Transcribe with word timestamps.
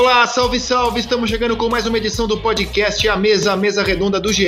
Olá, 0.00 0.26
salve, 0.26 0.58
salve! 0.58 0.98
Estamos 0.98 1.28
chegando 1.28 1.58
com 1.58 1.68
mais 1.68 1.84
uma 1.84 1.98
edição 1.98 2.26
do 2.26 2.40
podcast 2.40 3.06
A 3.06 3.16
Mesa, 3.16 3.52
a 3.52 3.56
Mesa 3.56 3.82
Redonda 3.82 4.18
do 4.18 4.32
GE. 4.32 4.46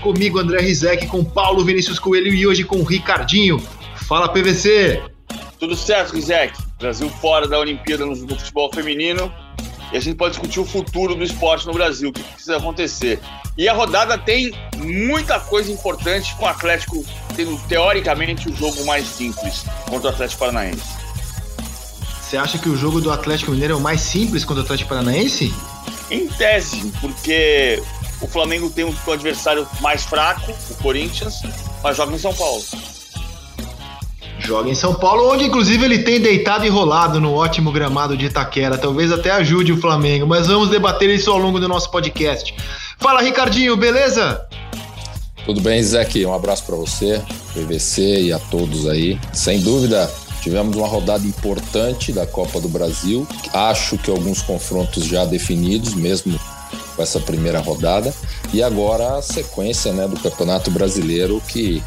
Comigo, 0.00 0.38
André 0.38 0.60
Rizek, 0.60 1.08
com 1.08 1.24
Paulo 1.24 1.64
Vinícius 1.64 1.98
Coelho 1.98 2.32
e 2.32 2.46
hoje 2.46 2.62
com 2.62 2.80
Ricardinho. 2.84 3.58
Fala, 4.06 4.28
PVC! 4.28 5.02
Tudo 5.58 5.74
certo, 5.74 6.14
Rizek. 6.14 6.56
Brasil 6.78 7.10
fora 7.20 7.48
da 7.48 7.58
Olimpíada 7.58 8.06
no 8.06 8.14
futebol 8.14 8.72
feminino. 8.72 9.34
E 9.92 9.96
a 9.96 10.00
gente 10.00 10.14
pode 10.14 10.34
discutir 10.34 10.60
o 10.60 10.64
futuro 10.64 11.16
do 11.16 11.24
esporte 11.24 11.66
no 11.66 11.72
Brasil, 11.72 12.10
o 12.10 12.12
que 12.12 12.22
precisa 12.22 12.58
acontecer. 12.58 13.18
E 13.58 13.68
a 13.68 13.72
rodada 13.72 14.16
tem 14.16 14.52
muita 14.76 15.40
coisa 15.40 15.72
importante 15.72 16.32
com 16.36 16.44
o 16.44 16.48
Atlético 16.48 17.04
tendo, 17.34 17.58
teoricamente, 17.66 18.48
o 18.48 18.54
jogo 18.54 18.84
mais 18.86 19.04
simples 19.08 19.64
contra 19.90 20.10
o 20.10 20.12
Atlético 20.12 20.38
Paranaense. 20.38 21.01
Você 22.32 22.38
acha 22.38 22.56
que 22.56 22.70
o 22.70 22.74
jogo 22.74 22.98
do 22.98 23.12
Atlético 23.12 23.50
Mineiro 23.50 23.74
é 23.74 23.76
o 23.76 23.80
mais 23.80 24.00
simples 24.00 24.42
contra 24.42 24.62
o 24.62 24.64
Atlético 24.64 24.88
Paranaense? 24.88 25.52
Em 26.10 26.28
tese, 26.28 26.90
porque 26.98 27.82
o 28.22 28.26
Flamengo 28.26 28.70
tem 28.70 28.86
um 28.86 28.94
adversário 29.12 29.68
mais 29.82 30.04
fraco, 30.04 30.50
o 30.70 30.74
Corinthians, 30.76 31.42
mas 31.84 31.94
joga 31.94 32.14
em 32.14 32.18
São 32.18 32.32
Paulo. 32.32 32.64
Joga 34.38 34.70
em 34.70 34.74
São 34.74 34.94
Paulo, 34.94 35.30
onde 35.30 35.44
inclusive 35.44 35.84
ele 35.84 35.98
tem 35.98 36.22
deitado 36.22 36.64
e 36.64 36.70
rolado 36.70 37.20
no 37.20 37.34
ótimo 37.34 37.70
gramado 37.70 38.16
de 38.16 38.24
Itaquera. 38.24 38.78
Talvez 38.78 39.12
até 39.12 39.30
ajude 39.32 39.74
o 39.74 39.76
Flamengo, 39.78 40.26
mas 40.26 40.46
vamos 40.46 40.70
debater 40.70 41.10
isso 41.10 41.30
ao 41.30 41.36
longo 41.36 41.60
do 41.60 41.68
nosso 41.68 41.90
podcast. 41.90 42.54
Fala, 42.96 43.20
Ricardinho, 43.20 43.76
beleza? 43.76 44.42
Tudo 45.44 45.60
bem, 45.60 45.82
Zeke? 45.82 46.24
Um 46.24 46.32
abraço 46.32 46.64
para 46.64 46.76
você, 46.76 47.20
PVC 47.52 48.22
e 48.22 48.32
a 48.32 48.38
todos 48.38 48.88
aí. 48.88 49.20
Sem 49.34 49.60
dúvida, 49.60 50.10
Tivemos 50.42 50.76
uma 50.76 50.88
rodada 50.88 51.24
importante 51.24 52.12
da 52.12 52.26
Copa 52.26 52.60
do 52.60 52.68
Brasil. 52.68 53.26
Acho 53.52 53.96
que 53.96 54.10
alguns 54.10 54.42
confrontos 54.42 55.04
já 55.04 55.24
definidos, 55.24 55.94
mesmo 55.94 56.38
com 56.96 57.02
essa 57.02 57.20
primeira 57.20 57.60
rodada. 57.60 58.12
E 58.52 58.60
agora 58.60 59.18
a 59.18 59.22
sequência 59.22 59.92
né, 59.92 60.08
do 60.08 60.18
Campeonato 60.18 60.68
Brasileiro 60.70 61.40
que 61.46 61.80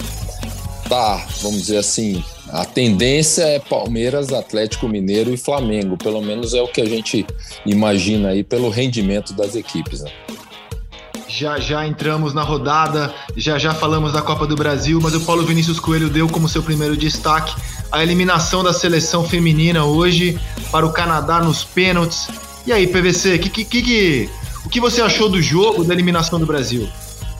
tá, 0.87 1.27
vamos 1.41 1.63
dizer 1.63 1.77
assim, 1.77 2.23
a 2.47 2.63
tendência 2.63 3.43
é 3.43 3.59
Palmeiras, 3.59 4.31
Atlético 4.31 4.87
Mineiro 4.87 5.33
e 5.33 5.37
Flamengo. 5.37 5.97
Pelo 5.97 6.21
menos 6.21 6.53
é 6.53 6.61
o 6.61 6.67
que 6.69 6.79
a 6.79 6.85
gente 6.85 7.25
imagina 7.65 8.29
aí 8.29 8.41
pelo 8.41 8.69
rendimento 8.69 9.33
das 9.33 9.55
equipes. 9.55 10.01
Né? 10.01 10.11
Já 11.27 11.59
já 11.59 11.85
entramos 11.85 12.33
na 12.33 12.43
rodada, 12.43 13.13
já 13.35 13.57
já 13.57 13.73
falamos 13.73 14.13
da 14.13 14.21
Copa 14.21 14.45
do 14.45 14.55
Brasil, 14.55 14.99
mas 15.01 15.15
o 15.15 15.21
Paulo 15.21 15.43
Vinícius 15.43 15.79
Coelho 15.79 16.09
deu 16.09 16.29
como 16.29 16.47
seu 16.47 16.61
primeiro 16.61 16.95
destaque 16.95 17.53
a 17.91 18.03
eliminação 18.03 18.63
da 18.63 18.73
seleção 18.73 19.27
feminina 19.27 19.85
hoje 19.85 20.39
para 20.71 20.85
o 20.85 20.91
Canadá 20.91 21.39
nos 21.39 21.63
pênaltis. 21.63 22.27
E 22.65 22.73
aí, 22.73 22.87
PVC, 22.87 23.37
que, 23.39 23.49
que, 23.49 23.63
que, 23.63 24.29
o 24.65 24.69
que 24.69 24.79
você 24.79 25.01
achou 25.01 25.29
do 25.29 25.41
jogo, 25.41 25.83
da 25.83 25.93
eliminação 25.93 26.39
do 26.39 26.45
Brasil? 26.45 26.89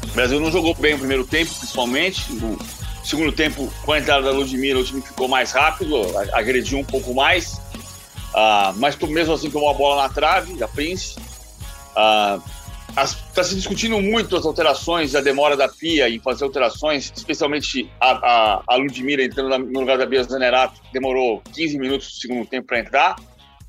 O 0.03 0.13
Brasil 0.13 0.39
não 0.39 0.51
jogou 0.51 0.73
bem 0.75 0.93
o 0.93 0.99
primeiro 0.99 1.25
tempo, 1.25 1.53
principalmente. 1.55 2.31
No 2.33 2.57
segundo 3.03 3.31
tempo, 3.31 3.71
com 3.83 3.91
a 3.91 3.99
entrada 3.99 4.23
da 4.23 4.31
Ludmilla, 4.31 4.79
o 4.79 4.83
time 4.83 5.01
ficou 5.01 5.27
mais 5.27 5.51
rápido, 5.51 5.95
agrediu 6.33 6.79
um 6.79 6.85
pouco 6.85 7.13
mais. 7.13 7.59
Uh, 8.33 8.75
mas 8.77 8.95
mesmo 8.97 9.33
assim 9.33 9.49
tomou 9.49 9.69
a 9.69 9.73
bola 9.73 10.03
na 10.03 10.09
trave, 10.09 10.53
da 10.53 10.67
Prince. 10.67 11.15
Uh, 11.97 12.41
Está 12.97 13.43
se 13.43 13.55
discutindo 13.55 13.99
muito 13.99 14.37
as 14.37 14.45
alterações, 14.45 15.15
a 15.15 15.21
demora 15.21 15.57
da 15.57 15.67
Pia 15.67 16.09
em 16.09 16.17
fazer 16.17 16.45
alterações, 16.45 17.11
especialmente 17.13 17.91
a, 17.99 18.11
a, 18.11 18.63
a 18.65 18.75
Ludmilla 18.77 19.21
entrando 19.21 19.57
no 19.65 19.81
lugar 19.81 19.97
da 19.97 20.05
Bia 20.05 20.23
Zanerato, 20.23 20.81
demorou 20.93 21.41
15 21.53 21.77
minutos 21.77 22.07
do 22.07 22.13
segundo 22.13 22.47
tempo 22.47 22.67
para 22.67 22.79
entrar, 22.79 23.15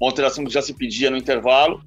uma 0.00 0.08
alteração 0.08 0.44
que 0.44 0.52
já 0.52 0.62
se 0.62 0.72
pedia 0.72 1.10
no 1.10 1.16
intervalo. 1.16 1.82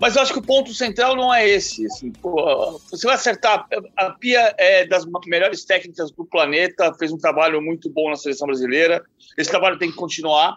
Mas 0.00 0.14
eu 0.14 0.22
acho 0.22 0.32
que 0.32 0.38
o 0.38 0.42
ponto 0.42 0.72
central 0.72 1.16
não 1.16 1.34
é 1.34 1.48
esse. 1.48 1.84
Assim, 1.86 2.12
pô, 2.12 2.80
você 2.88 3.04
vai 3.04 3.16
acertar. 3.16 3.66
A 3.96 4.10
Pia 4.10 4.54
é 4.56 4.86
das 4.86 5.04
melhores 5.26 5.64
técnicas 5.64 6.12
do 6.12 6.24
planeta, 6.24 6.94
fez 6.94 7.10
um 7.10 7.18
trabalho 7.18 7.60
muito 7.60 7.90
bom 7.90 8.08
na 8.08 8.14
seleção 8.14 8.46
brasileira. 8.46 9.02
Esse 9.36 9.50
trabalho 9.50 9.76
tem 9.76 9.90
que 9.90 9.96
continuar. 9.96 10.56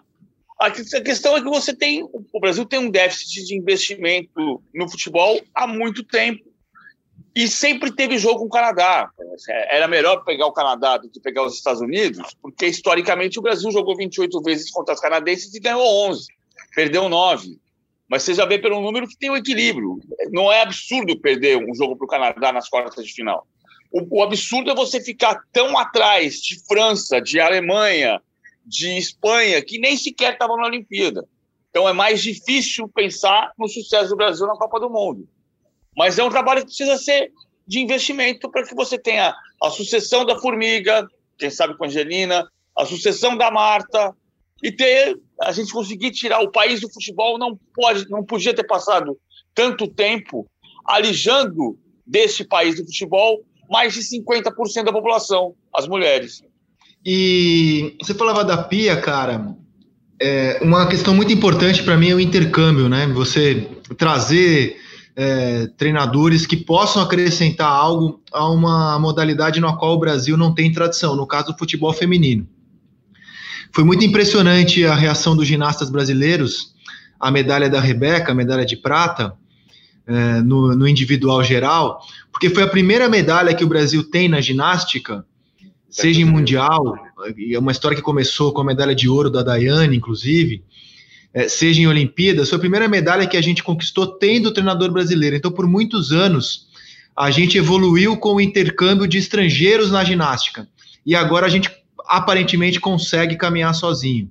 A 0.58 0.70
questão 0.70 1.36
é 1.36 1.40
que 1.40 1.48
você 1.48 1.74
tem, 1.74 2.04
o 2.04 2.40
Brasil 2.40 2.64
tem 2.64 2.78
um 2.78 2.90
déficit 2.90 3.44
de 3.44 3.56
investimento 3.56 4.62
no 4.72 4.88
futebol 4.88 5.40
há 5.54 5.66
muito 5.66 6.04
tempo 6.04 6.52
e 7.34 7.48
sempre 7.48 7.90
teve 7.90 8.18
jogo 8.18 8.40
com 8.40 8.46
o 8.46 8.50
Canadá. 8.50 9.10
Era 9.48 9.88
melhor 9.88 10.22
pegar 10.24 10.46
o 10.46 10.52
Canadá 10.52 10.98
do 10.98 11.08
que 11.08 11.18
pegar 11.18 11.44
os 11.44 11.54
Estados 11.54 11.80
Unidos, 11.80 12.36
porque 12.40 12.66
historicamente 12.66 13.38
o 13.38 13.42
Brasil 13.42 13.70
jogou 13.70 13.96
28 13.96 14.42
vezes 14.42 14.70
contra 14.70 14.94
os 14.94 15.00
canadenses 15.00 15.52
e 15.54 15.60
ganhou 15.60 15.82
11, 16.10 16.26
perdeu 16.74 17.08
9. 17.08 17.58
Mas 18.08 18.22
você 18.22 18.34
já 18.34 18.44
vê 18.44 18.58
pelo 18.58 18.82
número 18.82 19.08
que 19.08 19.16
tem 19.16 19.30
o 19.30 19.32
um 19.32 19.36
equilíbrio. 19.36 19.98
Não 20.30 20.52
é 20.52 20.60
absurdo 20.60 21.18
perder 21.18 21.56
um 21.56 21.74
jogo 21.74 21.96
para 21.96 22.04
o 22.04 22.08
Canadá 22.08 22.52
nas 22.52 22.68
quartas 22.68 23.06
de 23.06 23.12
final. 23.12 23.46
O, 23.90 24.18
o 24.18 24.22
absurdo 24.22 24.70
é 24.70 24.74
você 24.74 25.00
ficar 25.00 25.40
tão 25.50 25.78
atrás 25.78 26.34
de 26.34 26.62
França, 26.66 27.20
de 27.20 27.40
Alemanha, 27.40 28.20
de 28.64 28.96
Espanha 28.96 29.62
que 29.62 29.78
nem 29.78 29.96
sequer 29.96 30.34
estavam 30.34 30.56
na 30.56 30.66
Olimpíada. 30.66 31.26
Então 31.70 31.88
é 31.88 31.92
mais 31.92 32.22
difícil 32.22 32.88
pensar 32.88 33.52
no 33.58 33.68
sucesso 33.68 34.10
do 34.10 34.16
Brasil 34.16 34.46
na 34.46 34.56
Copa 34.56 34.78
do 34.78 34.90
Mundo. 34.90 35.28
Mas 35.96 36.18
é 36.18 36.24
um 36.24 36.30
trabalho 36.30 36.60
que 36.60 36.66
precisa 36.66 36.96
ser 36.96 37.30
de 37.66 37.80
investimento 37.80 38.50
para 38.50 38.66
que 38.66 38.74
você 38.74 38.98
tenha 38.98 39.34
a 39.62 39.70
sucessão 39.70 40.24
da 40.24 40.38
Formiga, 40.38 41.06
quem 41.38 41.50
sabe 41.50 41.76
com 41.76 41.84
a 41.84 41.86
Angelina, 41.86 42.46
a 42.76 42.84
sucessão 42.84 43.36
da 43.36 43.50
Marta 43.50 44.14
e 44.62 44.70
ter 44.70 45.18
a 45.40 45.52
gente 45.52 45.72
conseguir 45.72 46.10
tirar 46.12 46.40
o 46.40 46.50
país 46.50 46.80
do 46.80 46.92
futebol 46.92 47.38
não 47.38 47.58
pode, 47.74 48.08
não 48.08 48.24
podia 48.24 48.54
ter 48.54 48.64
passado 48.64 49.18
tanto 49.54 49.88
tempo 49.88 50.46
alijando 50.84 51.78
desse 52.06 52.44
país 52.44 52.76
do 52.76 52.84
futebol 52.84 53.42
mais 53.68 53.94
de 53.94 54.00
50% 54.00 54.84
da 54.84 54.92
população, 54.92 55.54
as 55.74 55.88
mulheres. 55.88 56.42
E 57.04 57.96
você 58.00 58.14
falava 58.14 58.44
da 58.44 58.56
pia, 58.56 58.96
cara. 58.96 59.54
É, 60.20 60.60
uma 60.62 60.86
questão 60.86 61.14
muito 61.14 61.32
importante 61.32 61.82
para 61.82 61.96
mim 61.96 62.10
é 62.10 62.14
o 62.14 62.20
intercâmbio, 62.20 62.88
né? 62.88 63.08
Você 63.08 63.68
trazer 63.98 64.76
é, 65.16 65.66
treinadores 65.76 66.46
que 66.46 66.56
possam 66.56 67.02
acrescentar 67.02 67.68
algo 67.68 68.22
a 68.32 68.48
uma 68.48 68.98
modalidade 68.98 69.60
na 69.60 69.72
qual 69.72 69.94
o 69.94 69.98
Brasil 69.98 70.36
não 70.36 70.54
tem 70.54 70.72
tradição, 70.72 71.16
no 71.16 71.26
caso 71.26 71.48
do 71.48 71.58
futebol 71.58 71.92
feminino. 71.92 72.46
Foi 73.74 73.84
muito 73.84 74.04
impressionante 74.04 74.84
a 74.84 74.94
reação 74.94 75.34
dos 75.34 75.46
ginastas 75.46 75.90
brasileiros, 75.90 76.72
a 77.18 77.30
medalha 77.30 77.68
da 77.68 77.80
Rebeca, 77.80 78.30
a 78.30 78.34
medalha 78.34 78.64
de 78.64 78.76
prata, 78.76 79.34
é, 80.06 80.40
no, 80.42 80.76
no 80.76 80.86
individual 80.86 81.42
geral, 81.42 82.00
porque 82.30 82.50
foi 82.50 82.62
a 82.62 82.68
primeira 82.68 83.08
medalha 83.08 83.54
que 83.54 83.64
o 83.64 83.68
Brasil 83.68 84.08
tem 84.08 84.28
na 84.28 84.40
ginástica 84.40 85.24
seja 85.92 86.22
em 86.22 86.24
Mundial, 86.24 86.96
é 87.52 87.58
uma 87.58 87.70
história 87.70 87.96
que 87.96 88.02
começou 88.02 88.52
com 88.52 88.62
a 88.62 88.64
medalha 88.64 88.94
de 88.94 89.08
ouro 89.08 89.30
da 89.30 89.42
Daiane, 89.42 89.96
inclusive, 89.96 90.64
é, 91.34 91.48
seja 91.48 91.82
em 91.82 91.86
Olimpíadas, 91.86 92.48
foi 92.48 92.56
a 92.56 92.60
primeira 92.60 92.88
medalha 92.88 93.26
que 93.26 93.36
a 93.36 93.42
gente 93.42 93.62
conquistou 93.62 94.06
tendo 94.06 94.46
o 94.46 94.52
treinador 94.52 94.90
brasileiro. 94.90 95.36
Então, 95.36 95.52
por 95.52 95.66
muitos 95.66 96.10
anos, 96.10 96.66
a 97.14 97.30
gente 97.30 97.58
evoluiu 97.58 98.16
com 98.16 98.34
o 98.34 98.40
intercâmbio 98.40 99.06
de 99.06 99.18
estrangeiros 99.18 99.90
na 99.90 100.02
ginástica. 100.02 100.66
E 101.04 101.14
agora 101.14 101.46
a 101.46 101.50
gente 101.50 101.70
aparentemente 102.06 102.80
consegue 102.80 103.36
caminhar 103.36 103.74
sozinho. 103.74 104.30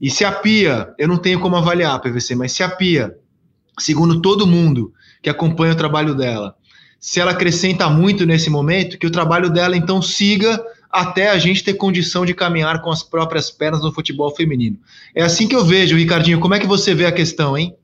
E 0.00 0.10
se 0.10 0.24
a 0.24 0.32
Pia, 0.32 0.92
eu 0.98 1.06
não 1.06 1.18
tenho 1.18 1.38
como 1.38 1.56
avaliar, 1.56 2.00
PVC, 2.00 2.34
mas 2.34 2.52
se 2.52 2.62
a 2.62 2.68
Pia, 2.68 3.14
segundo 3.78 4.20
todo 4.20 4.46
mundo 4.46 4.92
que 5.22 5.30
acompanha 5.30 5.72
o 5.72 5.76
trabalho 5.76 6.14
dela, 6.14 6.54
se 6.98 7.18
ela 7.20 7.30
acrescenta 7.30 7.88
muito 7.88 8.26
nesse 8.26 8.50
momento, 8.50 8.98
que 8.98 9.06
o 9.06 9.10
trabalho 9.10 9.50
dela 9.50 9.76
então 9.76 10.02
siga 10.02 10.62
até 10.90 11.28
a 11.28 11.38
gente 11.38 11.62
ter 11.62 11.74
condição 11.74 12.26
de 12.26 12.34
caminhar 12.34 12.82
com 12.82 12.90
as 12.90 13.02
próprias 13.02 13.50
pernas 13.50 13.82
no 13.82 13.92
futebol 13.92 14.34
feminino. 14.34 14.78
É 15.14 15.22
assim 15.22 15.46
que 15.46 15.54
eu 15.54 15.64
vejo, 15.64 15.96
Ricardinho. 15.96 16.40
Como 16.40 16.54
é 16.54 16.58
que 16.58 16.66
você 16.66 16.94
vê 16.94 17.06
a 17.06 17.12
questão, 17.12 17.56
hein? 17.56 17.74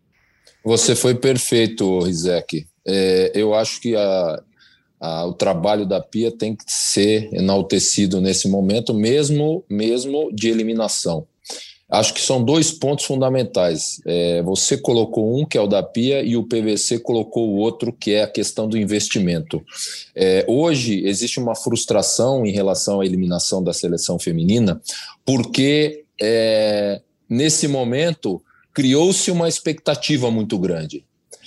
Você 0.64 0.96
foi 0.96 1.14
perfeito, 1.14 2.00
Rizek. 2.00 2.66
É, 2.84 3.30
eu 3.34 3.54
acho 3.54 3.80
que 3.80 3.94
a, 3.94 4.42
a, 5.00 5.26
o 5.26 5.32
trabalho 5.32 5.86
da 5.86 6.00
Pia 6.00 6.32
tem 6.32 6.56
que 6.56 6.64
ser 6.66 7.28
enaltecido 7.32 8.20
nesse 8.20 8.48
momento, 8.48 8.92
mesmo, 8.92 9.64
mesmo 9.70 10.30
de 10.32 10.48
eliminação. 10.48 11.26
Acho 11.88 12.12
que 12.14 12.20
são 12.20 12.42
dois 12.42 12.72
pontos 12.72 13.04
fundamentais. 13.04 14.00
É, 14.04 14.42
você 14.42 14.76
colocou 14.76 15.40
um, 15.40 15.44
que 15.44 15.56
é 15.56 15.60
o 15.60 15.68
da 15.68 15.82
Pia, 15.82 16.20
e 16.22 16.36
o 16.36 16.42
PVC 16.42 16.98
colocou 16.98 17.48
o 17.48 17.56
outro, 17.56 17.92
que 17.92 18.12
é 18.12 18.24
a 18.24 18.28
questão 18.28 18.68
do 18.68 18.76
investimento. 18.76 19.64
É, 20.14 20.44
hoje 20.48 21.06
existe 21.06 21.38
uma 21.38 21.54
frustração 21.54 22.44
em 22.44 22.50
relação 22.50 23.00
à 23.00 23.06
eliminação 23.06 23.62
da 23.62 23.72
seleção 23.72 24.18
feminina, 24.18 24.80
porque 25.24 26.04
é, 26.20 27.00
nesse 27.28 27.68
momento 27.68 28.42
criou-se 28.74 29.30
uma 29.30 29.48
expectativa 29.48 30.28
muito 30.30 30.58
grande. 30.58 31.04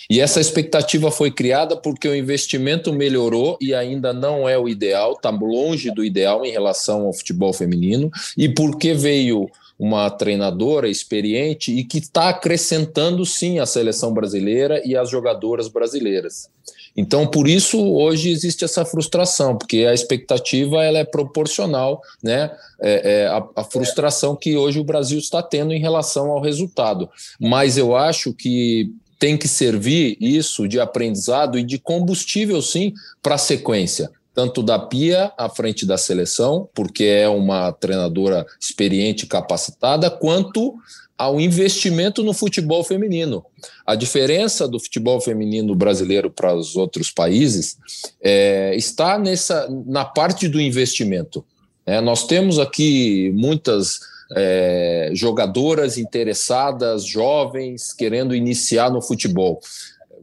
E 0.10 0.20
essa 0.22 0.42
expectativa 0.42 1.12
foi 1.12 1.30
criada 1.30 1.78
porque 1.78 2.08
o 2.08 2.16
investimento 2.16 2.92
melhorou 2.92 3.58
e 3.62 3.76
ainda 3.76 4.12
não 4.12 4.50
é 4.50 4.58
o 4.58 4.68
ideal, 4.68 5.14
está 5.14 5.30
longe 5.30 5.92
do 5.92 6.04
ideal 6.04 6.44
em 6.44 6.50
relação 6.50 7.06
ao 7.06 7.14
futebol 7.14 7.54
feminino, 7.54 8.10
e 8.36 8.50
porque 8.50 8.94
veio 8.94 9.48
uma 9.80 10.10
treinadora 10.10 10.90
experiente 10.90 11.72
e 11.72 11.86
que 11.86 12.00
está 12.00 12.28
acrescentando 12.30 13.26
sim 13.26 13.60
a 13.60 13.66
seleção 13.66 14.14
brasileira 14.14 14.82
e 14.86 14.98
as 14.98 15.10
jogadoras 15.10 15.70
brasileiras. 15.70 16.50
Então, 16.98 17.26
por 17.26 17.48
isso, 17.48 17.82
hoje 17.82 18.30
existe 18.30 18.66
essa 18.66 18.84
frustração, 18.84 19.58
porque 19.58 19.86
a 19.86 19.94
expectativa 19.94 20.84
ela 20.84 21.00
é 21.00 21.06
proporcional 21.06 22.02
né, 22.22 22.52
é, 22.82 23.22
é, 23.22 23.28
a, 23.28 23.48
a 23.56 23.64
frustração 23.64 24.36
que 24.36 24.58
hoje 24.58 24.80
o 24.80 24.84
Brasil 24.84 25.18
está 25.18 25.42
tendo 25.42 25.72
em 25.72 25.80
relação 25.80 26.30
ao 26.30 26.42
resultado. 26.42 27.10
Mas 27.40 27.78
eu 27.78 27.96
acho 27.96 28.34
que 28.34 28.92
tem 29.18 29.38
que 29.38 29.48
servir 29.48 30.18
isso 30.20 30.68
de 30.68 30.80
aprendizado 30.80 31.58
e 31.58 31.64
de 31.64 31.78
combustível, 31.78 32.62
sim, 32.62 32.94
para 33.22 33.36
a 33.36 33.40
sequência 33.40 34.12
tanto 34.34 34.64
da 34.64 34.80
Pia 34.80 35.32
à 35.38 35.50
frente 35.50 35.86
da 35.86 35.98
seleção, 35.98 36.70
porque 36.74 37.04
é 37.04 37.28
uma 37.28 37.72
treinadora 37.72 38.46
experiente 38.60 39.26
e 39.26 39.28
capacitada, 39.28 40.10
quanto 40.10 40.76
ao 41.18 41.38
investimento 41.42 42.24
no 42.24 42.34
futebol 42.34 42.82
feminino. 42.82 43.46
A 43.86 43.94
diferença 43.94 44.66
do 44.66 44.80
futebol 44.80 45.20
feminino 45.20 45.76
brasileiro 45.76 46.32
para 46.32 46.56
os 46.56 46.78
outros 46.78 47.12
países 47.12 47.78
é, 48.22 48.74
está 48.76 49.20
nessa 49.20 49.68
na 49.86 50.06
parte 50.06 50.48
do 50.48 50.62
investimento. 50.62 51.44
É, 51.86 52.00
nós 52.00 52.26
temos 52.26 52.58
aqui 52.58 53.34
muitas 53.36 54.00
é, 54.34 55.12
jogadoras 55.14 55.98
interessadas, 55.98 57.04
jovens, 57.04 57.92
querendo 57.92 58.34
iniciar 58.34 58.90
no 58.90 59.02
futebol 59.02 59.60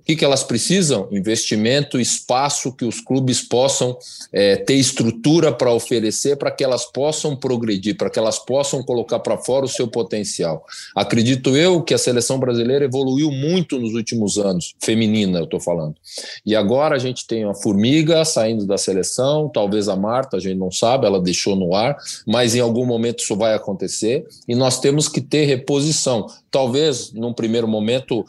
que, 0.06 0.14
que 0.14 0.24
elas 0.24 0.44
precisam? 0.44 1.08
Investimento, 1.10 1.98
espaço 1.98 2.72
que 2.72 2.84
os 2.84 3.00
clubes 3.00 3.42
possam 3.42 3.98
é, 4.32 4.54
ter 4.54 4.74
estrutura 4.74 5.50
para 5.50 5.72
oferecer, 5.72 6.36
para 6.36 6.52
que 6.52 6.62
elas 6.62 6.84
possam 6.84 7.34
progredir, 7.34 7.96
para 7.96 8.08
que 8.08 8.18
elas 8.18 8.38
possam 8.38 8.84
colocar 8.84 9.18
para 9.18 9.36
fora 9.36 9.64
o 9.64 9.68
seu 9.68 9.88
potencial. 9.88 10.64
Acredito 10.94 11.56
eu 11.56 11.82
que 11.82 11.92
a 11.92 11.98
seleção 11.98 12.38
brasileira 12.38 12.84
evoluiu 12.84 13.32
muito 13.32 13.80
nos 13.80 13.94
últimos 13.94 14.38
anos, 14.38 14.76
feminina, 14.78 15.40
eu 15.40 15.44
estou 15.44 15.58
falando. 15.58 15.96
E 16.44 16.54
agora 16.54 16.94
a 16.94 17.00
gente 17.00 17.26
tem 17.26 17.42
a 17.42 17.52
Formiga 17.52 18.24
saindo 18.24 18.64
da 18.64 18.78
seleção, 18.78 19.48
talvez 19.52 19.88
a 19.88 19.96
Marta, 19.96 20.36
a 20.36 20.40
gente 20.40 20.56
não 20.56 20.70
sabe, 20.70 21.06
ela 21.06 21.20
deixou 21.20 21.56
no 21.56 21.74
ar, 21.74 21.96
mas 22.24 22.54
em 22.54 22.60
algum 22.60 22.86
momento 22.86 23.24
isso 23.24 23.34
vai 23.34 23.54
acontecer 23.54 24.24
e 24.46 24.54
nós 24.54 24.78
temos 24.78 25.08
que 25.08 25.20
ter 25.20 25.46
reposição. 25.46 26.28
Talvez 26.56 27.12
num 27.12 27.34
primeiro 27.34 27.68
momento, 27.68 28.24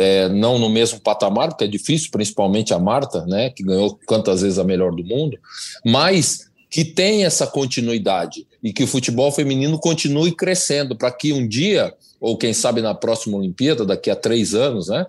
é, 0.00 0.28
não 0.30 0.58
no 0.58 0.68
mesmo 0.68 0.98
patamar 0.98 1.50
porque 1.50 1.62
é 1.62 1.68
difícil, 1.68 2.10
principalmente 2.10 2.74
a 2.74 2.78
Marta, 2.80 3.24
né, 3.24 3.50
que 3.50 3.62
ganhou 3.62 3.96
quantas 4.04 4.42
vezes 4.42 4.58
a 4.58 4.64
melhor 4.64 4.90
do 4.92 5.04
mundo, 5.04 5.38
mas 5.86 6.50
que 6.68 6.84
tem 6.84 7.24
essa 7.24 7.46
continuidade 7.46 8.48
e 8.64 8.72
que 8.72 8.82
o 8.82 8.86
futebol 8.88 9.30
feminino 9.30 9.78
continue 9.78 10.32
crescendo 10.32 10.96
para 10.96 11.12
que 11.12 11.32
um 11.32 11.46
dia, 11.46 11.94
ou 12.20 12.36
quem 12.36 12.52
sabe 12.52 12.82
na 12.82 12.96
próxima 12.96 13.38
Olimpíada, 13.38 13.86
daqui 13.86 14.10
a 14.10 14.16
três 14.16 14.56
anos, 14.56 14.88
né, 14.88 15.06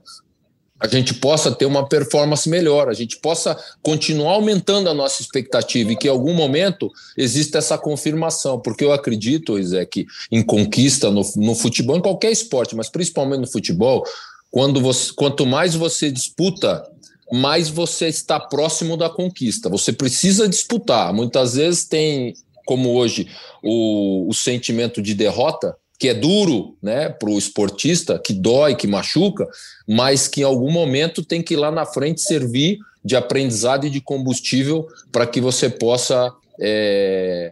a 0.79 0.87
gente 0.87 1.13
possa 1.15 1.51
ter 1.51 1.65
uma 1.65 1.87
performance 1.87 2.47
melhor, 2.47 2.87
a 2.87 2.93
gente 2.93 3.17
possa 3.17 3.57
continuar 3.81 4.33
aumentando 4.33 4.89
a 4.89 4.93
nossa 4.93 5.21
expectativa 5.21 5.91
e 5.91 5.95
que 5.95 6.07
em 6.07 6.11
algum 6.11 6.33
momento 6.33 6.89
exista 7.17 7.57
essa 7.57 7.77
confirmação, 7.77 8.59
porque 8.59 8.85
eu 8.85 8.93
acredito, 8.93 9.55
que 9.91 10.05
em 10.31 10.41
conquista 10.41 11.11
no, 11.11 11.21
no 11.35 11.53
futebol, 11.53 11.97
em 11.97 12.01
qualquer 12.01 12.31
esporte, 12.31 12.75
mas 12.75 12.89
principalmente 12.89 13.41
no 13.41 13.47
futebol, 13.47 14.05
quando 14.49 14.79
você, 14.79 15.11
quanto 15.13 15.45
mais 15.45 15.75
você 15.75 16.09
disputa, 16.09 16.83
mais 17.31 17.69
você 17.69 18.07
está 18.07 18.39
próximo 18.39 18.97
da 18.97 19.09
conquista. 19.09 19.69
Você 19.69 19.93
precisa 19.93 20.47
disputar. 20.47 21.13
Muitas 21.13 21.55
vezes 21.55 21.85
tem, 21.85 22.33
como 22.65 22.93
hoje, 22.93 23.27
o, 23.61 24.27
o 24.27 24.33
sentimento 24.33 25.01
de 25.01 25.13
derrota, 25.13 25.75
que 25.99 26.07
é 26.07 26.13
duro 26.13 26.77
né, 26.81 27.09
para 27.09 27.29
o 27.29 27.37
esportista, 27.37 28.17
que 28.17 28.33
dói, 28.33 28.73
que 28.73 28.87
machuca, 28.87 29.45
mas 29.85 30.29
que 30.29 30.41
em 30.41 30.45
algum 30.45 30.71
momento 30.71 31.23
tem 31.23 31.43
que 31.43 31.55
ir 31.55 31.57
lá 31.57 31.69
na 31.69 31.85
frente 31.85 32.21
servir 32.21 32.79
de 33.03 33.17
aprendizado 33.17 33.85
e 33.85 33.89
de 33.89 33.99
combustível 33.99 34.87
para 35.11 35.27
que 35.27 35.41
você 35.41 35.69
possa 35.69 36.33
é, 36.59 37.51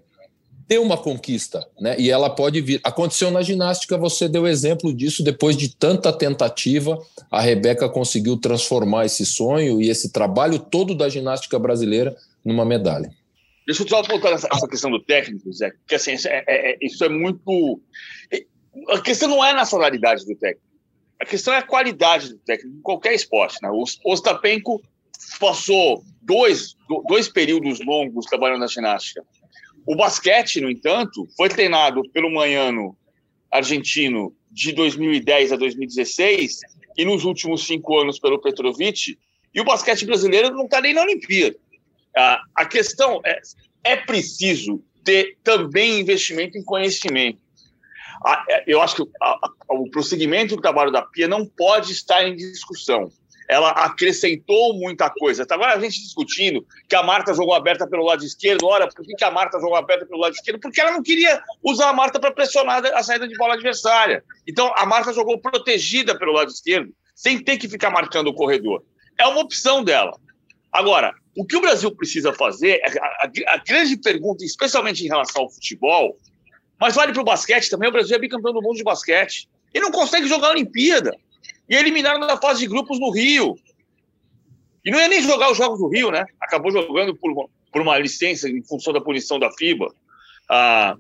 ter 0.66 0.80
uma 0.80 0.98
conquista, 0.98 1.66
né? 1.80 1.96
E 2.00 2.10
ela 2.10 2.30
pode 2.30 2.62
vir. 2.62 2.80
Aconteceu 2.84 3.32
na 3.32 3.42
ginástica, 3.42 3.98
você 3.98 4.30
deu 4.30 4.48
exemplo 4.48 4.94
disso, 4.94 5.24
depois 5.24 5.56
de 5.58 5.70
tanta 5.70 6.12
tentativa, 6.14 6.98
a 7.30 7.42
Rebeca 7.42 7.90
conseguiu 7.90 8.38
transformar 8.38 9.06
esse 9.06 9.26
sonho 9.26 9.82
e 9.82 9.90
esse 9.90 10.10
trabalho 10.10 10.60
todo 10.60 10.96
da 10.96 11.10
ginástica 11.10 11.60
brasileira 11.60 12.16
numa 12.44 12.66
medalha. 12.66 13.12
Deixa 13.68 13.84
eu 13.84 13.88
só 13.88 14.02
voltar 14.02 14.32
nessa 14.32 14.48
essa 14.52 14.68
questão 14.68 14.90
do 14.90 15.00
técnico, 15.00 15.52
Zé, 15.52 15.70
porque 15.72 15.96
assim, 15.96 16.14
é, 16.14 16.44
é, 16.48 16.72
é, 16.72 16.78
isso 16.82 17.04
é 17.04 17.10
muito. 17.10 17.82
A 18.90 19.02
questão 19.02 19.28
não 19.28 19.44
é 19.44 19.52
a 19.52 19.56
nacionalidade 19.56 20.26
do 20.26 20.36
técnico, 20.36 20.66
a 21.20 21.26
questão 21.26 21.54
é 21.54 21.58
a 21.58 21.64
qualidade 21.64 22.30
do 22.30 22.40
técnico 22.40 22.78
em 22.78 22.82
qualquer 22.82 23.14
esporte. 23.14 23.58
Né? 23.62 23.70
O 23.70 23.84
Ostapenko 24.06 24.82
passou 25.40 26.04
dois, 26.22 26.76
dois 27.08 27.28
períodos 27.28 27.80
longos 27.86 28.26
trabalhando 28.26 28.62
na 28.62 28.68
ginástica 28.68 29.24
o 29.88 29.96
basquete, 29.96 30.60
no 30.60 30.70
entanto, 30.70 31.26
foi 31.38 31.48
treinado 31.48 32.04
pelo 32.12 32.30
manhano 32.30 32.96
argentino 33.50 34.36
de 34.52 34.74
2010 34.74 35.54
a 35.54 35.56
2016 35.56 36.60
e 36.98 37.06
nos 37.06 37.24
últimos 37.24 37.66
cinco 37.66 37.98
anos 37.98 38.20
pelo 38.20 38.42
Petrovic, 38.42 39.18
e 39.56 39.62
o 39.62 39.64
basquete 39.64 40.06
brasileiro 40.06 40.54
não 40.54 40.66
está 40.66 40.82
nem 40.82 40.94
na 40.94 41.04
Olimpíada. 41.04 41.56
A 42.16 42.66
questão 42.66 43.22
é, 43.26 43.40
é 43.84 43.96
preciso 43.96 44.84
ter 45.04 45.38
também 45.44 46.00
investimento 46.00 46.58
em 46.58 46.64
conhecimento. 46.64 47.40
É, 48.50 48.64
eu 48.66 48.82
acho 48.82 48.96
que 48.96 49.04
o 49.70 49.90
prosseguimento 49.92 50.56
do 50.56 50.62
trabalho 50.62 50.92
da 50.92 51.02
PIA 51.02 51.28
não 51.28 51.46
pode 51.46 51.92
estar 51.92 52.28
em 52.28 52.36
discussão 52.36 53.12
ela 53.48 53.70
acrescentou 53.70 54.74
muita 54.74 55.10
coisa. 55.10 55.46
Tá 55.46 55.56
agora 55.56 55.74
a 55.74 55.80
gente 55.80 56.02
discutindo 56.02 56.66
que 56.88 56.96
a 56.96 57.02
Marta 57.02 57.34
jogou 57.34 57.54
aberta 57.54 57.88
pelo 57.88 58.04
lado 58.04 58.24
esquerdo. 58.24 58.66
Ora, 58.66 58.88
por 58.90 59.06
que 59.06 59.24
a 59.24 59.32
Marta 59.32 59.60
jogou 59.60 59.76
aberta 59.76 60.06
pelo 60.06 60.20
lado 60.20 60.34
esquerdo? 60.34 60.60
Porque 60.60 60.82
ela 60.82 60.92
não 60.92 61.02
queria 61.02 61.42
usar 61.64 61.90
a 61.90 61.94
Marta 61.94 62.20
para 62.20 62.32
pressionar 62.32 62.86
a 62.86 63.02
saída 63.02 63.28
de 63.28 63.38
bola 63.38 63.54
adversária. 63.54 64.24
Então 64.46 64.72
a 64.76 64.86
Marta 64.86 65.14
jogou 65.14 65.40
protegida 65.40 66.18
pelo 66.18 66.34
lado 66.34 66.52
esquerdo, 66.52 66.94
sem 67.16 67.42
ter 67.42 67.58
que 67.58 67.70
ficar 67.70 67.90
marcando 67.90 68.28
o 68.28 68.34
corredor. 68.34 68.84
É 69.18 69.26
uma 69.26 69.40
opção 69.40 69.84
dela. 69.84 70.12
Agora, 70.72 71.16
o 71.38 71.46
que 71.46 71.56
o 71.56 71.62
Brasil 71.62 71.92
precisa 71.92 72.34
fazer, 72.34 72.82
é 72.84 73.00
a, 73.00 73.06
a, 73.06 73.54
a 73.54 73.58
grande 73.58 73.96
pergunta, 73.96 74.44
especialmente 74.44 75.06
em 75.06 75.08
relação 75.08 75.44
ao 75.44 75.50
futebol, 75.52 76.18
mas 76.80 76.96
vale 76.96 77.14
para 77.14 77.22
o 77.22 77.26
basquete 77.26 77.70
também, 77.70 77.90
o 77.90 77.92
Brasil 77.92 78.16
é 78.16 78.20
bicampeão 78.20 78.54
do 78.54 78.62
mundo 78.62 78.76
de 78.76 78.84
basquete. 78.84 79.48
E 79.74 79.80
não 79.80 79.92
consegue 79.92 80.28
jogar 80.28 80.48
a 80.48 80.52
Olimpíada. 80.52 81.16
E 81.70 81.76
eliminaram 81.76 82.20
na 82.20 82.38
fase 82.38 82.62
de 82.62 82.68
grupos 82.68 83.00
no 83.00 83.12
Rio. 83.12 83.56
E 84.84 84.90
não 84.90 85.00
ia 85.00 85.08
nem 85.08 85.22
jogar 85.22 85.52
os 85.52 85.58
jogos 85.58 85.80
do 85.80 85.90
Rio, 85.90 86.10
né? 86.10 86.26
Acabou 86.42 86.72
jogando 86.72 87.16
por 87.16 87.32
uma, 87.32 87.50
por 87.72 87.82
uma 87.82 87.98
licença 88.00 88.50
em 88.50 88.64
função 88.64 88.92
da 88.92 89.02
punição 89.02 89.38
da 89.38 89.52
FIBA. 89.52 89.94
Ah, 90.50 90.96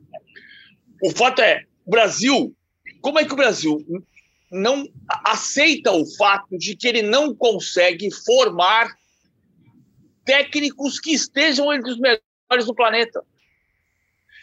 o 1.01 1.09
fato 1.11 1.41
é, 1.41 1.63
o 1.85 1.91
Brasil, 1.91 2.53
como 3.01 3.19
é 3.19 3.25
que 3.25 3.33
o 3.33 3.37
Brasil 3.37 3.83
não 4.51 4.87
aceita 5.25 5.91
o 5.91 6.05
fato 6.15 6.57
de 6.57 6.75
que 6.75 6.87
ele 6.87 7.01
não 7.01 7.33
consegue 7.33 8.11
formar 8.11 8.95
técnicos 10.27 10.99
que 10.99 11.13
estejam 11.13 11.73
entre 11.73 11.89
os 11.89 11.97
melhores 11.97 12.65
do 12.65 12.75
planeta? 12.75 13.23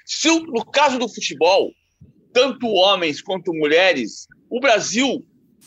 Se 0.04 0.28
no 0.40 0.64
caso 0.64 0.98
do 0.98 1.08
futebol, 1.08 1.70
tanto 2.32 2.66
homens 2.66 3.20
quanto 3.20 3.52
mulheres, 3.52 4.26
o 4.50 4.58
Brasil 4.58 5.24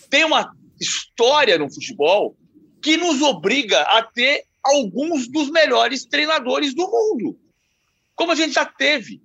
tem 0.09 0.25
uma 0.25 0.51
história 0.81 1.57
no 1.57 1.71
futebol 1.71 2.35
que 2.81 2.97
nos 2.97 3.21
obriga 3.21 3.81
a 3.83 4.01
ter 4.01 4.43
alguns 4.63 5.27
dos 5.27 5.49
melhores 5.49 6.05
treinadores 6.05 6.73
do 6.73 6.89
mundo, 6.89 7.39
como 8.15 8.31
a 8.31 8.35
gente 8.35 8.53
já 8.53 8.65
teve. 8.65 9.21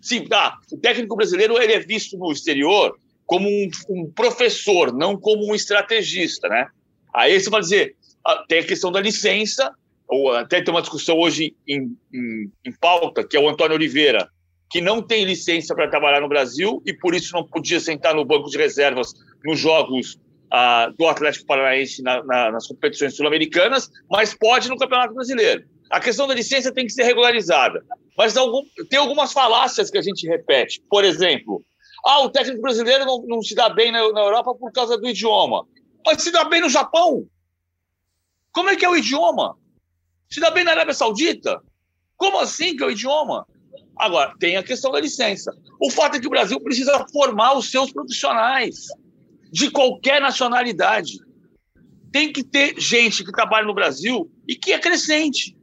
Sim, 0.00 0.26
tá, 0.26 0.56
o 0.70 0.78
técnico 0.78 1.16
brasileiro 1.16 1.60
ele 1.60 1.72
é 1.72 1.80
visto 1.80 2.16
no 2.16 2.30
exterior 2.30 2.96
como 3.26 3.48
um, 3.48 3.70
um 3.90 4.12
professor, 4.12 4.92
não 4.92 5.18
como 5.18 5.50
um 5.50 5.54
estrategista, 5.54 6.48
né? 6.48 6.68
Aí 7.12 7.38
você 7.38 7.50
vai 7.50 7.60
dizer, 7.60 7.96
ah, 8.24 8.44
tem 8.48 8.60
a 8.60 8.66
questão 8.66 8.92
da 8.92 9.00
licença, 9.00 9.74
ou 10.08 10.32
até 10.32 10.62
tem 10.62 10.72
uma 10.72 10.80
discussão 10.80 11.18
hoje 11.18 11.54
em, 11.66 11.96
em, 12.12 12.50
em 12.64 12.72
pauta, 12.80 13.22
que 13.22 13.36
é 13.36 13.40
o 13.40 13.48
Antônio 13.48 13.76
Oliveira, 13.76 14.28
que 14.70 14.80
não 14.80 15.02
tem 15.02 15.24
licença 15.24 15.74
para 15.74 15.88
trabalhar 15.88 16.20
no 16.20 16.28
Brasil 16.28 16.82
e 16.86 16.92
por 16.92 17.14
isso 17.14 17.34
não 17.34 17.46
podia 17.46 17.80
sentar 17.80 18.14
no 18.14 18.24
banco 18.24 18.50
de 18.50 18.56
reservas 18.56 19.12
nos 19.44 19.58
jogos 19.58 20.18
ah, 20.50 20.90
do 20.96 21.06
Atlético 21.06 21.46
Paranaense 21.46 22.02
na, 22.02 22.22
na, 22.24 22.50
nas 22.52 22.66
competições 22.66 23.14
sul-americanas, 23.16 23.90
mas 24.10 24.34
pode 24.34 24.68
no 24.68 24.76
Campeonato 24.76 25.14
Brasileiro. 25.14 25.64
A 25.90 26.00
questão 26.00 26.26
da 26.26 26.34
licença 26.34 26.72
tem 26.72 26.86
que 26.86 26.92
ser 26.92 27.04
regularizada. 27.04 27.82
Mas 28.16 28.36
algum, 28.36 28.62
tem 28.90 28.98
algumas 28.98 29.32
falácias 29.32 29.90
que 29.90 29.98
a 29.98 30.02
gente 30.02 30.26
repete. 30.26 30.82
Por 30.90 31.04
exemplo, 31.04 31.62
ah, 32.04 32.20
o 32.22 32.30
técnico 32.30 32.60
brasileiro 32.60 33.04
não, 33.04 33.22
não 33.26 33.42
se 33.42 33.54
dá 33.54 33.68
bem 33.68 33.92
na, 33.92 34.12
na 34.12 34.20
Europa 34.20 34.54
por 34.54 34.72
causa 34.72 34.98
do 34.98 35.08
idioma. 35.08 35.66
Mas 36.04 36.22
se 36.22 36.30
dá 36.30 36.44
bem 36.44 36.60
no 36.60 36.68
Japão. 36.68 37.26
Como 38.52 38.70
é 38.70 38.76
que 38.76 38.84
é 38.84 38.88
o 38.88 38.96
idioma? 38.96 39.56
Se 40.30 40.40
dá 40.40 40.50
bem 40.50 40.64
na 40.64 40.72
Arábia 40.72 40.94
Saudita? 40.94 41.60
Como 42.16 42.38
assim 42.40 42.76
que 42.76 42.82
é 42.82 42.86
o 42.86 42.90
idioma? 42.90 43.46
Agora, 43.96 44.34
tem 44.38 44.56
a 44.56 44.62
questão 44.62 44.92
da 44.92 45.00
licença. 45.00 45.52
O 45.80 45.90
fato 45.90 46.16
é 46.16 46.20
que 46.20 46.26
o 46.26 46.30
Brasil 46.30 46.60
precisa 46.60 47.04
formar 47.12 47.56
os 47.56 47.70
seus 47.70 47.92
profissionais 47.92 48.86
de 49.50 49.70
qualquer 49.70 50.20
nacionalidade. 50.20 51.18
Tem 52.12 52.32
que 52.32 52.44
ter 52.44 52.78
gente 52.78 53.24
que 53.24 53.32
trabalha 53.32 53.66
no 53.66 53.74
Brasil 53.74 54.30
e 54.46 54.54
que 54.54 54.72
é 54.72 54.78
crescente. 54.78 55.56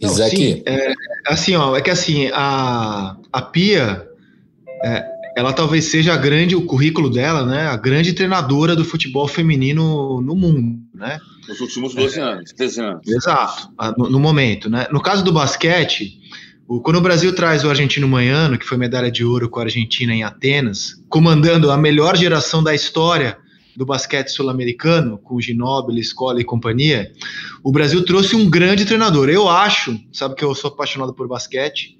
Não, 0.00 0.10
sim, 0.10 0.62
é, 0.64 0.92
assim, 1.26 1.56
ó, 1.56 1.76
é 1.76 1.82
que 1.82 1.90
assim, 1.90 2.30
a, 2.32 3.16
a 3.32 3.42
Pia, 3.42 4.08
é, 4.84 5.17
ela 5.38 5.52
talvez 5.52 5.84
seja 5.84 6.14
a 6.14 6.16
grande, 6.16 6.56
o 6.56 6.62
currículo 6.62 7.08
dela, 7.08 7.46
né, 7.46 7.68
a 7.68 7.76
grande 7.76 8.12
treinadora 8.12 8.74
do 8.74 8.84
futebol 8.84 9.28
feminino 9.28 10.20
no 10.20 10.34
mundo, 10.34 10.80
né? 10.92 11.16
Nos 11.48 11.60
últimos 11.60 11.94
12 11.94 12.18
é, 12.18 12.22
anos, 12.22 12.52
13 12.52 12.80
anos. 12.80 13.06
Exato, 13.06 13.68
no, 13.96 14.10
no, 14.10 14.18
momento, 14.18 14.68
né? 14.68 14.88
No 14.90 15.00
caso 15.00 15.22
do 15.22 15.32
basquete, 15.32 16.18
o, 16.66 16.80
quando 16.80 16.96
o 16.96 17.00
Brasil 17.00 17.32
traz 17.32 17.62
o 17.62 17.70
argentino 17.70 18.08
Manhano, 18.08 18.58
que 18.58 18.66
foi 18.66 18.76
medalha 18.76 19.12
de 19.12 19.24
ouro 19.24 19.48
com 19.48 19.60
a 19.60 19.62
Argentina 19.62 20.12
em 20.12 20.24
Atenas, 20.24 21.00
comandando 21.08 21.70
a 21.70 21.76
melhor 21.76 22.16
geração 22.16 22.60
da 22.60 22.74
história 22.74 23.38
do 23.76 23.86
basquete 23.86 24.30
sul-americano, 24.30 25.18
com 25.18 25.40
Ginóbili, 25.40 26.00
Escola 26.00 26.40
e 26.40 26.44
companhia, 26.44 27.12
o 27.62 27.70
Brasil 27.70 28.04
trouxe 28.04 28.34
um 28.34 28.50
grande 28.50 28.84
treinador. 28.84 29.28
Eu 29.28 29.48
acho, 29.48 29.96
sabe 30.12 30.34
que 30.34 30.44
eu 30.44 30.52
sou 30.52 30.72
apaixonado 30.72 31.14
por 31.14 31.28
basquete, 31.28 31.96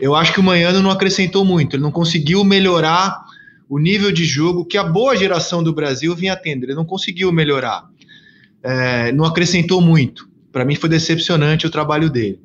eu 0.00 0.14
acho 0.14 0.32
que 0.32 0.40
o 0.40 0.42
Manhano 0.42 0.82
não 0.82 0.90
acrescentou 0.90 1.44
muito, 1.44 1.76
ele 1.76 1.82
não 1.82 1.92
conseguiu 1.92 2.44
melhorar 2.44 3.24
o 3.68 3.78
nível 3.78 4.12
de 4.12 4.24
jogo 4.24 4.64
que 4.64 4.76
a 4.76 4.84
boa 4.84 5.16
geração 5.16 5.62
do 5.62 5.72
Brasil 5.72 6.14
vinha 6.14 6.36
tendo, 6.36 6.64
ele 6.64 6.74
não 6.74 6.84
conseguiu 6.84 7.32
melhorar, 7.32 7.84
é, 8.62 9.12
não 9.12 9.24
acrescentou 9.24 9.80
muito. 9.80 10.28
Para 10.52 10.64
mim 10.64 10.76
foi 10.76 10.88
decepcionante 10.88 11.66
o 11.66 11.70
trabalho 11.70 12.08
dele. 12.08 12.40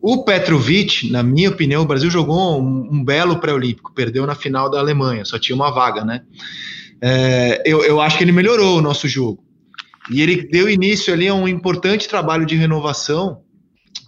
O 0.00 0.24
Petrovic, 0.24 1.10
na 1.10 1.22
minha 1.22 1.50
opinião, 1.50 1.82
o 1.82 1.86
Brasil 1.86 2.10
jogou 2.10 2.60
um, 2.60 2.88
um 2.90 3.04
belo 3.04 3.38
pré-olímpico, 3.38 3.92
perdeu 3.94 4.26
na 4.26 4.34
final 4.34 4.68
da 4.68 4.80
Alemanha, 4.80 5.24
só 5.24 5.38
tinha 5.38 5.54
uma 5.54 5.70
vaga, 5.70 6.04
né? 6.04 6.22
É, 7.00 7.62
eu, 7.64 7.84
eu 7.84 8.00
acho 8.00 8.16
que 8.16 8.24
ele 8.24 8.32
melhorou 8.32 8.78
o 8.78 8.82
nosso 8.82 9.06
jogo. 9.06 9.44
E 10.10 10.20
ele 10.20 10.48
deu 10.48 10.68
início 10.68 11.12
ali 11.12 11.28
a 11.28 11.34
um 11.34 11.46
importante 11.46 12.08
trabalho 12.08 12.44
de 12.44 12.56
renovação, 12.56 13.42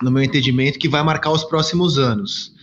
no 0.02 0.10
meu 0.10 0.22
entendimento, 0.22 0.78
que 0.78 0.88
vai 0.88 1.02
marcar 1.04 1.30
os 1.30 1.44
próximos 1.44 1.98
anos. 1.98 2.53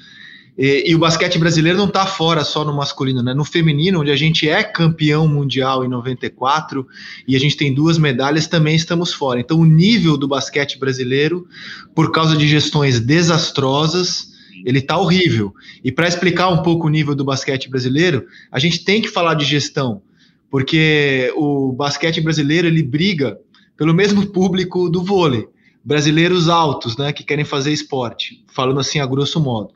E, 0.64 0.92
e, 0.92 0.94
o 0.94 1.00
basquete 1.00 1.40
brasileiro 1.40 1.76
não 1.76 1.88
está 1.88 2.06
fora 2.06 2.44
só 2.44 2.64
no 2.64 2.72
masculino, 2.72 3.24
né? 3.24 3.34
No 3.34 3.44
feminino, 3.44 4.00
onde 4.00 4.12
a 4.12 4.16
gente 4.16 4.48
é 4.48 4.62
campeão 4.62 5.28
mundial 5.28 5.84
em 5.84 5.88
94 5.88 6.86
e 7.28 7.36
a 7.36 7.40
gente 7.40 7.58
tem 7.58 7.74
duas 7.74 7.98
medalhas, 7.98 8.46
também 8.46 8.76
estamos 8.76 9.12
fora. 9.12 9.40
Então, 9.40 9.60
o 9.60 9.66
nível 9.66 10.16
do 10.16 10.28
basquete 10.28 10.78
brasileiro, 10.78 11.48
por 11.96 12.12
causa 12.12 12.38
de 12.38 12.48
gestões 12.48 13.00
desastrosas, 13.00 14.28
ele 14.64 14.78
está 14.78 15.00
horrível. 15.00 15.52
E 15.84 15.92
para 15.92 16.08
explicar 16.08 16.50
um 16.50 16.62
pouco 16.62 16.86
o 16.86 16.92
nível 16.92 17.16
do 17.16 17.26
basquete 17.26 17.68
brasileiro, 17.68 18.28
a 18.52 18.60
gente 18.60 18.84
tem 18.84 19.02
que 19.02 19.08
falar 19.08 19.34
de 19.34 19.46
gestão, 19.46 20.04
porque 20.48 21.34
o 21.38 21.72
basquete 21.72 22.22
brasileiro 22.22 22.68
ele 22.68 22.84
briga 22.84 23.36
pelo 23.76 23.96
mesmo 23.96 24.28
público 24.28 24.92
do 24.92 25.04
vôlei 25.04 25.48
brasileiros 25.84 26.48
altos, 26.48 26.96
né, 26.96 27.12
que 27.12 27.24
querem 27.24 27.44
fazer 27.44 27.72
esporte, 27.74 28.46
falando 28.54 28.80
assim 28.80 29.00
a 29.00 29.06
grosso 29.08 29.40
modo. 29.40 29.74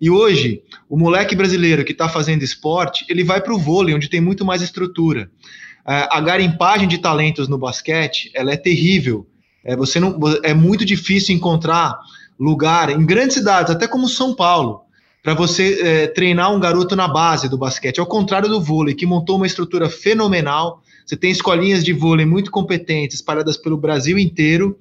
E 0.00 0.08
hoje, 0.10 0.62
o 0.88 0.96
moleque 0.96 1.34
brasileiro 1.34 1.84
que 1.84 1.92
está 1.92 2.08
fazendo 2.08 2.42
esporte, 2.42 3.04
ele 3.08 3.24
vai 3.24 3.40
para 3.40 3.54
o 3.54 3.58
vôlei, 3.58 3.94
onde 3.94 4.08
tem 4.08 4.20
muito 4.20 4.44
mais 4.44 4.62
estrutura. 4.62 5.30
A 5.84 6.20
garimpagem 6.20 6.86
de 6.86 6.98
talentos 6.98 7.48
no 7.48 7.56
basquete, 7.56 8.30
ela 8.34 8.52
é 8.52 8.56
terrível. 8.56 9.26
É, 9.64 9.74
você 9.74 9.98
não, 9.98 10.18
é 10.42 10.52
muito 10.52 10.84
difícil 10.84 11.34
encontrar 11.34 11.98
lugar 12.38 12.90
em 12.90 13.04
grandes 13.04 13.34
cidades, 13.34 13.72
até 13.72 13.88
como 13.88 14.08
São 14.08 14.34
Paulo, 14.34 14.82
para 15.22 15.34
você 15.34 15.80
é, 15.80 16.06
treinar 16.06 16.54
um 16.54 16.60
garoto 16.60 16.94
na 16.94 17.08
base 17.08 17.48
do 17.48 17.58
basquete. 17.58 17.98
Ao 17.98 18.06
contrário 18.06 18.48
do 18.48 18.60
vôlei, 18.60 18.94
que 18.94 19.06
montou 19.06 19.36
uma 19.36 19.46
estrutura 19.46 19.88
fenomenal, 19.88 20.82
você 21.08 21.16
tem 21.16 21.30
escolinhas 21.30 21.82
de 21.82 21.94
vôlei 21.94 22.26
muito 22.26 22.50
competentes 22.50 23.16
espalhadas 23.16 23.56
pelo 23.56 23.78
Brasil 23.78 24.18
inteiro, 24.18 24.78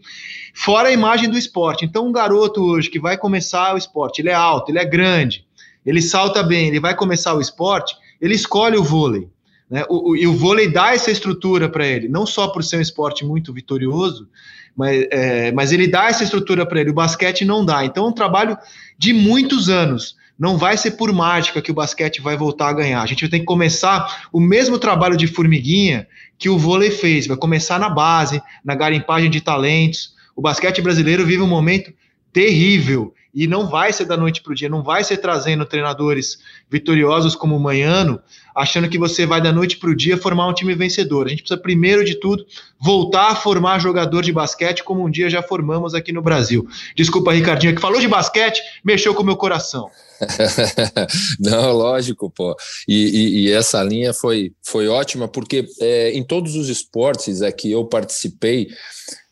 fora 0.53 0.89
a 0.89 0.91
imagem 0.91 1.29
do 1.29 1.37
esporte. 1.37 1.85
Então, 1.85 2.05
um 2.05 2.11
garoto 2.11 2.61
hoje 2.61 2.89
que 2.89 2.99
vai 2.99 3.17
começar 3.17 3.73
o 3.73 3.77
esporte, 3.77 4.21
ele 4.21 4.27
é 4.27 4.33
alto, 4.33 4.69
ele 4.69 4.77
é 4.77 4.83
grande, 4.83 5.45
ele 5.85 6.01
salta 6.01 6.43
bem, 6.43 6.67
ele 6.67 6.81
vai 6.81 6.93
começar 6.93 7.33
o 7.33 7.39
esporte, 7.39 7.95
ele 8.19 8.35
escolhe 8.35 8.75
o 8.75 8.83
vôlei. 8.83 9.29
Né? 9.69 9.85
O, 9.87 10.09
o, 10.09 10.15
e 10.17 10.27
o 10.27 10.33
vôlei 10.33 10.69
dá 10.69 10.93
essa 10.93 11.09
estrutura 11.09 11.69
para 11.69 11.87
ele, 11.87 12.09
não 12.09 12.25
só 12.25 12.49
por 12.49 12.61
ser 12.61 12.75
um 12.75 12.81
esporte 12.81 13.23
muito 13.23 13.53
vitorioso, 13.53 14.27
mas, 14.75 15.07
é, 15.09 15.53
mas 15.53 15.71
ele 15.71 15.87
dá 15.87 16.09
essa 16.09 16.25
estrutura 16.25 16.65
para 16.65 16.81
ele. 16.81 16.89
O 16.89 16.93
basquete 16.93 17.45
não 17.45 17.63
dá. 17.63 17.85
Então, 17.85 18.05
é 18.05 18.09
um 18.09 18.13
trabalho 18.13 18.57
de 18.97 19.13
muitos 19.13 19.69
anos 19.69 20.16
não 20.37 20.57
vai 20.57 20.77
ser 20.77 20.91
por 20.91 21.11
mágica 21.11 21.61
que 21.61 21.71
o 21.71 21.73
basquete 21.73 22.21
vai 22.21 22.37
voltar 22.37 22.69
a 22.69 22.73
ganhar. 22.73 23.01
A 23.01 23.05
gente 23.05 23.27
tem 23.27 23.39
que 23.39 23.45
começar 23.45 24.27
o 24.31 24.39
mesmo 24.39 24.77
trabalho 24.77 25.17
de 25.17 25.27
formiguinha 25.27 26.07
que 26.37 26.49
o 26.49 26.57
vôlei 26.57 26.91
fez. 26.91 27.27
Vai 27.27 27.37
começar 27.37 27.79
na 27.79 27.89
base, 27.89 28.41
na 28.63 28.75
garimpagem 28.75 29.29
de 29.29 29.41
talentos. 29.41 30.13
O 30.35 30.41
basquete 30.41 30.81
brasileiro 30.81 31.25
vive 31.25 31.41
um 31.41 31.47
momento 31.47 31.91
terrível 32.31 33.13
e 33.33 33.45
não 33.45 33.67
vai 33.67 33.93
ser 33.93 34.05
da 34.05 34.17
noite 34.17 34.41
para 34.41 34.51
o 34.51 34.55
dia, 34.55 34.67
não 34.67 34.81
vai 34.81 35.03
ser 35.03 35.17
trazendo 35.17 35.63
treinadores 35.63 36.39
vitoriosos 36.69 37.35
como 37.35 37.55
o 37.55 37.59
Manhano, 37.59 38.19
achando 38.55 38.89
que 38.89 38.97
você 38.97 39.27
vai 39.27 39.39
da 39.39 39.51
noite 39.51 39.77
para 39.77 39.91
o 39.91 39.95
dia 39.95 40.17
formar 40.17 40.47
um 40.47 40.53
time 40.53 40.73
vencedor. 40.73 41.27
A 41.27 41.29
gente 41.29 41.43
precisa, 41.43 41.61
primeiro 41.61 42.03
de 42.03 42.15
tudo, 42.15 42.45
voltar 42.79 43.29
a 43.29 43.35
formar 43.35 43.77
jogador 43.77 44.23
de 44.23 44.31
basquete 44.31 44.83
como 44.83 45.05
um 45.05 45.09
dia 45.09 45.29
já 45.29 45.43
formamos 45.43 45.93
aqui 45.93 46.11
no 46.11 46.21
Brasil. 46.21 46.67
Desculpa, 46.95 47.31
Ricardinho, 47.31 47.75
que 47.75 47.81
falou 47.81 48.01
de 48.01 48.07
basquete, 48.07 48.59
mexeu 48.83 49.13
com 49.13 49.21
o 49.21 49.25
meu 49.25 49.37
coração. 49.37 49.91
Não, 51.39 51.71
lógico, 51.73 52.29
pô. 52.29 52.55
E, 52.87 52.95
e, 52.95 53.39
e, 53.39 53.51
essa 53.51 53.81
linha 53.83 54.13
foi, 54.13 54.53
foi 54.63 54.87
ótima, 54.87 55.27
porque 55.27 55.67
é, 55.79 56.11
em 56.11 56.23
todos 56.23 56.55
os 56.55 56.69
esportes 56.69 57.41
é 57.41 57.51
que 57.51 57.71
eu 57.71 57.85
participei 57.85 58.67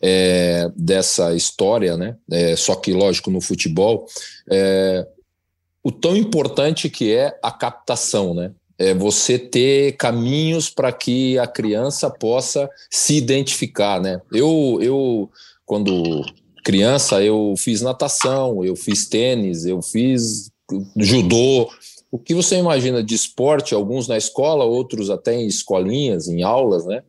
é, 0.01 0.69
dessa 0.75 1.33
história, 1.33 1.97
né? 1.97 2.15
É, 2.31 2.55
só 2.55 2.75
que, 2.75 2.93
lógico, 2.93 3.31
no 3.31 3.41
futebol, 3.41 4.05
é, 4.49 5.05
o 5.83 5.91
tão 5.91 6.15
importante 6.15 6.89
que 6.89 7.13
é 7.13 7.37
a 7.43 7.51
captação, 7.51 8.33
né? 8.33 8.51
É 8.77 8.93
você 8.93 9.39
ter 9.39 9.93
caminhos 9.93 10.69
para 10.69 10.91
que 10.91 11.39
a 11.39 11.47
criança 11.47 12.09
possa 12.09 12.69
se 12.91 13.15
identificar, 13.15 14.01
né? 14.01 14.19
Eu, 14.31 14.79
eu 14.81 15.29
quando 15.65 16.25
criança, 16.65 17.23
eu 17.23 17.53
fiz 17.57 17.81
natação, 17.81 18.65
eu 18.65 18.75
fiz 18.75 19.07
tênis, 19.07 19.65
eu 19.65 19.81
fiz 19.83 20.49
judô. 20.97 21.69
O 22.11 22.17
que 22.17 22.33
você 22.33 22.57
imagina 22.57 23.03
de 23.03 23.13
esporte, 23.13 23.73
alguns 23.73 24.07
na 24.07 24.17
escola, 24.17 24.63
outros 24.63 25.09
até 25.09 25.35
em 25.35 25.47
escolinhas, 25.47 26.27
em 26.27 26.43
aulas, 26.43 26.85
né? 26.85 27.03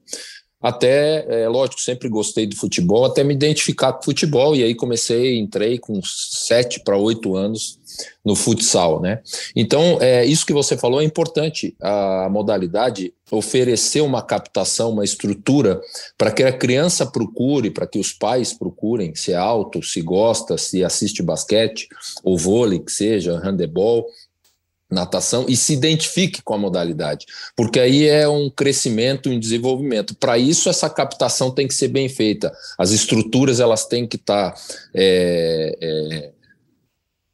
Até, 0.66 1.25
é, 1.28 1.49
lógico, 1.49 1.80
sempre 1.80 2.08
gostei 2.08 2.44
de 2.44 2.56
futebol, 2.56 3.04
até 3.04 3.23
me 3.23 3.32
identificar 3.32 3.92
com 3.92 4.02
futebol, 4.02 4.56
e 4.56 4.64
aí 4.64 4.75
comecei, 4.75 5.38
entrei 5.38 5.78
com 5.78 6.00
sete 6.02 6.80
para 6.80 6.99
oito 6.99 7.37
anos 7.37 7.78
no 8.25 8.35
futsal, 8.35 9.00
né? 9.00 9.20
Então, 9.54 9.99
é, 10.00 10.26
isso 10.26 10.44
que 10.44 10.52
você 10.52 10.76
falou 10.76 11.00
é 11.00 11.04
importante, 11.04 11.76
a 11.80 12.28
modalidade 12.28 13.14
oferecer 13.30 14.00
uma 14.00 14.23
captação, 14.23 14.90
uma 14.90 15.04
estrutura 15.04 15.80
para 16.18 16.32
que 16.32 16.42
a 16.42 16.52
criança 16.52 17.06
procure, 17.06 17.70
para 17.70 17.87
que 17.87 18.00
os 18.00 18.12
pais 18.12 18.52
procurem, 18.52 19.14
se 19.14 19.32
é 19.32 19.37
alto, 19.37 19.80
se 19.85 20.00
gosta, 20.00 20.58
se 20.58 20.85
assiste 20.85 21.23
basquete 21.23 21.88
ou 22.25 22.37
vôlei, 22.37 22.80
que 22.80 22.90
seja, 22.90 23.38
handebol, 23.38 24.06
natação 24.90 25.46
e 25.48 25.56
se 25.56 25.72
identifique 25.72 26.40
com 26.42 26.54
a 26.54 26.58
modalidade, 26.58 27.26
porque 27.56 27.80
aí 27.80 28.06
é 28.06 28.28
um 28.28 28.48
crescimento 28.48 29.28
um 29.28 29.38
desenvolvimento. 29.38 30.14
Para 30.14 30.38
isso, 30.38 30.68
essa 30.68 30.88
captação 30.88 31.50
tem 31.50 31.66
que 31.66 31.74
ser 31.74 31.88
bem 31.88 32.08
feita. 32.08 32.52
As 32.78 32.90
estruturas 32.92 33.58
elas 33.58 33.84
têm 33.86 34.06
que 34.06 34.16
estar 34.16 34.52
tá, 34.52 34.60
é, 34.94 35.76
é, 35.80 36.30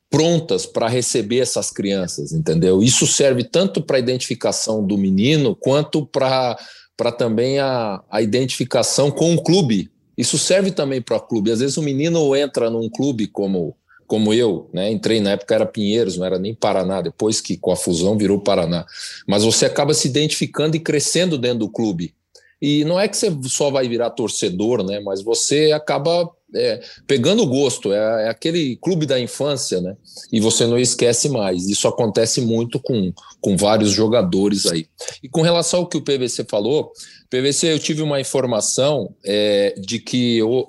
prontas 0.09 0.67
para 0.67 0.89
receber 0.89 1.41
essas 1.41 1.71
crianças, 1.71 2.33
entendeu? 2.33 2.83
Isso 2.83 3.07
serve 3.07 3.45
tanto 3.45 3.83
para 3.83 3.97
a 3.97 4.01
identificação 4.01 4.85
do 4.85 4.97
menino 4.97 5.55
quanto 5.55 6.07
para 6.07 6.59
para 6.95 7.11
também 7.11 7.59
a, 7.59 8.03
a 8.11 8.23
identificação 8.23 9.11
com 9.11 9.35
o 9.35 9.43
clube. 9.43 9.91
Isso 10.17 10.39
serve 10.39 10.71
também 10.71 11.01
para 11.01 11.17
o 11.17 11.21
clube. 11.21 11.51
Às 11.51 11.61
vezes 11.61 11.77
o 11.77 11.83
menino 11.83 12.37
entra 12.37 12.71
num 12.71 12.89
clube 12.89 13.27
como 13.27 13.75
como 14.13 14.35
eu, 14.35 14.69
né? 14.75 14.93
Entrei 14.93 15.23
na 15.23 15.31
época 15.31 15.55
era 15.55 15.65
Pinheiros, 15.65 16.19
não 16.19 16.27
era 16.27 16.39
nem 16.39 16.55
Paraná, 16.55 17.01
depois 17.01 17.41
que 17.41 17.57
com 17.57 17.73
a 17.73 17.77
fusão 17.77 18.15
virou 18.15 18.39
Paraná. 18.39 18.85
Mas 19.27 19.43
você 19.43 19.65
acaba 19.65 19.95
se 19.95 20.07
identificando 20.07 20.77
e 20.77 20.81
crescendo 20.81 21.39
dentro 21.39 21.61
do 21.61 21.71
clube. 21.71 22.15
E 22.61 22.85
não 22.85 23.01
é 23.01 23.09
que 23.09 23.17
você 23.17 23.35
só 23.45 23.71
vai 23.71 23.89
virar 23.89 24.11
torcedor, 24.11 24.85
né? 24.85 25.01
Mas 25.01 25.23
você 25.23 25.73
acaba 25.73 26.31
é, 26.55 26.83
pegando 27.07 27.47
gosto, 27.47 27.91
é, 27.91 28.27
é, 28.27 28.29
aquele 28.29 28.77
clube 28.77 29.07
da 29.07 29.19
infância, 29.19 29.81
né? 29.81 29.97
E 30.31 30.41
você 30.41 30.67
não 30.67 30.79
esquece 30.79 31.31
mais. 31.31 31.67
Isso 31.71 31.89
acontece 31.89 32.43
muito 32.43 32.79
com, 32.79 33.15
com 33.41 33.57
vários 33.57 33.93
jogadores 33.93 34.67
aí. 34.67 34.89
E 35.23 35.29
com 35.31 35.41
relação 35.41 35.81
ao 35.81 35.87
que 35.87 35.97
o 35.97 36.03
PVC 36.03 36.45
falou, 36.45 36.93
PVC, 37.31 37.73
eu 37.73 37.79
tive 37.79 38.03
uma 38.03 38.21
informação 38.21 39.15
é, 39.25 39.75
de 39.79 39.99
que 39.99 40.37
eu, 40.37 40.69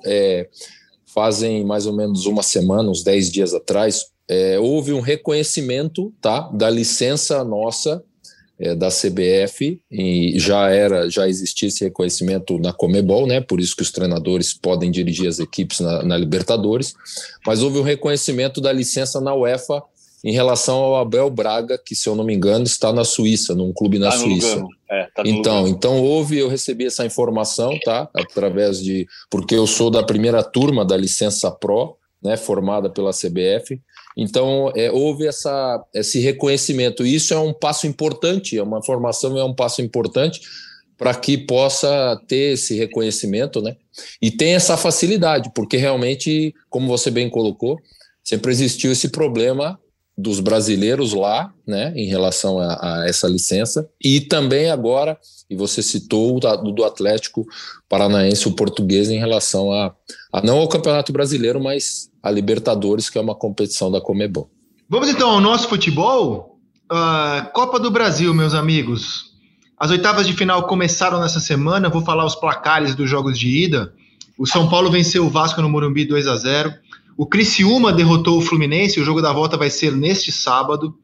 fazem 1.14 1.64
mais 1.64 1.86
ou 1.86 1.94
menos 1.94 2.26
uma 2.26 2.44
semana, 2.44 2.90
uns 2.90 3.04
10 3.04 3.32
dias 3.32 3.54
atrás, 3.54 4.08
é, 4.28 4.60
houve 4.60 4.94
um 4.94 5.00
reconhecimento 5.00 6.14
tá, 6.22 6.50
da 6.54 6.70
licença 6.70 7.44
nossa 7.44 8.04
é, 8.60 8.76
da 8.76 8.90
CBF 8.90 9.80
e 9.92 10.40
já 10.40 10.70
era 10.70 11.10
já 11.10 11.28
existia 11.28 11.68
esse 11.68 11.84
reconhecimento 11.84 12.58
na 12.60 12.72
Comebol, 12.72 13.28
né? 13.28 13.42
Por 13.42 13.60
isso 13.60 13.76
que 13.76 13.82
os 13.82 13.92
treinadores 13.92 14.54
podem 14.54 14.92
dirigir 14.92 15.28
as 15.28 15.40
equipes 15.40 15.80
na, 15.80 16.04
na 16.04 16.18
Libertadores, 16.18 16.94
mas 17.46 17.62
houve 17.62 17.80
um 17.80 17.84
reconhecimento 17.84 18.62
da 18.62 18.72
licença 18.72 19.20
na 19.20 19.36
UEFA 19.36 19.84
em 20.24 20.32
relação 20.32 20.78
ao 20.78 20.96
Abel 20.96 21.30
Braga, 21.30 21.78
que 21.78 21.96
se 21.96 22.08
eu 22.08 22.16
não 22.16 22.24
me 22.24 22.34
engano 22.34 22.64
está 22.64 22.94
na 22.94 23.04
Suíça, 23.04 23.54
num 23.54 23.74
clube 23.74 24.00
na 24.00 24.10
tá 24.10 24.18
Suíça. 24.18 24.64
É, 24.94 25.08
tá 25.16 25.24
então, 25.26 25.68
então 25.68 26.04
houve, 26.04 26.38
eu 26.38 26.48
recebi 26.48 26.86
essa 26.86 27.04
informação, 27.04 27.80
tá? 27.84 28.08
Através 28.14 28.80
de 28.80 29.08
porque 29.28 29.56
eu 29.56 29.66
sou 29.66 29.90
da 29.90 30.04
primeira 30.04 30.44
turma 30.44 30.86
da 30.86 30.96
licença 30.96 31.50
Pro, 31.50 31.98
né? 32.22 32.38
Formada 32.38 32.92
pela 32.92 33.10
CBF. 33.10 33.82
Então, 34.16 34.72
é, 34.76 34.92
houve 34.92 35.26
essa, 35.26 35.84
esse 35.96 36.20
reconhecimento. 36.20 37.04
Isso 37.04 37.34
é 37.34 37.40
um 37.40 37.52
passo 37.52 37.88
importante, 37.88 38.56
é 38.56 38.62
uma 38.62 38.84
formação, 38.84 39.36
é 39.36 39.44
um 39.44 39.56
passo 39.56 39.82
importante 39.82 40.42
para 40.96 41.16
que 41.16 41.40
possa 41.40 42.16
ter 42.28 42.54
esse 42.54 42.76
reconhecimento, 42.76 43.64
né? 43.64 43.76
E 44.22 44.30
tem 44.30 44.54
essa 44.54 44.78
facilidade, 44.78 45.52
porque 45.56 45.76
realmente, 45.76 46.54
como 46.70 46.88
você 46.88 47.10
bem 47.10 47.32
colocou, 47.32 47.80
sempre 48.24 48.52
existiu 48.52 48.92
esse 48.92 49.10
problema 49.10 49.80
dos 50.18 50.40
brasileiros 50.40 51.14
lá, 51.14 51.52
né, 51.66 51.92
em 51.96 52.08
relação 52.08 52.60
a, 52.60 53.02
a, 53.02 53.08
essa 53.08 53.28
licença, 53.28 53.90
e 54.04 54.22
também 54.22 54.70
agora, 54.70 55.18
e 55.50 55.56
você 55.56 55.82
citou 55.82 56.38
o 56.38 56.40
do 56.72 56.84
Atlético 56.84 57.46
Paranaense, 57.90 58.48
o 58.48 58.56
português, 58.56 59.10
em 59.10 59.18
relação 59.18 59.72
a, 59.72 59.94
a 60.32 60.42
não 60.42 60.60
ao 60.60 60.68
Campeonato 60.68 61.12
Brasileiro, 61.12 61.62
mas 61.62 62.10
a 62.22 62.30
Libertadores, 62.30 63.10
que 63.10 63.18
é 63.18 63.22
uma 63.22 63.36
competição 63.36 63.92
da 63.92 64.00
Comebol. 64.00 64.50
Vamos 64.88 65.10
então 65.10 65.30
ao 65.30 65.42
nosso 65.42 65.68
futebol? 65.68 66.60
Uh, 66.92 67.52
Copa 67.54 67.80
do 67.80 67.90
Brasil, 67.90 68.34
meus 68.34 68.54
amigos. 68.54 69.34
As 69.80 69.90
oitavas 69.90 70.28
de 70.28 70.34
final 70.34 70.68
começaram 70.68 71.20
nessa 71.20 71.40
semana, 71.40 71.90
vou 71.90 72.04
falar 72.04 72.26
os 72.26 72.36
placares 72.36 72.94
dos 72.94 73.10
jogos 73.10 73.38
de 73.38 73.50
ida. 73.50 73.94
O 74.38 74.46
São 74.46 74.70
Paulo 74.70 74.92
venceu 74.92 75.26
o 75.26 75.30
Vasco 75.30 75.62
no 75.62 75.70
Morumbi 75.70 76.06
2 76.06 76.28
a 76.28 76.36
0 76.36 76.74
o 77.18 77.26
Criciúma 77.26 77.94
derrotou 77.94 78.38
o 78.38 78.42
Fluminense, 78.42 79.00
o 79.00 79.04
jogo 79.04 79.22
da 79.22 79.32
volta 79.32 79.58
vai 79.58 79.70
ser 79.70 79.92
neste 79.92 80.32
sábado. 80.32 80.96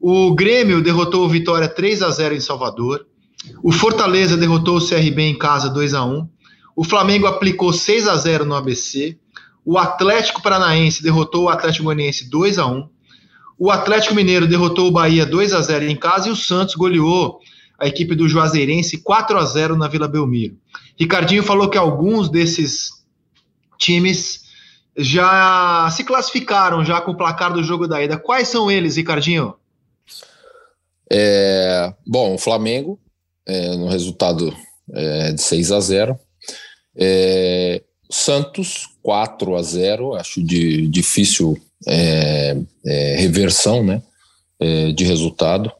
O 0.00 0.34
Grêmio 0.34 0.82
derrotou 0.82 1.24
o 1.24 1.28
Vitória 1.28 1.68
3 1.68 2.02
a 2.02 2.10
0 2.10 2.34
em 2.34 2.40
Salvador. 2.40 3.06
O 3.62 3.72
Fortaleza 3.72 4.36
derrotou 4.36 4.76
o 4.76 4.86
CRB 4.86 5.22
em 5.22 5.38
casa 5.38 5.68
2 5.68 5.94
a 5.94 6.04
1. 6.04 6.28
O 6.76 6.84
Flamengo 6.84 7.26
aplicou 7.26 7.72
6 7.72 8.08
a 8.08 8.16
0 8.16 8.44
no 8.44 8.54
ABC. 8.54 9.16
O 9.64 9.78
Atlético 9.78 10.42
Paranaense 10.42 11.02
derrotou 11.02 11.44
o 11.44 11.48
Atlético 11.48 11.84
Goianiense 11.84 12.28
2 12.28 12.58
a 12.58 12.66
1. 12.66 12.88
O 13.58 13.70
Atlético 13.70 14.14
Mineiro 14.14 14.46
derrotou 14.46 14.88
o 14.88 14.92
Bahia 14.92 15.24
2 15.24 15.54
a 15.54 15.60
0 15.60 15.86
em 15.86 15.96
casa 15.96 16.28
e 16.28 16.32
o 16.32 16.36
Santos 16.36 16.74
goleou 16.74 17.38
a 17.78 17.86
equipe 17.86 18.14
do 18.14 18.28
Juazeirense 18.28 18.98
4 18.98 19.38
a 19.38 19.44
0 19.44 19.76
na 19.76 19.88
Vila 19.88 20.08
Belmiro. 20.08 20.56
Ricardinho 20.98 21.42
falou 21.42 21.68
que 21.68 21.78
alguns 21.78 22.28
desses 22.28 22.90
times 23.78 24.41
já 24.96 25.88
se 25.90 26.04
classificaram 26.04 26.84
já 26.84 27.00
com 27.00 27.12
o 27.12 27.16
placar 27.16 27.52
do 27.52 27.62
jogo 27.62 27.86
da 27.86 28.02
ida. 28.02 28.18
Quais 28.18 28.48
são 28.48 28.70
eles, 28.70 28.96
Ricardinho? 28.96 29.54
É, 31.10 31.92
bom, 32.06 32.34
o 32.34 32.38
Flamengo, 32.38 32.98
é, 33.46 33.76
no 33.76 33.88
resultado 33.88 34.54
é, 34.94 35.32
de 35.32 35.42
6 35.42 35.72
a 35.72 35.80
0 35.80 36.18
é, 36.96 37.82
Santos, 38.10 38.88
4 39.02 39.56
a 39.56 39.62
0 39.62 40.14
acho 40.14 40.42
de 40.42 40.86
difícil 40.88 41.56
é, 41.86 42.56
é, 42.86 43.16
reversão 43.16 43.82
né, 43.82 44.02
de 44.94 45.04
resultado. 45.04 45.72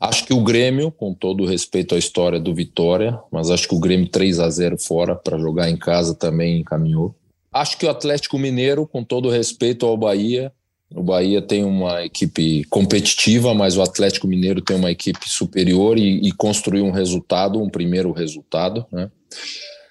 Acho 0.00 0.24
que 0.24 0.32
o 0.32 0.42
Grêmio, 0.42 0.90
com 0.90 1.12
todo 1.12 1.44
respeito 1.44 1.94
à 1.94 1.98
história 1.98 2.40
do 2.40 2.54
Vitória, 2.54 3.20
mas 3.30 3.50
acho 3.50 3.68
que 3.68 3.74
o 3.74 3.78
Grêmio 3.78 4.08
3 4.08 4.40
a 4.40 4.48
0 4.48 4.78
fora 4.78 5.14
para 5.14 5.36
jogar 5.36 5.68
em 5.68 5.76
casa 5.76 6.14
também 6.14 6.60
encaminhou. 6.60 7.14
Acho 7.52 7.76
que 7.76 7.86
o 7.86 7.90
Atlético 7.90 8.38
Mineiro, 8.38 8.86
com 8.86 9.02
todo 9.02 9.28
respeito 9.28 9.84
ao 9.84 9.96
Bahia, 9.96 10.52
o 10.94 11.02
Bahia 11.02 11.40
tem 11.40 11.64
uma 11.64 12.04
equipe 12.04 12.64
competitiva, 12.64 13.54
mas 13.54 13.76
o 13.76 13.82
Atlético 13.82 14.26
Mineiro 14.26 14.60
tem 14.60 14.76
uma 14.76 14.90
equipe 14.90 15.28
superior 15.28 15.98
e, 15.98 16.28
e 16.28 16.32
construiu 16.32 16.84
um 16.84 16.90
resultado, 16.90 17.62
um 17.62 17.68
primeiro 17.68 18.10
resultado. 18.12 18.84
Né? 18.90 19.08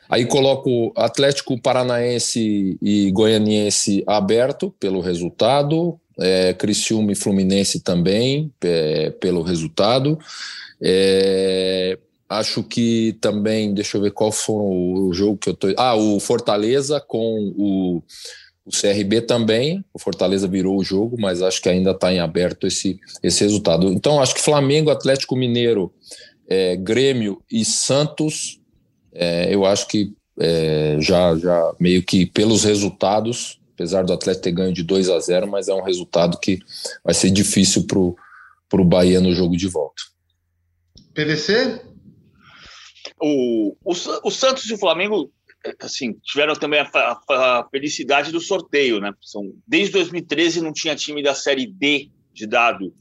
Aí 0.09 0.25
coloco 0.25 0.91
Atlético 0.95 1.59
Paranaense 1.61 2.77
e 2.81 3.11
Goianiense 3.11 4.03
aberto 4.07 4.73
pelo 4.79 4.99
resultado, 4.99 5.99
é, 6.19 6.53
Criciúma 6.53 7.11
e 7.13 7.15
Fluminense 7.15 7.79
também 7.79 8.51
é, 8.61 9.11
pelo 9.11 9.41
resultado. 9.41 10.19
É, 10.81 11.97
Acho 12.29 12.63
que 12.63 13.17
também, 13.19 13.73
deixa 13.73 13.97
eu 13.97 14.01
ver 14.01 14.11
qual 14.11 14.31
foi 14.31 14.55
o 14.55 15.11
jogo 15.11 15.37
que 15.37 15.49
eu 15.49 15.55
tô. 15.55 15.73
Ah, 15.75 15.95
o 15.95 16.19
Fortaleza 16.19 17.01
com 17.01 17.51
o, 17.57 18.03
o 18.63 18.69
CRB 18.69 19.21
também. 19.21 19.83
O 19.91 19.97
Fortaleza 19.97 20.47
virou 20.47 20.77
o 20.77 20.83
jogo, 20.83 21.17
mas 21.19 21.41
acho 21.41 21.59
que 21.59 21.67
ainda 21.67 21.89
está 21.89 22.13
em 22.13 22.19
aberto 22.19 22.67
esse, 22.67 22.99
esse 23.23 23.43
resultado. 23.43 23.87
Então, 23.91 24.21
acho 24.21 24.35
que 24.35 24.41
Flamengo, 24.41 24.91
Atlético 24.91 25.35
Mineiro, 25.35 25.91
é, 26.47 26.75
Grêmio 26.75 27.41
e 27.51 27.65
Santos, 27.65 28.59
é, 29.11 29.53
eu 29.53 29.65
acho 29.65 29.87
que 29.87 30.13
é, 30.39 30.97
já, 30.99 31.35
já 31.35 31.73
meio 31.79 32.03
que 32.03 32.27
pelos 32.27 32.63
resultados, 32.63 33.59
apesar 33.73 34.03
do 34.03 34.13
Atlético 34.13 34.43
ter 34.43 34.51
ganho 34.51 34.73
de 34.73 34.83
2 34.83 35.09
a 35.09 35.19
0, 35.19 35.47
mas 35.47 35.67
é 35.67 35.73
um 35.73 35.81
resultado 35.81 36.39
que 36.39 36.59
vai 37.03 37.15
ser 37.15 37.31
difícil 37.31 37.87
para 37.87 38.81
o 38.81 38.85
Bahia 38.85 39.19
no 39.19 39.33
jogo 39.33 39.57
de 39.57 39.67
volta. 39.67 40.03
PVC? 41.13 41.81
O, 43.21 43.75
o, 43.83 43.91
o 44.23 44.31
Santos 44.31 44.69
e 44.69 44.73
o 44.73 44.77
Flamengo 44.77 45.31
assim, 45.81 46.13
tiveram 46.23 46.53
também 46.53 46.79
a, 46.79 46.89
a, 46.93 47.59
a, 47.59 47.67
felicidade 47.69 48.31
do 48.31 48.39
sorteio, 48.39 48.99
né? 48.99 49.11
São, 49.21 49.53
desde 49.67 49.93
2013 49.93 50.61
não 50.61 50.71
tinha 50.71 50.95
time 50.95 51.21
da 51.21 51.35
Série 51.35 51.67
D 51.67 52.09
de 52.33 52.47
dado 52.47 52.93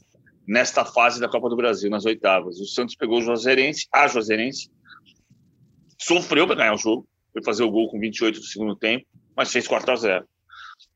nesta 0.47 0.83
fase 0.83 1.19
da 1.19 1.29
Copa 1.29 1.49
do 1.49 1.55
Brasil, 1.55 1.89
nas 1.89 2.05
oitavas. 2.05 2.59
O 2.59 2.65
Santos 2.65 2.95
pegou 2.95 3.19
o 3.19 3.21
Juazeirense, 3.21 3.87
a 3.93 4.07
Juazeirense, 4.07 4.69
sofreu 6.01 6.47
para 6.47 6.55
ganhar 6.55 6.73
o 6.73 6.77
jogo, 6.77 7.07
foi 7.31 7.43
fazer 7.43 7.63
o 7.63 7.71
gol 7.71 7.89
com 7.89 7.99
28 7.99 8.39
do 8.39 8.45
segundo 8.45 8.75
tempo, 8.75 9.05
mas 9.35 9.51
fez 9.51 9.67
4 9.67 9.91
a 9.91 9.95
0. 9.95 10.27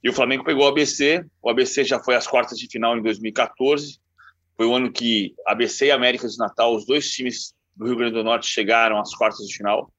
E 0.03 0.09
o 0.09 0.13
Flamengo 0.13 0.43
pegou 0.43 0.65
o 0.65 0.67
ABC, 0.67 1.23
o 1.41 1.49
ABC 1.49 1.83
já 1.83 1.99
foi 1.99 2.15
às 2.15 2.27
quartas 2.27 2.57
de 2.57 2.67
final 2.67 2.97
em 2.97 3.01
2014, 3.01 3.99
foi 4.57 4.65
o 4.65 4.73
ano 4.73 4.91
que 4.91 5.33
ABC 5.47 5.85
e 5.85 5.91
América 5.91 6.27
de 6.27 6.37
Natal, 6.37 6.75
os 6.75 6.85
dois 6.85 7.09
times 7.09 7.53
do 7.75 7.85
Rio 7.85 7.95
Grande 7.95 8.13
do 8.13 8.23
Norte 8.23 8.47
chegaram 8.47 8.99
às 8.99 9.15
quartas 9.15 9.47
de 9.47 9.55
final. 9.55 9.91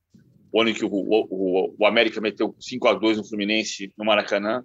O 0.52 0.60
ano 0.60 0.70
em 0.70 0.74
que 0.74 0.84
o, 0.84 0.90
o, 0.90 1.74
o 1.78 1.86
América 1.86 2.20
meteu 2.20 2.54
5 2.60 2.88
a 2.88 2.94
2 2.94 3.18
no 3.18 3.28
Fluminense, 3.28 3.92
no 3.98 4.04
Maracanã, 4.04 4.62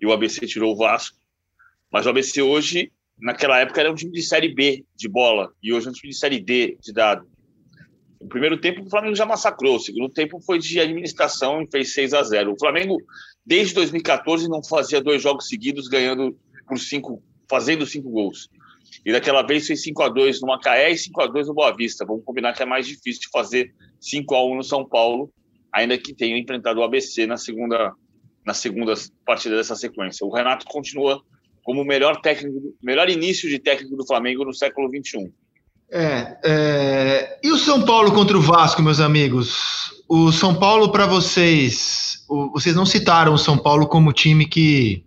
e 0.00 0.06
o 0.06 0.12
ABC 0.12 0.46
tirou 0.46 0.72
o 0.72 0.76
Vasco. 0.76 1.18
Mas 1.92 2.06
o 2.06 2.08
ABC 2.08 2.40
hoje, 2.40 2.90
naquela 3.18 3.58
época, 3.58 3.80
era 3.80 3.92
um 3.92 3.94
time 3.94 4.12
de 4.12 4.22
Série 4.22 4.54
B 4.54 4.84
de 4.96 5.08
bola, 5.08 5.52
e 5.62 5.72
hoje 5.72 5.86
é 5.86 5.90
um 5.90 5.92
time 5.92 6.10
de 6.10 6.18
Série 6.18 6.40
D 6.40 6.78
de 6.80 6.92
dado. 6.92 7.28
No 8.20 8.28
primeiro 8.28 8.58
tempo, 8.58 8.82
o 8.82 8.88
Flamengo 8.88 9.14
já 9.14 9.26
massacrou. 9.26 9.76
O 9.76 9.80
segundo 9.80 10.08
tempo 10.08 10.40
foi 10.40 10.58
de 10.58 10.80
administração 10.80 11.60
e 11.60 11.70
fez 11.70 11.92
6 11.92 12.14
a 12.14 12.22
0 12.22 12.52
O 12.52 12.58
Flamengo, 12.58 12.96
desde 13.44 13.74
2014, 13.74 14.48
não 14.48 14.64
fazia 14.64 15.02
dois 15.02 15.22
jogos 15.22 15.46
seguidos 15.46 15.88
ganhando 15.88 16.34
por 16.66 16.78
cinco, 16.78 17.22
fazendo 17.48 17.84
cinco 17.84 18.08
gols. 18.10 18.48
E 19.04 19.12
daquela 19.12 19.42
vez 19.42 19.66
fez 19.66 19.82
5 19.82 20.02
a 20.02 20.08
2 20.08 20.40
no 20.40 20.48
Macaé 20.48 20.90
e 20.90 20.98
5 20.98 21.22
a 21.22 21.26
2 21.26 21.48
no 21.48 21.54
Boa 21.54 21.74
Vista. 21.74 22.04
Vamos 22.04 22.24
combinar 22.24 22.52
que 22.52 22.62
é 22.62 22.66
mais 22.66 22.86
difícil 22.86 23.22
de 23.22 23.28
fazer 23.30 23.72
5 24.00 24.34
a 24.34 24.44
1 24.44 24.56
no 24.56 24.62
São 24.62 24.86
Paulo, 24.86 25.30
ainda 25.72 25.96
que 25.96 26.14
tenha 26.14 26.38
enfrentado 26.38 26.80
o 26.80 26.82
ABC 26.82 27.26
na 27.26 27.36
segunda, 27.36 27.92
na 28.44 28.54
segunda 28.54 28.94
partida 29.24 29.56
dessa 29.56 29.74
sequência. 29.74 30.26
O 30.26 30.32
Renato 30.32 30.66
continua 30.66 31.22
como 31.62 31.80
o 31.80 31.84
melhor 31.84 32.20
técnico, 32.20 32.74
melhor 32.82 33.08
início 33.08 33.48
de 33.48 33.58
técnico 33.58 33.96
do 33.96 34.06
Flamengo 34.06 34.44
no 34.44 34.52
século 34.52 34.88
XXI. 34.88 35.32
É, 35.90 36.38
é, 36.44 37.38
e 37.42 37.50
o 37.50 37.56
São 37.56 37.84
Paulo 37.84 38.12
contra 38.12 38.36
o 38.36 38.40
Vasco, 38.40 38.82
meus 38.82 39.00
amigos? 39.00 40.02
O 40.08 40.32
São 40.32 40.54
Paulo, 40.54 40.90
para 40.90 41.06
vocês, 41.06 42.24
o, 42.28 42.50
vocês 42.50 42.74
não 42.74 42.84
citaram 42.84 43.32
o 43.32 43.38
São 43.38 43.56
Paulo 43.56 43.86
como 43.86 44.12
time 44.12 44.46
que 44.46 45.04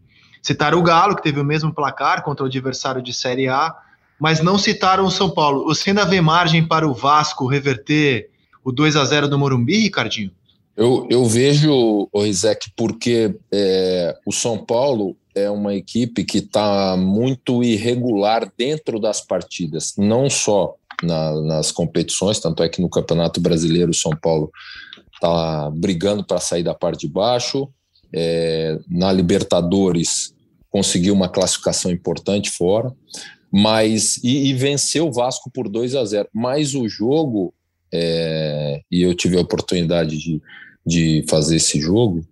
Citaram 0.48 0.80
o 0.80 0.82
Galo, 0.82 1.14
que 1.14 1.22
teve 1.22 1.42
o 1.42 1.44
mesmo 1.44 1.74
placar 1.74 2.24
contra 2.24 2.46
o 2.46 2.48
adversário 2.48 3.02
de 3.02 3.12
Série 3.12 3.50
A, 3.50 3.76
mas 4.18 4.40
não 4.40 4.58
citaram 4.58 5.04
o 5.04 5.12
São 5.12 5.30
Paulo. 5.30 5.66
Você 5.66 5.90
ainda 5.90 6.06
vê 6.06 6.22
margem 6.22 6.66
para 6.66 6.88
o 6.88 6.94
Vasco 6.94 7.46
reverter 7.46 8.30
o 8.64 8.72
2 8.72 8.96
a 8.96 9.04
0 9.04 9.28
do 9.28 9.38
Morumbi, 9.38 9.76
Ricardinho? 9.80 10.32
Eu, 10.78 11.06
eu 11.10 11.26
vejo, 11.26 12.08
Rizek, 12.16 12.72
porque 12.78 13.36
é, 13.52 14.18
o 14.26 14.32
São 14.32 14.58
Paulo 14.58 15.18
é 15.36 15.50
uma 15.50 15.76
equipe 15.76 16.24
que 16.24 16.38
está 16.38 16.96
muito 16.96 17.62
irregular 17.62 18.50
dentro 18.58 19.02
das 19.02 19.20
partidas, 19.20 19.96
não 19.98 20.30
só 20.30 20.76
na, 21.04 21.42
nas 21.42 21.74
competições, 21.74 22.40
tanto 22.40 22.64
é 22.64 22.70
que 22.70 22.82
no 22.82 22.88
Campeonato 22.88 23.42
Brasileiro 23.42 23.92
o 23.92 23.94
São 23.94 24.14
Paulo 24.16 24.50
está 25.14 25.70
brigando 25.72 26.24
para 26.24 26.40
sair 26.40 26.64
da 26.64 26.74
parte 26.74 27.02
de 27.02 27.10
baixo, 27.10 27.68
é, 28.14 28.80
na 28.90 29.12
Libertadores 29.12 30.37
conseguiu 30.78 31.16
uma 31.16 31.28
classificação 31.28 31.90
importante 31.90 32.52
fora, 32.52 32.94
mas 33.52 34.18
e, 34.24 34.50
e 34.50 34.54
venceu 34.54 35.08
o 35.08 35.12
Vasco 35.12 35.50
por 35.50 35.68
2 35.68 35.96
a 35.96 36.06
0. 36.06 36.30
Mas 36.32 36.76
o 36.76 36.88
jogo, 36.88 37.52
é, 37.92 38.82
e 38.92 39.02
eu 39.02 39.16
tive 39.16 39.38
a 39.38 39.42
oportunidade 39.42 40.16
de, 40.20 40.40
de 40.86 41.26
fazer 41.28 41.56
esse 41.56 41.80
jogo, 41.82 42.24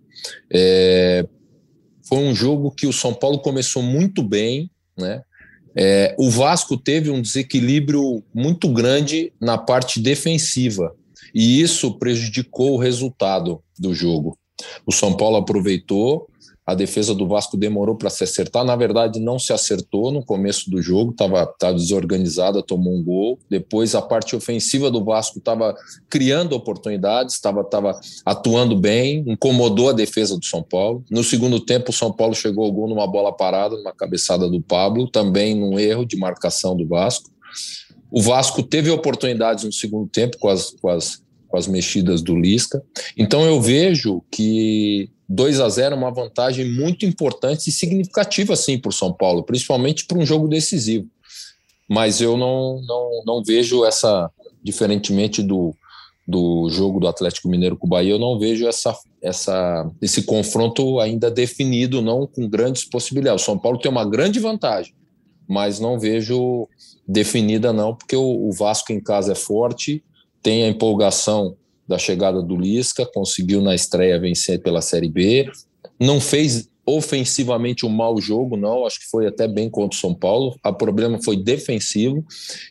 é, 0.48 1.26
foi 2.08 2.18
um 2.18 2.32
jogo 2.32 2.70
que 2.70 2.86
o 2.86 2.92
São 2.92 3.12
Paulo 3.12 3.40
começou 3.40 3.82
muito 3.82 4.22
bem, 4.22 4.70
né? 4.96 5.22
É, 5.74 6.14
o 6.16 6.30
Vasco 6.30 6.76
teve 6.76 7.10
um 7.10 7.20
desequilíbrio 7.20 8.22
muito 8.32 8.72
grande 8.72 9.32
na 9.40 9.58
parte 9.58 10.00
defensiva 10.00 10.94
e 11.34 11.60
isso 11.60 11.98
prejudicou 11.98 12.74
o 12.74 12.78
resultado 12.78 13.60
do 13.76 13.92
jogo. 13.92 14.38
O 14.86 14.92
São 14.92 15.14
Paulo 15.14 15.36
aproveitou, 15.36 16.28
a 16.66 16.74
defesa 16.74 17.14
do 17.14 17.28
Vasco 17.28 17.56
demorou 17.56 17.94
para 17.94 18.10
se 18.10 18.24
acertar. 18.24 18.64
Na 18.64 18.74
verdade, 18.74 19.20
não 19.20 19.38
se 19.38 19.52
acertou 19.52 20.10
no 20.10 20.24
começo 20.24 20.68
do 20.68 20.82
jogo, 20.82 21.12
estava 21.12 21.48
desorganizada, 21.72 22.60
tomou 22.60 22.92
um 22.92 23.04
gol. 23.04 23.38
Depois, 23.48 23.94
a 23.94 24.02
parte 24.02 24.34
ofensiva 24.34 24.90
do 24.90 25.04
Vasco 25.04 25.38
estava 25.38 25.76
criando 26.10 26.54
oportunidades, 26.54 27.36
estava 27.36 27.64
atuando 28.24 28.76
bem, 28.76 29.22
incomodou 29.28 29.90
a 29.90 29.92
defesa 29.92 30.36
do 30.36 30.44
São 30.44 30.60
Paulo. 30.60 31.04
No 31.08 31.22
segundo 31.22 31.60
tempo, 31.60 31.90
o 31.90 31.94
São 31.94 32.12
Paulo 32.12 32.34
chegou 32.34 32.64
ao 32.64 32.72
gol 32.72 32.88
numa 32.88 33.06
bola 33.06 33.32
parada, 33.32 33.76
numa 33.76 33.92
cabeçada 33.92 34.48
do 34.48 34.60
Pablo, 34.60 35.08
também 35.08 35.54
num 35.54 35.78
erro 35.78 36.04
de 36.04 36.16
marcação 36.16 36.76
do 36.76 36.84
Vasco. 36.84 37.30
O 38.10 38.20
Vasco 38.20 38.60
teve 38.60 38.90
oportunidades 38.90 39.62
no 39.62 39.72
segundo 39.72 40.08
tempo 40.08 40.36
com 40.38 40.48
as, 40.48 40.70
com 40.80 40.88
as, 40.88 41.22
com 41.46 41.56
as 41.56 41.68
mexidas 41.68 42.22
do 42.22 42.34
Lisca. 42.34 42.82
Então 43.16 43.44
eu 43.44 43.60
vejo 43.60 44.22
que 44.32 45.10
2 45.28 45.60
a 45.60 45.68
0 45.68 45.94
é 45.94 45.98
uma 45.98 46.10
vantagem 46.10 46.70
muito 46.70 47.04
importante 47.04 47.68
e 47.68 47.72
significativa 47.72 48.52
assim 48.52 48.78
para 48.78 48.90
o 48.90 48.92
São 48.92 49.12
Paulo, 49.12 49.42
principalmente 49.42 50.06
para 50.06 50.18
um 50.18 50.26
jogo 50.26 50.46
decisivo. 50.46 51.08
Mas 51.88 52.20
eu 52.20 52.36
não, 52.36 52.80
não, 52.82 53.22
não 53.24 53.44
vejo 53.44 53.84
essa, 53.84 54.30
diferentemente 54.62 55.42
do, 55.42 55.74
do 56.26 56.68
jogo 56.70 57.00
do 57.00 57.08
Atlético 57.08 57.48
Mineiro 57.48 57.76
com 57.76 57.86
o 57.86 57.90
Bahia, 57.90 58.12
eu 58.12 58.18
não 58.18 58.38
vejo 58.38 58.66
essa, 58.66 58.96
essa, 59.22 59.90
esse 60.00 60.22
confronto 60.22 61.00
ainda 61.00 61.30
definido, 61.30 62.02
não 62.02 62.26
com 62.26 62.48
grandes 62.48 62.84
possibilidades. 62.84 63.42
O 63.42 63.46
São 63.46 63.58
Paulo 63.58 63.78
tem 63.78 63.90
uma 63.90 64.04
grande 64.04 64.40
vantagem, 64.40 64.94
mas 65.48 65.78
não 65.78 65.98
vejo 65.98 66.68
definida 67.06 67.72
não, 67.72 67.94
porque 67.94 68.16
o, 68.16 68.48
o 68.48 68.52
Vasco 68.52 68.92
em 68.92 69.00
casa 69.00 69.32
é 69.32 69.36
forte, 69.36 70.02
tem 70.42 70.64
a 70.64 70.68
empolgação 70.68 71.56
da 71.88 71.98
chegada 71.98 72.42
do 72.42 72.56
Lisca, 72.56 73.06
conseguiu 73.06 73.60
na 73.60 73.74
estreia 73.74 74.18
vencer 74.18 74.60
pela 74.60 74.80
Série 74.80 75.08
B, 75.08 75.50
não 75.98 76.20
fez 76.20 76.68
ofensivamente 76.84 77.84
um 77.84 77.88
mau 77.88 78.20
jogo, 78.20 78.56
não, 78.56 78.86
acho 78.86 79.00
que 79.00 79.10
foi 79.10 79.26
até 79.26 79.48
bem 79.48 79.68
contra 79.68 79.96
o 79.96 80.00
São 80.00 80.14
Paulo, 80.14 80.56
o 80.64 80.72
problema 80.72 81.20
foi 81.22 81.36
defensivo, 81.36 82.24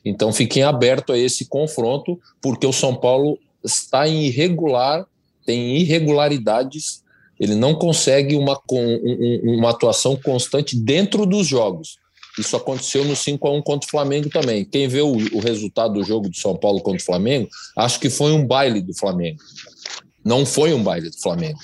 então 0.05 0.31
fiquem 0.31 0.63
aberto 0.63 1.11
a 1.11 1.17
esse 1.17 1.45
confronto, 1.45 2.17
porque 2.41 2.65
o 2.65 2.71
São 2.71 2.95
Paulo 2.95 3.37
está 3.63 4.07
em 4.07 4.25
irregular, 4.27 5.05
tem 5.45 5.77
irregularidades, 5.77 7.03
ele 7.37 7.55
não 7.55 7.75
consegue 7.75 8.35
uma, 8.35 8.57
uma 9.43 9.69
atuação 9.69 10.15
constante 10.15 10.77
dentro 10.77 11.25
dos 11.25 11.45
jogos. 11.45 11.97
Isso 12.37 12.55
aconteceu 12.55 13.05
no 13.05 13.15
5 13.15 13.47
a 13.47 13.51
1 13.51 13.61
contra 13.61 13.87
o 13.87 13.91
Flamengo 13.91 14.29
também. 14.29 14.65
Quem 14.65 14.87
vê 14.87 15.01
o, 15.01 15.11
o, 15.11 15.39
resultado 15.39 15.93
do 15.93 16.03
jogo 16.03 16.29
do 16.29 16.35
São 16.35 16.55
Paulo 16.55 16.81
contra 16.81 17.01
o 17.01 17.05
Flamengo, 17.05 17.47
acho 17.77 17.99
que 17.99 18.09
foi 18.09 18.31
um 18.31 18.45
baile 18.45 18.81
do 18.81 18.93
Flamengo. 18.93 19.39
Não 20.23 20.43
foi 20.43 20.73
um 20.73 20.81
baile 20.81 21.11
do 21.11 21.21
Flamengo. 21.21 21.59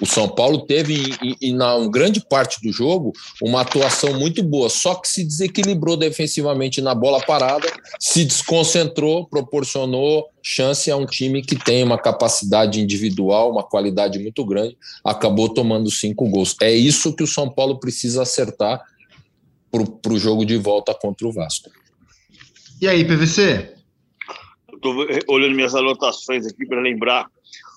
O 0.00 0.06
São 0.06 0.26
Paulo 0.26 0.66
teve, 0.66 1.14
e, 1.22 1.50
e 1.50 1.88
grande 1.90 2.20
parte 2.26 2.60
do 2.62 2.72
jogo, 2.72 3.12
uma 3.42 3.60
atuação 3.60 4.18
muito 4.18 4.42
boa, 4.42 4.70
só 4.70 4.94
que 4.94 5.06
se 5.06 5.22
desequilibrou 5.22 5.98
defensivamente 5.98 6.80
na 6.80 6.94
bola 6.94 7.20
parada, 7.20 7.70
se 8.00 8.24
desconcentrou, 8.24 9.26
proporcionou 9.26 10.26
chance 10.42 10.90
a 10.90 10.96
um 10.96 11.04
time 11.04 11.42
que 11.42 11.56
tem 11.56 11.82
uma 11.82 11.98
capacidade 11.98 12.80
individual, 12.80 13.50
uma 13.50 13.62
qualidade 13.62 14.18
muito 14.18 14.44
grande, 14.46 14.78
acabou 15.04 15.48
tomando 15.50 15.90
cinco 15.90 16.26
gols. 16.28 16.56
É 16.62 16.72
isso 16.72 17.14
que 17.14 17.22
o 17.22 17.26
São 17.26 17.50
Paulo 17.50 17.78
precisa 17.78 18.22
acertar 18.22 18.82
para 19.84 20.12
o 20.12 20.18
jogo 20.18 20.44
de 20.44 20.56
volta 20.56 20.94
contra 20.94 21.26
o 21.26 21.32
Vasco. 21.32 21.70
E 22.80 22.86
aí, 22.86 23.04
PVC? 23.04 23.74
Estou 24.72 24.94
olhando 25.28 25.56
minhas 25.56 25.74
anotações 25.74 26.46
aqui 26.46 26.66
para 26.66 26.80
lembrar. 26.80 27.26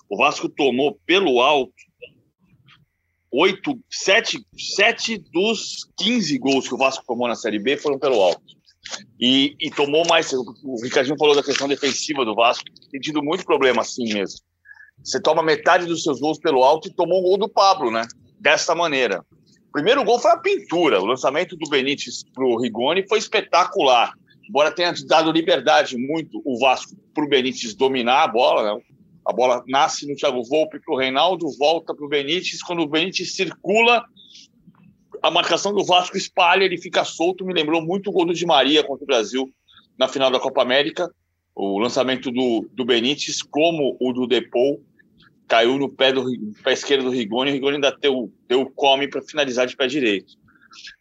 O 0.08 0.16
Vasco 0.16 0.48
tomou 0.48 0.98
pelo 1.06 1.40
alto 1.40 1.72
oito, 3.32 3.78
sete, 3.88 4.44
sete 4.58 5.18
dos 5.32 5.86
15 5.98 6.38
gols 6.38 6.68
que 6.68 6.74
o 6.74 6.78
Vasco 6.78 7.04
tomou 7.06 7.28
na 7.28 7.36
Série 7.36 7.58
B 7.58 7.76
foram 7.76 7.98
pelo 7.98 8.20
alto. 8.20 8.42
E, 9.20 9.54
e 9.60 9.70
tomou 9.70 10.04
mais. 10.08 10.32
O 10.32 10.82
Ricardinho 10.82 11.16
falou 11.18 11.34
da 11.34 11.42
questão 11.42 11.68
defensiva 11.68 12.24
do 12.24 12.34
Vasco. 12.34 12.64
Tem 12.90 13.00
tido 13.00 13.22
muito 13.22 13.44
problema 13.44 13.82
assim 13.82 14.12
mesmo. 14.12 14.40
Você 15.02 15.20
toma 15.20 15.42
metade 15.42 15.86
dos 15.86 16.02
seus 16.02 16.20
gols 16.20 16.38
pelo 16.38 16.64
alto 16.64 16.88
e 16.88 16.94
tomou 16.94 17.20
um 17.20 17.22
gol 17.22 17.38
do 17.38 17.48
Pablo, 17.48 17.90
né? 17.90 18.02
Dessa 18.38 18.74
maneira. 18.74 19.24
O 19.70 19.72
primeiro 19.72 20.04
gol 20.04 20.18
foi 20.18 20.32
a 20.32 20.36
pintura. 20.36 21.00
O 21.00 21.06
lançamento 21.06 21.56
do 21.56 21.70
Benítez 21.70 22.24
para 22.34 22.44
o 22.44 22.60
Rigoni 22.60 23.06
foi 23.08 23.20
espetacular. 23.20 24.12
Embora 24.48 24.72
tenha 24.72 24.92
dado 25.06 25.30
liberdade 25.30 25.96
muito 25.96 26.42
o 26.44 26.58
Vasco 26.58 26.96
para 27.14 27.24
o 27.24 27.28
Benítez 27.28 27.72
dominar 27.72 28.24
a 28.24 28.26
bola, 28.26 28.74
né? 28.74 28.82
a 29.24 29.32
bola 29.32 29.62
nasce 29.68 30.08
no 30.08 30.16
Thiago 30.16 30.42
Volpe 30.42 30.80
para 30.80 30.92
o 30.92 30.98
Reinaldo, 30.98 31.46
volta 31.56 31.94
para 31.94 32.04
o 32.04 32.08
Benítez. 32.08 32.60
Quando 32.64 32.82
o 32.82 32.88
Benítez 32.88 33.36
circula, 33.36 34.04
a 35.22 35.30
marcação 35.30 35.72
do 35.72 35.84
Vasco 35.84 36.16
espalha, 36.16 36.64
ele 36.64 36.76
fica 36.76 37.04
solto. 37.04 37.46
Me 37.46 37.54
lembrou 37.54 37.80
muito 37.80 38.10
o 38.10 38.12
gol 38.12 38.24
do 38.24 38.34
Di 38.34 38.44
Maria 38.44 38.82
contra 38.82 39.04
o 39.04 39.06
Brasil 39.06 39.48
na 39.96 40.08
final 40.08 40.32
da 40.32 40.40
Copa 40.40 40.62
América. 40.62 41.08
O 41.54 41.78
lançamento 41.78 42.32
do, 42.32 42.68
do 42.72 42.84
Benítez, 42.84 43.40
como 43.40 43.96
o 44.00 44.12
do 44.12 44.26
Depou, 44.26 44.82
caiu 45.50 45.76
no 45.76 45.88
pé, 45.88 46.12
do, 46.12 46.24
pé 46.62 46.72
esquerdo 46.72 47.06
do 47.06 47.10
Rigoni, 47.10 47.50
o 47.50 47.54
Rigoni 47.54 47.74
ainda 47.74 47.90
deu, 48.00 48.32
deu 48.46 48.70
come 48.70 49.08
para 49.08 49.20
finalizar 49.20 49.66
de 49.66 49.76
pé 49.76 49.88
direito. 49.88 50.34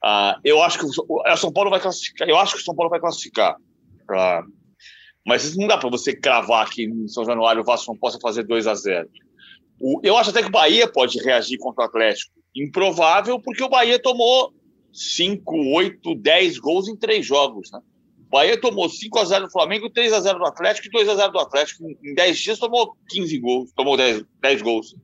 Ah, 0.04 0.40
eu 0.44 0.60
acho 0.64 0.80
que 0.80 0.86
o, 0.86 1.38
São 1.38 1.54
Paulo 1.54 1.70
vai 1.70 1.80
classificar. 1.80 2.28
Eu 2.28 2.36
acho 2.36 2.56
que 2.56 2.62
o 2.62 2.64
São 2.64 2.76
Paulo 2.76 2.90
vai 2.90 3.00
classificar. 3.00 3.56
Ah, 4.10 4.42
mas 5.24 5.56
não 5.56 5.68
dá 5.68 5.78
para 5.78 5.90
você 5.92 6.16
cravar 6.16 6.68
que 6.68 6.84
em 6.84 7.08
São 7.08 7.24
Januário 7.24 7.62
o 7.62 7.64
Vasco 7.64 7.92
não 7.92 8.00
possa 8.00 8.18
fazer 8.20 8.42
2 8.44 8.66
a 8.66 8.74
0 8.74 9.08
o, 9.80 10.02
Eu 10.04 10.18
acho 10.18 10.32
até 10.32 10.42
que 10.42 10.48
o 10.48 10.52
Bahia 10.52 10.92
pode 10.92 11.20
reagir 11.20 11.60
contra 11.60 11.84
o 11.84 11.88
Atlético. 11.88 12.34
Improvável, 12.56 13.40
porque 13.40 13.64
o 13.64 13.70
Bahia 13.70 14.02
tomou 14.02 14.52
5, 14.92 15.76
8, 15.76 16.16
10 16.16 16.58
gols 16.58 16.88
em 16.88 16.96
três 16.96 17.24
jogos. 17.24 17.70
Né? 17.72 17.80
Bahia 18.30 18.60
tomou 18.60 18.88
5 18.88 19.20
a 19.20 19.26
0 19.26 19.46
do 19.46 19.52
Flamengo, 19.52 19.90
3 19.90 20.14
a 20.14 20.20
0 20.20 20.40
do 20.40 20.46
Atlético 20.46 20.88
e 20.88 20.92
2 20.92 21.10
a 21.10 21.16
0 21.16 21.32
do 21.32 21.40
Atlético. 21.40 21.84
Em 22.04 22.14
10 22.14 22.38
dias 22.38 22.60
tomou 22.60 22.96
15 23.10 23.40
gols, 23.40 23.72
tomou 23.76 23.98
10, 23.98 24.24
10 24.42 24.62
gols. 24.62 24.96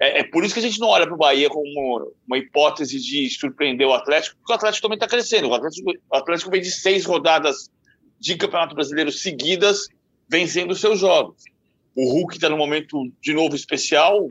É, 0.00 0.20
é, 0.20 0.24
por 0.24 0.44
isso 0.44 0.52
que 0.52 0.60
a 0.60 0.62
gente 0.62 0.78
não 0.78 0.88
olha 0.88 1.06
para 1.06 1.14
o 1.14 1.18
Bahia 1.18 1.48
como 1.48 2.12
uma 2.26 2.36
hipótese 2.36 3.00
de 3.00 3.30
surpreender 3.30 3.86
o 3.86 3.94
Atlético, 3.94 4.36
porque 4.36 4.52
o 4.52 4.56
Atlético 4.56 4.82
também 4.82 4.96
está 4.96 5.08
crescendo. 5.08 5.48
O 5.48 5.54
Atlético, 5.54 5.90
o 5.90 6.16
Atlético 6.16 6.50
vem 6.50 6.60
de 6.60 6.70
seis 6.70 7.06
rodadas 7.06 7.70
de 8.20 8.36
Campeonato 8.36 8.74
Brasileiro 8.74 9.10
seguidas, 9.10 9.88
vencendo 10.28 10.74
seus 10.74 10.98
jogos. 10.98 11.42
O 11.94 12.12
Hulk 12.12 12.34
está 12.34 12.50
num 12.50 12.58
momento 12.58 13.10
de 13.22 13.32
novo 13.32 13.56
especial, 13.56 14.28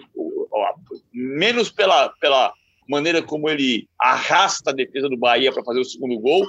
menos 1.12 1.72
pela, 1.72 2.10
pela 2.22 2.54
maneira 2.88 3.24
como 3.24 3.50
ele 3.50 3.88
arrasta 4.00 4.70
a 4.70 4.74
defesa 4.74 5.10
do 5.10 5.18
Bahia 5.18 5.52
para 5.52 5.64
fazer 5.64 5.80
o 5.80 5.86
segundo 5.86 6.20
gol, 6.20 6.46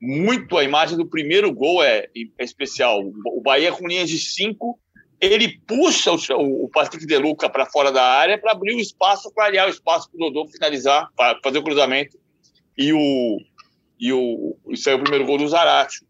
muito 0.00 0.56
a 0.58 0.64
imagem 0.64 0.96
do 0.96 1.06
primeiro 1.06 1.52
gol 1.52 1.82
é, 1.82 2.08
é 2.38 2.44
especial. 2.44 3.00
O 3.26 3.40
Bahia 3.40 3.72
com 3.72 3.86
linhas 3.86 4.08
de 4.08 4.18
cinco, 4.18 4.78
ele 5.20 5.58
puxa 5.66 6.12
o, 6.12 6.64
o 6.64 6.68
Patrick 6.68 7.06
De 7.06 7.16
Luca 7.16 7.48
para 7.48 7.66
fora 7.66 7.90
da 7.90 8.02
área 8.02 8.38
para 8.38 8.52
abrir 8.52 8.74
o 8.74 8.80
espaço, 8.80 9.32
para 9.32 9.46
aliar 9.46 9.66
o 9.66 9.70
espaço 9.70 10.10
para 10.10 10.26
o 10.26 10.30
Dodô 10.30 10.48
finalizar, 10.50 11.08
fazer 11.42 11.58
o 11.58 11.64
cruzamento. 11.64 12.18
E 12.76 12.92
o 12.92 13.38
e 13.98 14.12
o 14.12 14.56
isso 14.68 14.90
é 14.90 14.94
o 14.94 15.00
primeiro 15.00 15.24
gol 15.24 15.38
do 15.38 15.48
Zarate. 15.48 16.04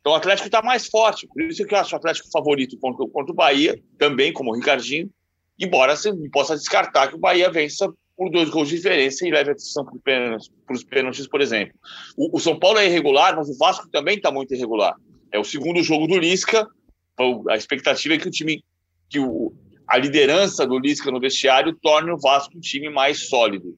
Então 0.00 0.12
o 0.12 0.16
Atlético 0.16 0.46
está 0.46 0.62
mais 0.62 0.86
forte, 0.86 1.26
por 1.26 1.42
isso 1.42 1.66
que 1.66 1.74
eu 1.74 1.78
acho 1.78 1.94
o 1.94 1.98
Atlético 1.98 2.30
favorito 2.30 2.78
contra, 2.78 3.06
contra 3.08 3.32
o 3.32 3.34
Bahia, 3.34 3.78
também 3.98 4.32
como 4.32 4.50
o 4.50 4.54
Ricardinho, 4.54 5.10
embora 5.58 5.96
você 5.96 6.12
possa 6.30 6.54
descartar 6.54 7.08
que 7.08 7.16
o 7.16 7.18
Bahia 7.18 7.50
vença 7.50 7.92
por 8.16 8.30
dois 8.30 8.48
gols 8.48 8.68
de 8.68 8.76
diferença 8.76 9.26
e 9.26 9.30
leve 9.30 9.50
a 9.50 9.54
decisão 9.54 9.84
para 9.84 10.38
os 10.70 10.82
pênaltis, 10.82 11.26
por 11.26 11.40
exemplo. 11.40 11.74
O, 12.16 12.38
o, 12.38 12.40
São 12.40 12.58
Paulo 12.58 12.78
é 12.78 12.86
irregular, 12.86 13.36
mas 13.36 13.48
o 13.48 13.58
Vasco 13.58 13.88
também 13.90 14.16
está 14.16 14.32
muito 14.32 14.54
irregular. 14.54 14.94
É 15.30 15.38
o 15.38 15.44
segundo 15.44 15.82
jogo 15.82 16.06
do 16.06 16.18
Lisca. 16.18 16.66
Então, 17.12 17.44
a 17.48 17.56
expectativa 17.56 18.14
é 18.14 18.18
que 18.18 18.28
o 18.28 18.30
time, 18.30 18.64
que 19.10 19.18
o, 19.18 19.52
a 19.86 19.98
liderança 19.98 20.66
do 20.66 20.78
Lisca 20.78 21.10
no 21.10 21.20
vestiário 21.20 21.76
torne 21.82 22.10
o 22.10 22.18
Vasco 22.18 22.56
um 22.56 22.60
time 22.60 22.88
mais 22.88 23.28
sólido. 23.28 23.76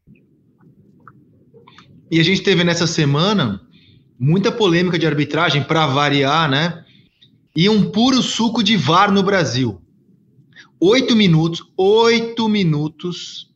E 2.11 2.21
a 2.21 2.23
gente 2.23 2.43
teve 2.43 2.63
nessa 2.63 2.87
semana 2.87 3.61
muita 4.19 4.53
polêmica 4.53 4.99
de 4.99 5.07
arbitragem 5.07 5.65
para 5.65 5.87
variar, 5.87 6.49
né? 6.49 6.85
E 7.57 7.69
um 7.69 7.91
puro 7.91 8.23
suco 8.23 8.63
de 8.63 8.77
VAR 8.77 9.13
no 9.13 9.23
Brasil. 9.23 9.83
Oito 10.81 11.17
minutos, 11.17 11.61
oito 11.77 12.49
minutos 12.49 13.48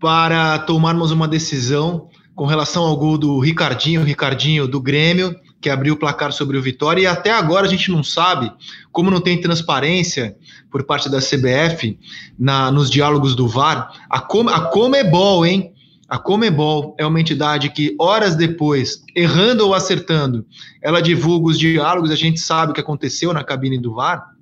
para 0.00 0.58
tomarmos 0.60 1.10
uma 1.10 1.28
decisão 1.28 2.08
com 2.34 2.46
relação 2.46 2.84
ao 2.84 2.96
gol 2.96 3.16
do 3.16 3.38
Ricardinho, 3.38 4.02
Ricardinho 4.02 4.66
do 4.66 4.80
Grêmio, 4.80 5.34
que 5.60 5.70
abriu 5.70 5.94
o 5.94 5.96
placar 5.96 6.30
sobre 6.30 6.58
o 6.58 6.62
Vitória, 6.62 7.02
e 7.02 7.06
até 7.06 7.30
agora 7.30 7.66
a 7.66 7.70
gente 7.70 7.90
não 7.90 8.04
sabe, 8.04 8.52
como 8.92 9.10
não 9.10 9.20
tem 9.20 9.40
transparência 9.40 10.36
por 10.70 10.84
parte 10.84 11.08
da 11.08 11.20
CBF 11.20 11.98
na, 12.38 12.70
nos 12.70 12.90
diálogos 12.90 13.34
do 13.34 13.48
VAR, 13.48 13.90
a, 14.10 14.20
Com, 14.20 14.48
a 14.48 14.60
Comebol, 14.60 15.46
hein? 15.46 15.72
A 16.06 16.18
Comebol 16.18 16.94
é 16.98 17.06
uma 17.06 17.18
entidade 17.18 17.70
que, 17.70 17.96
horas 17.98 18.36
depois, 18.36 19.02
errando 19.16 19.66
ou 19.66 19.72
acertando, 19.72 20.44
ela 20.82 21.00
divulga 21.00 21.48
os 21.48 21.58
diálogos, 21.58 22.10
a 22.10 22.16
gente 22.16 22.40
sabe 22.40 22.72
o 22.72 22.74
que 22.74 22.80
aconteceu 22.80 23.32
na 23.32 23.42
cabine 23.42 23.78
do 23.78 23.94
VAR, 23.94 24.33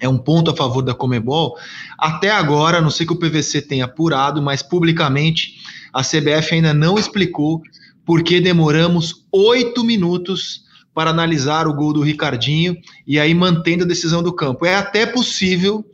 é 0.00 0.08
um 0.08 0.18
ponto 0.18 0.50
a 0.50 0.56
favor 0.56 0.82
da 0.82 0.94
Comebol. 0.94 1.56
Até 1.98 2.30
agora, 2.30 2.80
não 2.80 2.90
sei 2.90 3.06
que 3.06 3.12
o 3.12 3.18
PVC 3.18 3.62
tenha 3.62 3.86
apurado, 3.86 4.42
mas 4.42 4.62
publicamente 4.62 5.62
a 5.92 6.02
CBF 6.02 6.54
ainda 6.54 6.74
não 6.74 6.98
explicou 6.98 7.62
por 8.04 8.22
que 8.22 8.40
demoramos 8.40 9.26
oito 9.32 9.82
minutos 9.82 10.64
para 10.94 11.10
analisar 11.10 11.66
o 11.66 11.74
gol 11.74 11.92
do 11.92 12.00
Ricardinho 12.00 12.76
e 13.06 13.18
aí 13.18 13.34
mantendo 13.34 13.84
a 13.84 13.86
decisão 13.86 14.22
do 14.22 14.32
campo. 14.32 14.64
É 14.64 14.76
até 14.76 15.04
possível, 15.04 15.84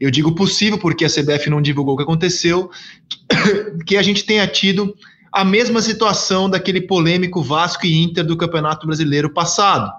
eu 0.00 0.10
digo 0.10 0.34
possível 0.34 0.78
porque 0.78 1.04
a 1.04 1.08
CBF 1.08 1.50
não 1.50 1.62
divulgou 1.62 1.94
o 1.94 1.96
que 1.96 2.02
aconteceu, 2.02 2.70
que 3.86 3.96
a 3.96 4.02
gente 4.02 4.24
tenha 4.24 4.46
tido 4.46 4.94
a 5.32 5.44
mesma 5.44 5.80
situação 5.80 6.50
daquele 6.50 6.80
polêmico 6.80 7.42
Vasco 7.42 7.86
e 7.86 8.02
Inter 8.02 8.24
do 8.24 8.36
Campeonato 8.36 8.86
Brasileiro 8.86 9.32
passado, 9.32 9.92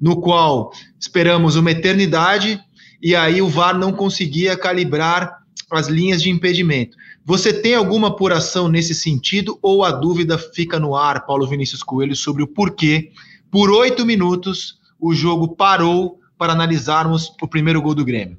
no 0.00 0.20
qual 0.20 0.72
esperamos 0.98 1.56
uma 1.56 1.70
eternidade 1.70 2.58
e 3.02 3.14
aí 3.14 3.40
o 3.40 3.48
VAR 3.48 3.78
não 3.78 3.92
conseguia 3.92 4.56
calibrar 4.56 5.40
as 5.70 5.88
linhas 5.88 6.22
de 6.22 6.30
impedimento. 6.30 6.96
Você 7.24 7.52
tem 7.52 7.74
alguma 7.74 8.08
apuração 8.08 8.68
nesse 8.68 8.94
sentido 8.94 9.58
ou 9.62 9.84
a 9.84 9.92
dúvida 9.92 10.36
fica 10.36 10.80
no 10.80 10.96
ar, 10.96 11.24
Paulo 11.26 11.46
Vinícius 11.46 11.82
Coelho, 11.82 12.16
sobre 12.16 12.42
o 12.42 12.46
porquê 12.46 13.12
por 13.50 13.68
oito 13.68 14.06
minutos, 14.06 14.78
o 15.00 15.12
jogo 15.12 15.56
parou 15.56 16.20
para 16.38 16.52
analisarmos 16.52 17.34
o 17.42 17.48
primeiro 17.48 17.82
gol 17.82 17.96
do 17.96 18.04
Grêmio. 18.04 18.38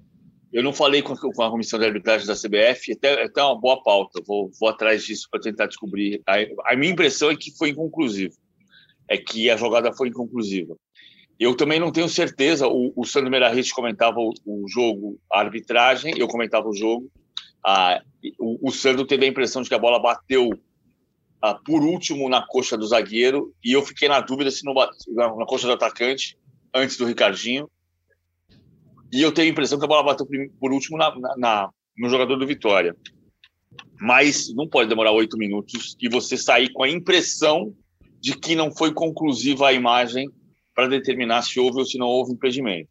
Eu 0.53 0.63
não 0.63 0.71
falei 0.71 1.01
com 1.01 1.13
a 1.13 1.49
comissão 1.49 1.77
de 1.77 1.85
arbitragem 1.85 2.25
da 2.25 2.35
CBF, 2.35 2.93
até, 2.93 3.23
até 3.23 3.43
uma 3.43 3.59
boa 3.59 3.81
pauta, 3.83 4.21
vou, 4.25 4.49
vou 4.59 4.69
atrás 4.69 5.03
disso 5.03 5.27
para 5.29 5.41
tentar 5.41 5.67
descobrir. 5.67 6.21
A, 6.25 6.73
a, 6.73 6.75
minha 6.77 6.91
impressão 6.91 7.29
é 7.29 7.35
que 7.35 7.55
foi 7.57 7.69
inconclusivo, 7.69 8.35
é 9.09 9.17
que 9.17 9.49
a 9.49 9.57
jogada 9.57 9.93
foi 9.93 10.07
inconclusiva. 10.09 10.75
Eu 11.41 11.55
também 11.55 11.79
não 11.79 11.91
tenho 11.91 12.07
certeza, 12.07 12.67
o, 12.67 12.93
o 12.95 13.03
Sandro 13.03 13.31
Merahit 13.31 13.73
comentava 13.73 14.19
o, 14.19 14.31
o, 14.45 14.67
jogo, 14.69 15.19
a 15.33 15.39
arbitragem, 15.39 16.13
eu 16.15 16.27
comentava 16.27 16.69
o 16.69 16.75
jogo. 16.75 17.11
Ah, 17.65 17.99
o, 18.39 18.69
o 18.69 18.71
Sandro 18.71 19.07
teve 19.07 19.25
a 19.25 19.27
impressão 19.27 19.63
de 19.63 19.67
que 19.67 19.73
a 19.73 19.79
bola 19.79 19.99
bateu 19.99 20.51
ah, 21.41 21.55
por 21.55 21.81
último 21.81 22.29
na 22.29 22.45
coxa 22.45 22.77
do 22.77 22.85
zagueiro 22.85 23.51
e 23.65 23.71
eu 23.71 23.83
fiquei 23.83 24.07
na 24.07 24.19
dúvida 24.19 24.51
se 24.51 24.63
não 24.63 24.75
bateu 24.75 25.15
na 25.15 25.47
coxa 25.47 25.65
do 25.65 25.73
atacante 25.73 26.37
antes 26.71 26.95
do 26.95 27.07
Ricardinho. 27.07 27.67
E 29.11 29.19
eu 29.19 29.31
tenho 29.31 29.47
a 29.47 29.51
impressão 29.51 29.79
que 29.79 29.85
a 29.85 29.87
bola 29.87 30.03
bateu 30.03 30.27
por 30.59 30.71
último 30.71 30.95
na, 30.95 31.09
na, 31.19 31.37
na 31.37 31.69
no 31.97 32.07
jogador 32.07 32.35
do 32.35 32.45
Vitória. 32.45 32.95
Mas 33.99 34.53
não 34.53 34.69
pode 34.69 34.89
demorar 34.89 35.11
oito 35.11 35.39
minutos 35.39 35.97
e 35.99 36.07
você 36.07 36.37
sair 36.37 36.71
com 36.71 36.83
a 36.83 36.89
impressão 36.89 37.73
de 38.19 38.37
que 38.37 38.53
não 38.53 38.71
foi 38.71 38.93
conclusiva 38.93 39.69
a 39.69 39.73
imagem 39.73 40.29
para 40.81 40.87
determinar 40.87 41.43
se 41.43 41.59
houve 41.59 41.77
ou 41.77 41.85
se 41.85 41.97
não 41.99 42.07
houve 42.07 42.33
impedimento. 42.33 42.89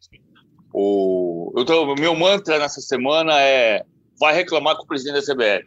O 0.72 1.53
eu 1.57 1.96
meu 1.96 2.14
mantra 2.14 2.57
nessa 2.59 2.81
semana 2.81 3.33
é 3.40 3.83
vai 4.18 4.33
reclamar 4.33 4.76
com 4.76 4.85
o 4.85 4.87
presidente 4.87 5.14
da 5.14 5.35
CBF. 5.35 5.66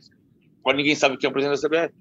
Agora 0.62 0.78
ninguém 0.78 0.96
sabe 0.96 1.18
quem 1.18 1.28
é 1.28 1.30
o 1.30 1.34
presidente 1.34 1.62
da 1.62 1.68
CBF. 1.68 1.94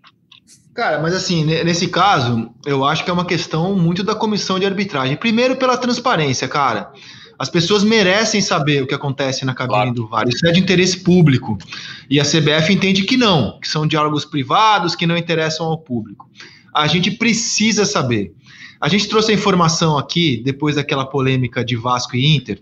Cara, 0.75 1.01
mas 1.01 1.15
assim, 1.15 1.45
nesse 1.45 1.89
caso, 1.89 2.51
eu 2.65 2.85
acho 2.85 3.05
que 3.05 3.11
é 3.11 3.13
uma 3.13 3.25
questão 3.25 3.75
muito 3.75 4.05
da 4.05 4.15
comissão 4.15 4.61
de 4.61 4.67
arbitragem. 4.67 5.17
Primeiro, 5.17 5.57
pela 5.57 5.77
transparência, 5.77 6.47
cara. 6.47 6.93
As 7.39 7.49
pessoas 7.49 7.83
merecem 7.83 8.41
saber 8.41 8.83
o 8.83 8.87
que 8.87 8.95
acontece 8.95 9.45
na 9.45 9.55
cabine 9.55 9.77
claro. 9.77 9.95
do 9.95 10.07
VAR. 10.07 10.29
Isso 10.29 10.47
é 10.47 10.53
de 10.53 10.61
interesse 10.61 11.03
público. 11.03 11.59
E 12.09 12.21
a 12.21 12.25
CBF 12.25 12.73
entende 12.73 13.03
que 13.03 13.17
não, 13.17 13.59
que 13.59 13.67
são 13.67 13.87
diálogos 13.87 14.25
privados 14.25 14.95
que 14.95 15.07
não 15.07 15.17
interessam 15.17 15.67
ao 15.67 15.79
público. 15.79 16.31
A 16.73 16.87
gente 16.87 17.11
precisa 17.11 17.85
saber. 17.85 18.33
A 18.83 18.89
gente 18.89 19.09
trouxe 19.09 19.31
a 19.31 19.35
informação 19.35 19.97
aqui, 19.97 20.43
depois 20.45 20.75
daquela 20.75 21.07
polêmica 21.07 21.65
de 21.65 21.77
Vasco 21.77 22.17
e 22.17 22.35
Inter, 22.35 22.61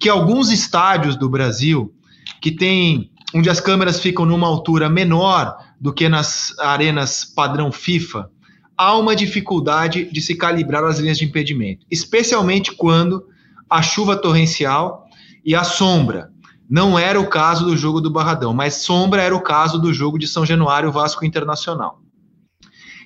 que 0.00 0.08
alguns 0.08 0.50
estádios 0.50 1.14
do 1.14 1.28
Brasil, 1.28 1.94
que 2.40 2.50
tem 2.50 3.10
onde 3.34 3.50
as 3.50 3.60
câmeras 3.60 4.00
ficam 4.00 4.24
numa 4.24 4.46
altura 4.46 4.88
menor 4.88 5.54
do 5.78 5.92
que 5.92 6.08
nas 6.08 6.58
arenas 6.58 7.22
padrão 7.22 7.70
FIFA, 7.70 8.30
há 8.78 8.96
uma 8.96 9.14
dificuldade 9.14 10.10
de 10.10 10.22
se 10.22 10.34
calibrar 10.34 10.82
as 10.84 11.00
linhas 11.00 11.18
de 11.18 11.26
impedimento, 11.26 11.84
especialmente 11.90 12.72
quando 12.72 13.26
a 13.68 13.82
chuva 13.82 14.16
torrencial 14.16 15.06
e 15.44 15.54
a 15.54 15.64
sombra. 15.64 16.30
Não 16.66 16.98
era 16.98 17.20
o 17.20 17.28
caso 17.28 17.66
do 17.66 17.76
jogo 17.76 18.00
do 18.00 18.10
Barradão, 18.10 18.54
mas 18.54 18.76
sombra 18.76 19.20
era 19.20 19.36
o 19.36 19.42
caso 19.42 19.78
do 19.78 19.92
jogo 19.92 20.18
de 20.18 20.26
São 20.26 20.46
Januário 20.46 20.90
Vasco 20.90 21.26
Internacional. 21.26 22.00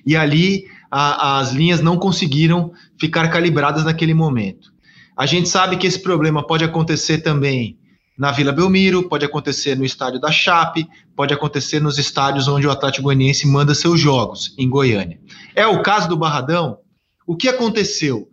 E 0.05 0.15
ali 0.15 0.65
a, 0.93 1.39
as 1.39 1.51
linhas 1.51 1.81
não 1.81 1.97
conseguiram 1.97 2.71
ficar 2.99 3.27
calibradas 3.29 3.83
naquele 3.83 4.13
momento. 4.13 4.71
A 5.17 5.25
gente 5.25 5.49
sabe 5.49 5.75
que 5.77 5.87
esse 5.87 5.99
problema 5.99 6.45
pode 6.45 6.63
acontecer 6.63 7.19
também 7.19 7.79
na 8.15 8.31
Vila 8.31 8.51
Belmiro, 8.51 9.09
pode 9.09 9.25
acontecer 9.25 9.75
no 9.75 9.83
estádio 9.83 10.19
da 10.19 10.31
Chape, 10.31 10.87
pode 11.15 11.33
acontecer 11.33 11.79
nos 11.79 11.97
estádios 11.97 12.47
onde 12.47 12.67
o 12.67 12.71
Atlético 12.71 13.05
Goianiense 13.05 13.47
manda 13.47 13.73
seus 13.73 13.99
jogos, 13.99 14.53
em 14.55 14.69
Goiânia. 14.69 15.19
É 15.55 15.65
o 15.65 15.81
caso 15.81 16.07
do 16.07 16.15
Barradão? 16.15 16.77
O 17.25 17.35
que 17.35 17.49
aconteceu? 17.49 18.27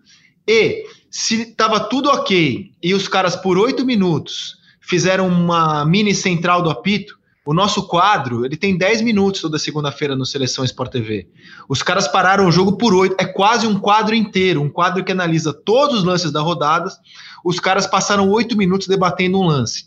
E 0.47 0.85
se 1.11 1.43
estava 1.43 1.81
tudo 1.81 2.11
ok 2.11 2.73
e 2.83 2.93
os 2.93 3.09
caras 3.09 3.37
por 3.37 3.57
oito 3.57 3.87
minutos 3.87 4.57
fizeram 4.83 5.29
uma 5.29 5.83
mini 5.87 6.15
central 6.15 6.63
do 6.63 6.69
apito, 6.69 7.19
o 7.51 7.53
nosso 7.53 7.89
quadro, 7.89 8.45
ele 8.45 8.57
tem 8.57 8.79
10 8.79 9.01
minutos 9.01 9.41
toda 9.41 9.59
segunda-feira 9.59 10.15
no 10.15 10.25
Seleção 10.25 10.65
Sport 10.65 10.93
TV. 10.93 11.27
Os 11.69 11.83
caras 11.83 12.07
pararam 12.07 12.47
o 12.47 12.53
jogo 12.53 12.77
por 12.77 12.95
oito, 12.95 13.17
é 13.19 13.25
quase 13.25 13.67
um 13.67 13.77
quadro 13.77 14.15
inteiro, 14.15 14.63
um 14.63 14.71
quadro 14.71 15.03
que 15.03 15.11
analisa 15.11 15.53
todos 15.53 15.99
os 15.99 16.05
lances 16.05 16.31
da 16.31 16.41
rodada. 16.41 16.89
Os 17.45 17.59
caras 17.59 17.89
passaram 17.89 18.31
oito 18.31 18.57
minutos 18.57 18.87
debatendo 18.87 19.41
um 19.41 19.47
lance. 19.49 19.87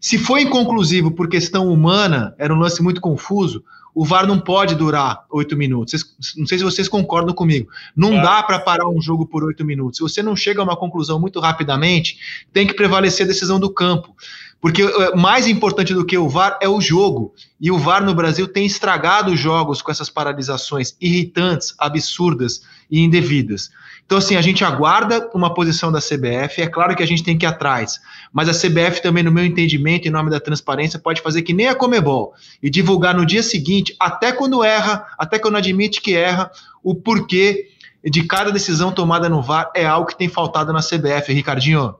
Se 0.00 0.16
foi 0.16 0.42
inconclusivo 0.42 1.10
por 1.10 1.28
questão 1.28 1.72
humana, 1.72 2.36
era 2.38 2.54
um 2.54 2.58
lance 2.58 2.80
muito 2.80 3.00
confuso, 3.00 3.64
o 3.92 4.04
VAR 4.04 4.24
não 4.24 4.38
pode 4.38 4.76
durar 4.76 5.24
oito 5.32 5.56
minutos. 5.56 5.90
Vocês, 5.90 6.36
não 6.36 6.46
sei 6.46 6.58
se 6.58 6.64
vocês 6.64 6.88
concordam 6.88 7.34
comigo. 7.34 7.68
Não 7.96 8.14
é. 8.14 8.22
dá 8.22 8.44
para 8.44 8.60
parar 8.60 8.88
um 8.88 9.02
jogo 9.02 9.26
por 9.26 9.42
oito 9.42 9.64
minutos. 9.64 9.96
Se 9.96 10.02
você 10.04 10.22
não 10.22 10.36
chega 10.36 10.60
a 10.60 10.64
uma 10.64 10.76
conclusão 10.76 11.18
muito 11.18 11.40
rapidamente, 11.40 12.16
tem 12.52 12.64
que 12.64 12.74
prevalecer 12.74 13.26
a 13.26 13.28
decisão 13.28 13.58
do 13.58 13.68
campo. 13.68 14.14
Porque 14.62 14.80
eh, 14.80 15.16
mais 15.16 15.48
importante 15.48 15.92
do 15.92 16.06
que 16.06 16.16
o 16.16 16.28
VAR 16.28 16.56
é 16.62 16.68
o 16.68 16.80
jogo. 16.80 17.34
E 17.60 17.68
o 17.72 17.76
VAR 17.76 18.04
no 18.04 18.14
Brasil 18.14 18.46
tem 18.46 18.64
estragado 18.64 19.32
os 19.32 19.40
jogos 19.40 19.82
com 19.82 19.90
essas 19.90 20.08
paralisações 20.08 20.96
irritantes, 21.00 21.74
absurdas 21.76 22.62
e 22.88 23.00
indevidas. 23.00 23.70
Então, 24.06 24.18
assim, 24.18 24.36
a 24.36 24.40
gente 24.40 24.64
aguarda 24.64 25.28
uma 25.34 25.52
posição 25.52 25.90
da 25.90 25.98
CBF. 25.98 26.62
É 26.62 26.68
claro 26.68 26.94
que 26.94 27.02
a 27.02 27.06
gente 27.06 27.24
tem 27.24 27.36
que 27.36 27.44
ir 27.44 27.48
atrás. 27.48 27.98
Mas 28.32 28.48
a 28.48 28.52
CBF 28.52 29.02
também, 29.02 29.24
no 29.24 29.32
meu 29.32 29.44
entendimento, 29.44 30.06
em 30.06 30.12
nome 30.12 30.30
da 30.30 30.38
transparência, 30.38 30.96
pode 30.96 31.20
fazer 31.22 31.42
que 31.42 31.52
nem 31.52 31.66
a 31.66 31.74
Comebol 31.74 32.32
e 32.62 32.70
divulgar 32.70 33.16
no 33.16 33.26
dia 33.26 33.42
seguinte, 33.42 33.96
até 33.98 34.30
quando 34.30 34.62
erra, 34.62 35.04
até 35.18 35.40
quando 35.40 35.56
admite 35.56 36.00
que 36.00 36.14
erra, 36.14 36.52
o 36.84 36.94
porquê 36.94 37.66
de 38.04 38.22
cada 38.22 38.52
decisão 38.52 38.92
tomada 38.92 39.28
no 39.28 39.42
VAR 39.42 39.72
é 39.74 39.84
algo 39.84 40.06
que 40.06 40.16
tem 40.16 40.28
faltado 40.28 40.72
na 40.72 40.80
CBF, 40.80 41.32
Ricardinho. 41.32 41.96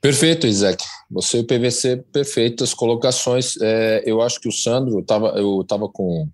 Perfeito, 0.00 0.46
Isaac. 0.46 0.82
Você 1.10 1.38
e 1.38 1.40
o 1.40 1.44
PVC, 1.44 2.04
perfeitas 2.10 2.72
colocações. 2.72 3.56
É, 3.60 4.02
eu 4.06 4.22
acho 4.22 4.40
que 4.40 4.48
o 4.48 4.52
Sandro, 4.52 5.02
tava, 5.02 5.28
eu 5.36 5.60
estava 5.60 5.88
com, 5.88 6.26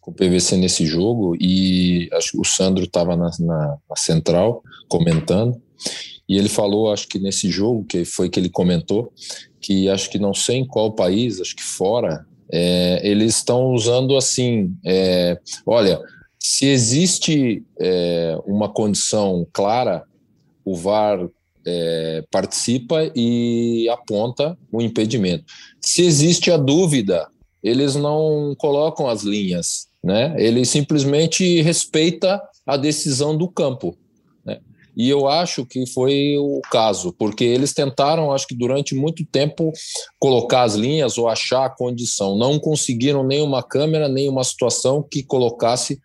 com 0.00 0.10
o 0.10 0.14
PVC 0.14 0.56
nesse 0.56 0.84
jogo 0.84 1.36
e 1.40 2.08
acho 2.12 2.32
que 2.32 2.40
o 2.40 2.44
Sandro 2.44 2.84
estava 2.84 3.14
na, 3.14 3.30
na, 3.38 3.76
na, 3.88 3.96
central 3.96 4.62
comentando 4.88 5.60
e 6.28 6.36
ele 6.36 6.48
falou, 6.48 6.92
acho 6.92 7.06
que 7.06 7.20
nesse 7.20 7.48
jogo, 7.48 7.84
que 7.84 8.04
foi 8.04 8.28
que 8.28 8.40
ele 8.40 8.48
comentou, 8.48 9.12
que 9.60 9.88
acho 9.88 10.10
que 10.10 10.18
não 10.18 10.34
sei 10.34 10.56
em 10.56 10.66
qual 10.66 10.92
país, 10.92 11.40
acho 11.40 11.54
que 11.54 11.62
fora, 11.62 12.26
é, 12.50 13.00
eles 13.08 13.36
estão 13.36 13.72
usando 13.72 14.16
assim, 14.16 14.74
é, 14.84 15.38
olha, 15.64 16.00
se 16.40 16.66
existe 16.66 17.64
é, 17.78 18.36
uma 18.44 18.68
condição 18.68 19.46
clara, 19.52 20.04
o 20.64 20.74
VAR 20.74 21.28
é, 21.66 22.24
participa 22.30 23.10
e 23.14 23.88
aponta 23.88 24.56
o 24.70 24.80
impedimento. 24.80 25.44
Se 25.80 26.02
existe 26.02 26.50
a 26.50 26.56
dúvida, 26.56 27.28
eles 27.62 27.94
não 27.94 28.54
colocam 28.58 29.08
as 29.08 29.22
linhas, 29.22 29.86
né? 30.02 30.34
Ele 30.36 30.64
simplesmente 30.64 31.60
respeita 31.62 32.40
a 32.66 32.76
decisão 32.76 33.36
do 33.36 33.48
campo. 33.48 33.96
Né? 34.44 34.58
E 34.96 35.08
eu 35.08 35.28
acho 35.28 35.64
que 35.64 35.86
foi 35.86 36.36
o 36.38 36.60
caso, 36.70 37.14
porque 37.16 37.44
eles 37.44 37.72
tentaram, 37.72 38.32
acho 38.32 38.46
que 38.46 38.54
durante 38.54 38.94
muito 38.94 39.24
tempo, 39.24 39.72
colocar 40.18 40.62
as 40.62 40.74
linhas 40.74 41.16
ou 41.18 41.28
achar 41.28 41.66
a 41.66 41.70
condição. 41.70 42.36
Não 42.36 42.58
conseguiram 42.58 43.24
nenhuma 43.24 43.62
câmera, 43.62 44.08
nenhuma 44.08 44.42
situação 44.42 45.02
que 45.02 45.22
colocasse 45.22 46.00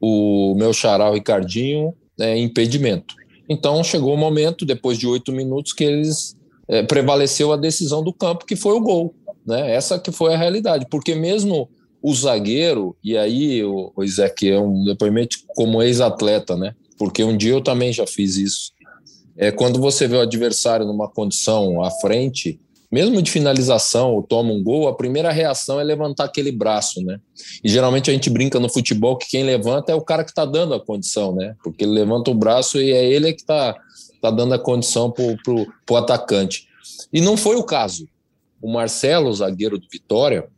o 0.00 0.54
meu 0.56 0.72
xará, 0.72 1.10
o 1.10 1.14
Ricardinho, 1.14 1.92
é, 2.18 2.38
impedimento. 2.38 3.19
Então 3.50 3.82
chegou 3.82 4.14
o 4.14 4.16
momento, 4.16 4.64
depois 4.64 4.96
de 4.96 5.08
oito 5.08 5.32
minutos, 5.32 5.72
que 5.72 5.82
eles 5.82 6.36
é, 6.68 6.84
prevaleceu 6.84 7.52
a 7.52 7.56
decisão 7.56 8.00
do 8.00 8.12
campo, 8.12 8.46
que 8.46 8.54
foi 8.54 8.74
o 8.74 8.80
gol. 8.80 9.12
Né? 9.44 9.74
Essa 9.74 9.98
que 9.98 10.12
foi 10.12 10.32
a 10.32 10.38
realidade, 10.38 10.86
porque 10.88 11.16
mesmo 11.16 11.68
o 12.00 12.14
zagueiro, 12.14 12.96
e 13.02 13.18
aí 13.18 13.64
o, 13.64 13.92
o 13.96 14.04
Isaac 14.04 14.48
é 14.48 14.58
um 14.58 14.84
depoimento 14.84 15.36
como 15.48 15.82
ex-atleta, 15.82 16.56
né? 16.56 16.74
Porque 16.96 17.24
um 17.24 17.36
dia 17.36 17.50
eu 17.52 17.60
também 17.60 17.92
já 17.92 18.06
fiz 18.06 18.36
isso. 18.36 18.72
É 19.36 19.50
quando 19.50 19.80
você 19.80 20.06
vê 20.06 20.16
o 20.16 20.20
adversário 20.20 20.86
numa 20.86 21.08
condição 21.08 21.82
à 21.82 21.90
frente, 21.90 22.60
mesmo 22.90 23.22
de 23.22 23.30
finalização 23.30 24.12
ou 24.12 24.22
toma 24.22 24.52
um 24.52 24.62
gol, 24.62 24.88
a 24.88 24.94
primeira 24.94 25.30
reação 25.30 25.78
é 25.78 25.84
levantar 25.84 26.24
aquele 26.24 26.50
braço, 26.50 27.00
né? 27.04 27.20
E 27.62 27.68
geralmente 27.68 28.10
a 28.10 28.12
gente 28.12 28.28
brinca 28.28 28.58
no 28.58 28.68
futebol 28.68 29.16
que 29.16 29.28
quem 29.28 29.44
levanta 29.44 29.92
é 29.92 29.94
o 29.94 30.00
cara 30.00 30.24
que 30.24 30.30
está 30.30 30.44
dando 30.44 30.74
a 30.74 30.84
condição, 30.84 31.34
né? 31.34 31.54
Porque 31.62 31.84
ele 31.84 31.92
levanta 31.92 32.30
o 32.30 32.34
braço 32.34 32.80
e 32.80 32.90
é 32.90 33.04
ele 33.04 33.32
que 33.32 33.42
está 33.42 33.76
tá 34.20 34.30
dando 34.30 34.54
a 34.54 34.58
condição 34.58 35.10
para 35.10 35.24
o 35.90 35.96
atacante. 35.96 36.66
E 37.12 37.20
não 37.20 37.36
foi 37.36 37.56
o 37.56 37.62
caso. 37.62 38.08
O 38.60 38.70
Marcelo, 38.72 39.32
zagueiro 39.32 39.78
do 39.78 39.86
Vitória, 39.90 40.48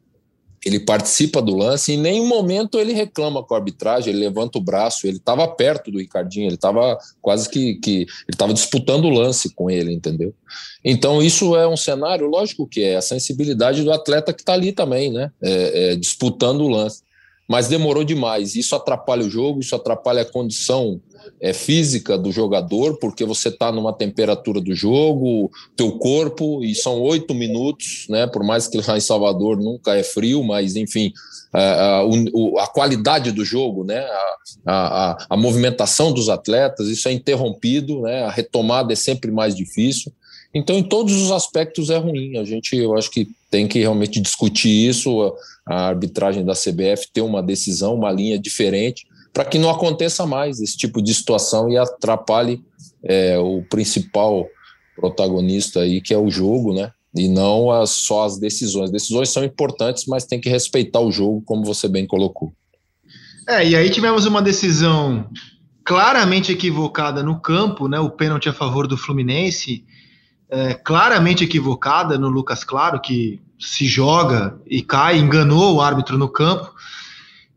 ele 0.64 0.80
participa 0.80 1.42
do 1.42 1.56
lance 1.56 1.92
e 1.92 1.94
em 1.96 1.98
nenhum 1.98 2.26
momento 2.26 2.78
ele 2.78 2.92
reclama 2.92 3.42
com 3.42 3.54
a 3.54 3.58
arbitragem, 3.58 4.12
ele 4.12 4.24
levanta 4.24 4.58
o 4.58 4.62
braço, 4.62 5.06
ele 5.06 5.16
estava 5.16 5.46
perto 5.48 5.90
do 5.90 5.98
Ricardinho, 5.98 6.46
ele 6.46 6.54
estava 6.54 6.96
quase 7.20 7.48
que, 7.48 7.74
que 7.76 8.00
ele 8.00 8.08
estava 8.30 8.54
disputando 8.54 9.06
o 9.06 9.10
lance 9.10 9.52
com 9.54 9.70
ele, 9.70 9.92
entendeu? 9.92 10.32
Então 10.84 11.22
isso 11.22 11.56
é 11.56 11.66
um 11.66 11.76
cenário, 11.76 12.26
lógico 12.26 12.66
que 12.66 12.82
é 12.82 12.96
a 12.96 13.02
sensibilidade 13.02 13.82
do 13.82 13.92
atleta 13.92 14.32
que 14.32 14.42
está 14.42 14.52
ali 14.52 14.72
também, 14.72 15.10
né? 15.12 15.30
É, 15.42 15.92
é, 15.92 15.96
disputando 15.96 16.60
o 16.60 16.68
lance 16.68 17.02
mas 17.52 17.68
demorou 17.68 18.02
demais. 18.02 18.56
Isso 18.56 18.74
atrapalha 18.74 19.26
o 19.26 19.28
jogo, 19.28 19.60
isso 19.60 19.76
atrapalha 19.76 20.22
a 20.22 20.24
condição 20.24 20.98
é, 21.38 21.52
física 21.52 22.16
do 22.16 22.32
jogador, 22.32 22.96
porque 22.98 23.26
você 23.26 23.50
está 23.50 23.70
numa 23.70 23.92
temperatura 23.92 24.58
do 24.58 24.74
jogo, 24.74 25.50
teu 25.76 25.92
corpo, 25.98 26.64
e 26.64 26.74
são 26.74 26.98
oito 27.02 27.34
minutos, 27.34 28.06
né? 28.08 28.26
Por 28.26 28.42
mais 28.42 28.66
que 28.66 28.78
lá 28.78 28.96
em 28.96 29.02
Salvador 29.02 29.58
nunca 29.58 29.94
é 29.94 30.02
frio, 30.02 30.42
mas 30.42 30.76
enfim, 30.76 31.12
a, 31.52 32.00
a, 32.00 32.62
a 32.62 32.66
qualidade 32.68 33.30
do 33.30 33.44
jogo, 33.44 33.84
né? 33.84 34.02
A, 34.64 35.26
a, 35.28 35.36
movimentação 35.36 36.10
dos 36.10 36.30
atletas, 36.30 36.88
isso 36.88 37.06
é 37.06 37.12
interrompido, 37.12 38.00
né? 38.00 38.22
A 38.22 38.30
retomada 38.30 38.94
é 38.94 38.96
sempre 38.96 39.30
mais 39.30 39.54
difícil. 39.54 40.10
Então, 40.54 40.76
em 40.76 40.82
todos 40.82 41.14
os 41.14 41.30
aspectos 41.30 41.88
é 41.88 41.96
ruim. 41.96 42.36
A 42.36 42.44
gente, 42.44 42.76
eu 42.76 42.96
acho 42.96 43.10
que 43.10 43.28
tem 43.50 43.66
que 43.66 43.78
realmente 43.78 44.20
discutir 44.20 44.88
isso, 44.88 45.34
a 45.66 45.88
arbitragem 45.88 46.44
da 46.44 46.54
CBF 46.54 47.08
ter 47.12 47.22
uma 47.22 47.42
decisão, 47.42 47.94
uma 47.94 48.10
linha 48.10 48.38
diferente, 48.38 49.06
para 49.32 49.44
que 49.44 49.58
não 49.58 49.70
aconteça 49.70 50.26
mais 50.26 50.60
esse 50.60 50.76
tipo 50.76 51.00
de 51.02 51.14
situação 51.14 51.70
e 51.70 51.78
atrapalhe 51.78 52.62
é, 53.02 53.38
o 53.38 53.62
principal 53.62 54.46
protagonista 54.94 55.80
aí, 55.80 56.00
que 56.00 56.12
é 56.12 56.18
o 56.18 56.30
jogo, 56.30 56.74
né? 56.74 56.92
E 57.14 57.28
não 57.28 57.70
as, 57.70 57.90
só 57.90 58.24
as 58.24 58.38
decisões. 58.38 58.90
Decisões 58.90 59.30
são 59.30 59.42
importantes, 59.42 60.04
mas 60.06 60.24
tem 60.24 60.40
que 60.40 60.48
respeitar 60.48 61.00
o 61.00 61.10
jogo, 61.10 61.42
como 61.44 61.64
você 61.64 61.88
bem 61.88 62.06
colocou. 62.06 62.52
É, 63.48 63.66
e 63.66 63.74
aí 63.74 63.90
tivemos 63.90 64.26
uma 64.26 64.40
decisão 64.40 65.28
claramente 65.84 66.52
equivocada 66.52 67.22
no 67.22 67.40
campo, 67.40 67.88
né? 67.88 67.98
O 67.98 68.10
pênalti 68.10 68.48
a 68.48 68.52
favor 68.52 68.86
do 68.86 68.96
Fluminense 68.96 69.84
é, 70.52 70.74
claramente 70.74 71.44
equivocada 71.44 72.18
no 72.18 72.28
Lucas 72.28 72.62
Claro, 72.62 73.00
que 73.00 73.40
se 73.58 73.86
joga 73.86 74.60
e 74.66 74.82
cai, 74.82 75.18
enganou 75.18 75.74
o 75.74 75.80
árbitro 75.80 76.18
no 76.18 76.28
campo, 76.28 76.70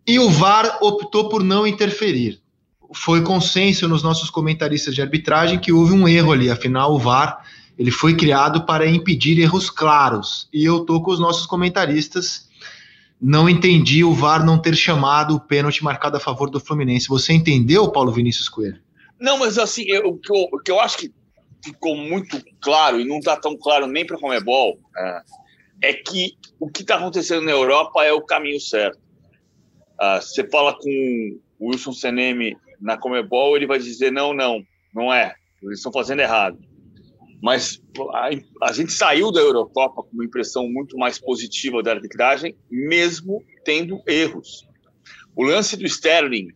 e 0.07 0.17
o 0.17 0.29
VAR 0.29 0.77
optou 0.81 1.27
por 1.27 1.43
não 1.43 1.67
interferir. 1.67 2.39
Foi 2.93 3.21
consenso 3.21 3.85
nos 3.85 4.01
nossos 4.01 4.29
comentaristas 4.29 4.95
de 4.95 5.01
arbitragem 5.01 5.59
que 5.59 5.73
houve 5.73 5.91
um 5.91 6.07
erro 6.07 6.31
ali, 6.31 6.49
afinal 6.49 6.93
o 6.93 6.97
VAR 6.97 7.43
ele 7.77 7.91
foi 7.91 8.15
criado 8.15 8.65
para 8.65 8.87
impedir 8.87 9.37
erros 9.37 9.69
claros. 9.69 10.47
E 10.53 10.63
eu 10.63 10.85
tô 10.85 11.01
com 11.01 11.11
os 11.11 11.19
nossos 11.19 11.45
comentaristas. 11.45 12.47
Não 13.19 13.49
entendi 13.49 14.01
o 14.01 14.13
VAR 14.13 14.45
não 14.45 14.57
ter 14.57 14.73
chamado 14.77 15.35
o 15.35 15.39
pênalti 15.41 15.83
marcado 15.83 16.15
a 16.15 16.19
favor 16.21 16.49
do 16.49 16.61
Fluminense. 16.61 17.09
Você 17.09 17.33
entendeu, 17.33 17.91
Paulo 17.91 18.13
Vinícius 18.13 18.47
Coelho? 18.47 18.79
Não, 19.19 19.37
mas 19.39 19.57
assim, 19.57 19.83
eu, 19.87 20.07
o, 20.07 20.17
que 20.17 20.31
eu, 20.31 20.47
o 20.53 20.59
que 20.59 20.71
eu 20.71 20.79
acho 20.79 20.97
que 20.97 21.11
ficou 21.65 21.95
muito 21.95 22.41
claro, 22.61 22.99
e 22.99 23.05
não 23.05 23.17
está 23.17 23.35
tão 23.35 23.57
claro 23.57 23.87
nem 23.87 24.05
para 24.05 24.15
a 24.15 24.19
Comebol, 24.19 24.79
é, 24.95 25.21
é 25.81 25.93
que 25.93 26.37
o 26.59 26.69
que 26.69 26.81
está 26.81 26.95
acontecendo 26.95 27.43
na 27.43 27.51
Europa 27.51 28.03
é 28.05 28.13
o 28.13 28.21
caminho 28.21 28.59
certo. 28.59 28.99
Ah, 29.99 30.21
você 30.21 30.47
fala 30.47 30.77
com 30.77 31.39
o 31.59 31.69
Wilson 31.69 31.91
Seneme 31.91 32.55
na 32.79 32.97
Comebol, 32.97 33.55
ele 33.55 33.67
vai 33.67 33.79
dizer: 33.79 34.11
não, 34.11 34.33
não, 34.33 34.61
não 34.93 35.13
é, 35.13 35.33
eles 35.61 35.79
estão 35.79 35.91
fazendo 35.91 36.21
errado. 36.21 36.57
Mas 37.41 37.81
a, 38.13 38.29
a 38.69 38.71
gente 38.71 38.91
saiu 38.91 39.31
da 39.31 39.39
Eurocopa 39.39 40.03
com 40.03 40.09
uma 40.13 40.25
impressão 40.25 40.67
muito 40.67 40.97
mais 40.97 41.19
positiva 41.19 41.83
da 41.83 41.91
arbitragem, 41.91 42.55
mesmo 42.69 43.43
tendo 43.63 44.01
erros. 44.07 44.67
O 45.35 45.43
lance 45.43 45.75
do 45.75 45.85
Sterling 45.85 46.47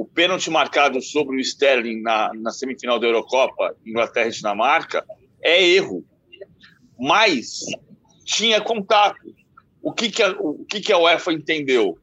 o 0.00 0.04
pênalti 0.06 0.48
marcado 0.48 1.02
sobre 1.02 1.36
o 1.36 1.40
Sterling 1.40 2.00
na, 2.00 2.32
na 2.32 2.50
semifinal 2.52 2.98
da 2.98 3.06
Eurocopa, 3.06 3.76
Inglaterra 3.84 4.28
e 4.28 4.32
Dinamarca, 4.32 5.04
é 5.42 5.62
erro. 5.62 6.02
Mas 6.98 7.60
tinha 8.24 8.62
contato. 8.62 9.20
O 9.82 9.92
que, 9.92 10.10
que, 10.10 10.22
a, 10.22 10.30
o 10.40 10.64
que, 10.64 10.80
que 10.80 10.90
a 10.90 10.96
UEFA 10.96 11.34
entendeu? 11.34 11.98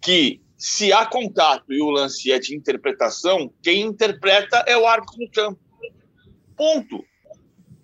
Que 0.00 0.40
se 0.56 0.92
há 0.92 1.04
contato 1.06 1.72
e 1.72 1.82
o 1.82 1.90
lance 1.90 2.30
é 2.30 2.38
de 2.38 2.54
interpretação, 2.54 3.52
quem 3.60 3.80
interpreta 3.80 4.62
é 4.68 4.78
o 4.78 4.86
árbitro 4.86 5.18
no 5.18 5.28
campo. 5.28 5.60
Ponto. 6.56 7.04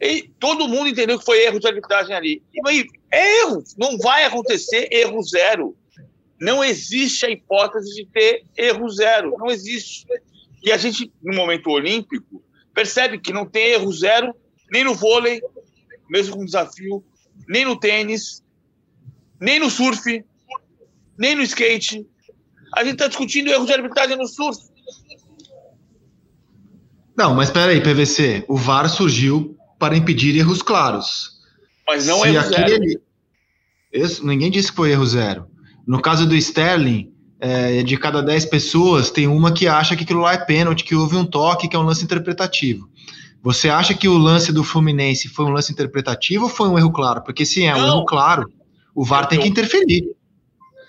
E 0.00 0.30
todo 0.38 0.68
mundo 0.68 0.90
entendeu 0.90 1.18
que 1.18 1.24
foi 1.24 1.44
erro 1.44 1.58
de 1.58 1.66
arbitragem 1.66 2.14
ali. 2.14 2.40
E 2.54 2.86
é 3.10 3.40
erro. 3.40 3.64
Não 3.76 3.98
vai 3.98 4.26
acontecer 4.26 4.86
erro 4.92 5.20
zero. 5.24 5.76
Não 6.40 6.64
existe 6.64 7.26
a 7.26 7.30
hipótese 7.30 7.94
de 7.94 8.06
ter 8.06 8.44
erro 8.56 8.88
zero. 8.88 9.36
Não 9.38 9.48
existe. 9.48 10.06
E 10.62 10.72
a 10.72 10.76
gente, 10.76 11.12
no 11.22 11.36
momento 11.36 11.68
olímpico, 11.70 12.42
percebe 12.74 13.18
que 13.18 13.32
não 13.32 13.44
tem 13.44 13.72
erro 13.72 13.92
zero 13.92 14.34
nem 14.72 14.84
no 14.84 14.94
vôlei, 14.94 15.40
mesmo 16.08 16.36
com 16.36 16.44
desafio, 16.44 17.04
nem 17.48 17.64
no 17.64 17.76
tênis, 17.78 18.42
nem 19.40 19.58
no 19.58 19.68
surf, 19.68 20.24
nem 21.18 21.34
no 21.34 21.42
skate. 21.42 22.06
A 22.74 22.84
gente 22.84 22.94
está 22.94 23.08
discutindo 23.08 23.50
erro 23.50 23.66
de 23.66 23.72
arbitragem 23.72 24.16
no 24.16 24.26
surf. 24.26 24.60
Não, 27.16 27.34
mas 27.34 27.48
espera 27.48 27.72
aí, 27.72 27.82
PVC. 27.82 28.44
O 28.48 28.56
VAR 28.56 28.88
surgiu 28.88 29.58
para 29.78 29.96
impedir 29.96 30.36
erros 30.36 30.62
claros. 30.62 31.40
Mas 31.86 32.06
não 32.06 32.24
é 32.24 32.30
erro 32.30 32.46
aquele... 32.46 32.88
zero. 32.88 33.02
Esse, 33.92 34.24
ninguém 34.24 34.50
disse 34.50 34.70
que 34.70 34.76
foi 34.76 34.92
erro 34.92 35.04
zero. 35.04 35.50
No 35.86 36.00
caso 36.00 36.26
do 36.26 36.36
Sterling, 36.36 37.12
é, 37.40 37.82
de 37.82 37.96
cada 37.96 38.22
10 38.22 38.46
pessoas, 38.46 39.10
tem 39.10 39.26
uma 39.26 39.52
que 39.52 39.66
acha 39.66 39.96
que 39.96 40.04
aquilo 40.04 40.20
lá 40.20 40.34
é 40.34 40.44
pênalti, 40.44 40.84
que 40.84 40.94
houve 40.94 41.16
um 41.16 41.24
toque, 41.24 41.68
que 41.68 41.74
é 41.74 41.78
um 41.78 41.84
lance 41.84 42.04
interpretativo. 42.04 42.88
Você 43.42 43.70
acha 43.70 43.94
que 43.94 44.06
o 44.06 44.18
lance 44.18 44.52
do 44.52 44.62
Fluminense 44.62 45.28
foi 45.28 45.46
um 45.46 45.50
lance 45.50 45.72
interpretativo 45.72 46.44
ou 46.44 46.50
foi 46.50 46.68
um 46.68 46.78
erro 46.78 46.92
claro? 46.92 47.22
Porque 47.22 47.46
se 47.46 47.64
é 47.64 47.74
um 47.74 47.86
erro 47.86 48.04
claro, 48.04 48.46
o 48.94 49.04
VAR 49.04 49.26
tem 49.26 49.40
que 49.40 49.48
interferir. 49.48 50.04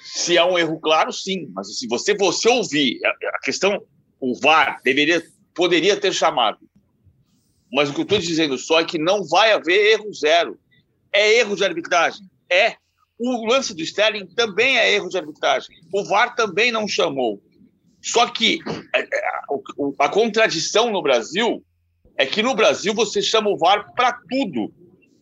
Se 0.02 0.36
é 0.36 0.44
um 0.44 0.60
erro 0.60 0.78
claro, 0.78 1.14
sim. 1.14 1.50
Mas 1.54 1.80
se 1.80 1.88
você, 1.88 2.14
você 2.14 2.50
ouvir 2.50 3.00
a, 3.06 3.40
questão, 3.42 3.82
o 4.20 4.38
VAR 4.38 4.82
deveria, 4.84 5.24
poderia 5.56 5.96
ter 5.96 6.14
chamado. 6.14 6.58
Mas 7.72 7.90
o 7.90 7.94
que 7.94 8.02
eu 8.02 8.04
estou 8.04 8.20
dizendo 8.20 8.58
só 8.58 8.82
é 8.82 8.84
que 8.84 8.98
não 8.98 9.26
vai 9.26 9.54
haver 9.54 9.94
erro 9.94 10.14
zero. 10.14 10.60
É 11.14 11.40
erro 11.40 11.56
de 11.56 11.64
arbitragem? 11.64 12.30
É. 12.50 12.76
O 13.24 13.46
lance 13.46 13.76
do 13.76 13.84
Sterling 13.84 14.26
também 14.36 14.80
é 14.80 14.96
erro 14.96 15.08
de 15.08 15.16
arbitragem. 15.16 15.76
O 15.94 16.04
VAR 16.04 16.34
também 16.34 16.72
não 16.72 16.88
chamou. 16.88 17.40
Só 18.02 18.26
que 18.26 18.60
é, 18.96 19.02
é, 19.02 19.08
a, 20.00 20.10
contradição 20.10 20.92
no 20.92 21.04
Brasil 21.04 21.64
é 22.18 22.26
que 22.26 22.42
no 22.42 22.56
Brasil 22.56 22.96
você 22.96 23.22
chama 23.22 23.52
o 23.52 23.58
VAR 23.58 23.94
para 23.96 24.18
tudo. 24.28 24.74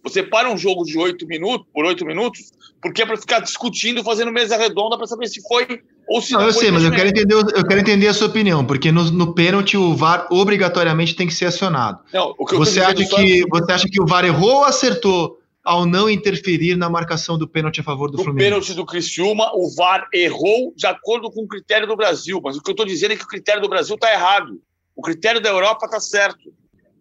Você 0.02 0.24
para 0.24 0.50
um 0.50 0.58
jogo 0.58 0.86
de 0.86 0.98
oito 0.98 1.28
minutos, 1.28 1.68
por 1.74 1.84
oito 1.84 2.06
minutos, 2.06 2.52
porque 2.82 3.02
é 3.02 3.06
para 3.06 3.18
ficar 3.18 3.40
discutindo, 3.42 4.02
fazendo 4.02 4.32
mesa 4.32 4.56
redonda 4.56 4.98
para 4.98 5.06
saber 5.06 5.28
se 5.28 5.42
foi 5.46 5.82
ou 6.08 6.22
se 6.22 6.32
não. 6.32 6.40
não 6.40 6.48
eu 6.48 6.54
sei, 6.54 6.72
mas 6.72 6.86
eu 6.86 6.92
quero, 6.92 7.10
entender, 7.10 7.36
eu 7.36 7.68
quero 7.68 7.82
entender 7.82 8.08
a 8.08 8.14
sua 8.14 8.28
opinião, 8.28 8.64
porque 8.64 8.94
no, 8.94 9.12
no 9.12 9.34
pênalti 9.34 9.76
o 9.76 9.94
VAR 9.94 10.26
obrigatoriamente 10.32 11.18
tem 11.18 11.28
que 11.28 11.34
ser 11.34 11.48
acionado. 11.48 12.00
Não, 12.14 12.34
você, 12.54 12.80
acha 12.80 12.96
que, 12.96 13.46
você 13.50 13.72
acha 13.74 13.88
que 13.90 14.02
o 14.02 14.06
VAR 14.06 14.24
errou 14.24 14.60
ou 14.60 14.64
acertou 14.64 15.39
ao 15.70 15.86
não 15.86 16.10
interferir 16.10 16.76
na 16.76 16.90
marcação 16.90 17.38
do 17.38 17.48
pênalti 17.48 17.80
a 17.80 17.84
favor 17.84 18.10
do 18.10 18.18
no 18.18 18.24
Fluminense? 18.24 18.50
pênalti 18.50 18.74
do 18.74 18.84
Criciúma, 18.84 19.52
o 19.54 19.70
VAR 19.76 20.08
errou 20.12 20.74
de 20.76 20.88
acordo 20.88 21.30
com 21.30 21.44
o 21.44 21.48
critério 21.48 21.86
do 21.86 21.96
Brasil, 21.96 22.42
mas 22.44 22.58
o 22.58 22.62
que 22.62 22.72
eu 22.72 22.74
estou 22.74 22.88
dizendo 22.88 23.12
é 23.12 23.16
que 23.16 23.24
o 23.24 23.28
critério 23.28 23.62
do 23.62 23.70
Brasil 23.70 23.94
está 23.94 24.12
errado. 24.12 24.60
O 24.96 25.04
critério 25.04 25.40
da 25.40 25.50
Europa 25.50 25.86
está 25.86 26.00
certo. 26.00 26.52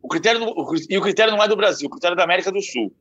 O 0.03 0.09
critério 0.09 0.41
do, 0.41 0.51
o, 0.51 0.75
e 0.87 0.99
o 0.99 1.01
critério 1.01 1.33
não 1.33 1.43
é 1.43 1.49
do 1.49 1.57
Brasil, 1.57 1.87
o 1.87 1.91
critério 1.91 2.13
é 2.13 2.17
da 2.19 2.25
América 2.25 2.53
do 2.53 2.61
Sul. 2.61 2.93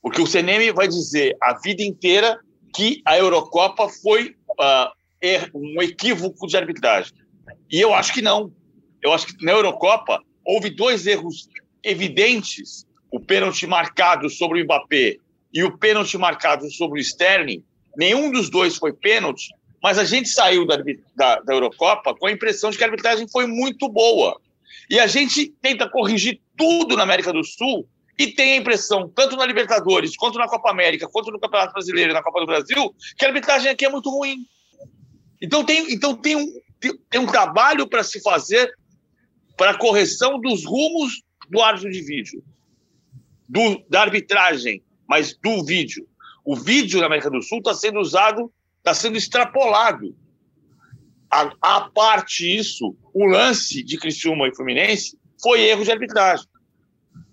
Porque 0.00 0.22
o 0.22 0.26
CNM 0.26 0.72
vai 0.72 0.88
dizer 0.88 1.36
a 1.42 1.58
vida 1.58 1.82
inteira 1.82 2.40
que 2.74 3.02
a 3.04 3.18
Eurocopa 3.18 3.90
foi 4.02 4.36
uh, 4.58 5.54
um 5.54 5.82
equívoco 5.82 6.46
de 6.46 6.56
arbitragem. 6.56 7.12
E 7.70 7.78
eu 7.78 7.92
acho 7.92 8.14
que 8.14 8.22
não. 8.22 8.50
Eu 9.02 9.12
acho 9.12 9.26
que 9.26 9.44
na 9.44 9.52
Eurocopa 9.52 10.18
houve 10.46 10.70
dois 10.70 11.06
erros 11.06 11.46
evidentes: 11.84 12.86
o 13.10 13.20
pênalti 13.20 13.66
marcado 13.66 14.28
sobre 14.28 14.60
o 14.60 14.64
Mbappé 14.64 15.16
e 15.52 15.62
o 15.62 15.76
pênalti 15.76 16.16
marcado 16.18 16.70
sobre 16.70 17.00
o 17.00 17.02
Sterling. 17.02 17.64
Nenhum 17.96 18.30
dos 18.30 18.50
dois 18.50 18.76
foi 18.76 18.92
pênalti, 18.92 19.48
mas 19.82 19.98
a 19.98 20.04
gente 20.04 20.28
saiu 20.28 20.66
da, 20.66 20.76
da, 21.16 21.40
da 21.40 21.52
Eurocopa 21.52 22.14
com 22.14 22.26
a 22.26 22.32
impressão 22.32 22.70
de 22.70 22.76
que 22.76 22.84
a 22.84 22.86
arbitragem 22.86 23.26
foi 23.28 23.46
muito 23.46 23.88
boa. 23.88 24.40
E 24.90 24.98
a 24.98 25.06
gente 25.06 25.52
tenta 25.60 25.88
corrigir 25.88 26.40
tudo 26.56 26.96
na 26.96 27.02
América 27.02 27.32
do 27.32 27.44
Sul 27.44 27.88
e 28.18 28.26
tem 28.26 28.54
a 28.54 28.56
impressão, 28.56 29.08
tanto 29.08 29.36
na 29.36 29.46
Libertadores, 29.46 30.16
quanto 30.16 30.38
na 30.38 30.48
Copa 30.48 30.70
América, 30.70 31.08
quanto 31.08 31.30
no 31.30 31.38
Campeonato 31.38 31.72
Brasileiro 31.72 32.10
e 32.10 32.14
na 32.14 32.22
Copa 32.22 32.40
do 32.40 32.46
Brasil, 32.46 32.94
que 33.16 33.24
a 33.24 33.28
arbitragem 33.28 33.70
aqui 33.70 33.84
é 33.84 33.88
muito 33.88 34.10
ruim. 34.10 34.44
Então 35.40 35.64
tem, 35.64 35.92
então 35.92 36.14
tem, 36.14 36.36
um, 36.36 36.60
tem 37.08 37.20
um 37.20 37.26
trabalho 37.26 37.86
para 37.86 38.02
se 38.02 38.20
fazer 38.20 38.72
para 39.56 39.70
a 39.70 39.78
correção 39.78 40.40
dos 40.40 40.64
rumos 40.64 41.22
do 41.48 41.62
árbitro 41.62 41.90
de 41.90 42.02
vídeo, 42.02 42.42
do, 43.48 43.82
da 43.88 44.02
arbitragem, 44.02 44.82
mas 45.08 45.36
do 45.42 45.64
vídeo. 45.64 46.06
O 46.44 46.54
vídeo 46.54 47.00
na 47.00 47.06
América 47.06 47.30
do 47.30 47.42
Sul 47.42 47.58
está 47.58 47.74
sendo 47.74 47.98
usado, 47.98 48.52
está 48.78 48.94
sendo 48.94 49.16
extrapolado. 49.16 50.14
A, 51.30 51.50
a 51.60 51.80
parte 51.90 52.56
isso, 52.56 52.96
o 53.12 53.24
lance 53.26 53.82
de 53.82 53.98
Criciúma 53.98 54.48
e 54.48 54.54
Fluminense 54.54 55.16
foi 55.42 55.62
erro 55.62 55.84
de 55.84 55.90
arbitragem. 55.90 56.46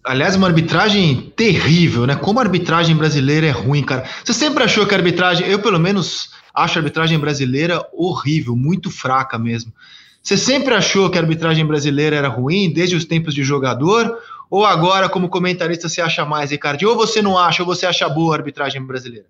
Aliás, 0.03 0.35
uma 0.35 0.47
arbitragem 0.47 1.33
terrível, 1.35 2.05
né? 2.05 2.15
Como 2.15 2.39
a 2.39 2.43
arbitragem 2.43 2.95
brasileira 2.95 3.47
é 3.47 3.51
ruim, 3.51 3.83
cara. 3.83 4.07
Você 4.23 4.33
sempre 4.33 4.63
achou 4.63 4.85
que 4.85 4.93
a 4.93 4.97
arbitragem, 4.97 5.47
eu 5.47 5.59
pelo 5.59 5.79
menos 5.79 6.29
acho 6.53 6.77
a 6.77 6.81
arbitragem 6.81 7.17
brasileira 7.17 7.83
horrível, 7.91 8.55
muito 8.55 8.91
fraca 8.91 9.39
mesmo. 9.39 9.73
Você 10.21 10.37
sempre 10.37 10.73
achou 10.73 11.09
que 11.09 11.17
a 11.17 11.21
arbitragem 11.21 11.65
brasileira 11.65 12.15
era 12.15 12.27
ruim, 12.27 12.71
desde 12.71 12.95
os 12.95 13.05
tempos 13.05 13.33
de 13.33 13.43
jogador, 13.43 14.19
ou 14.49 14.65
agora, 14.65 15.09
como 15.09 15.29
comentarista, 15.29 15.89
você 15.89 16.01
acha 16.01 16.25
mais, 16.25 16.51
Ricardo? 16.51 16.83
Ou 16.83 16.95
você 16.95 17.21
não 17.21 17.37
acha, 17.37 17.63
ou 17.63 17.67
você 17.67 17.85
acha 17.85 18.07
boa 18.09 18.33
a 18.33 18.37
arbitragem 18.37 18.81
brasileira? 18.81 19.27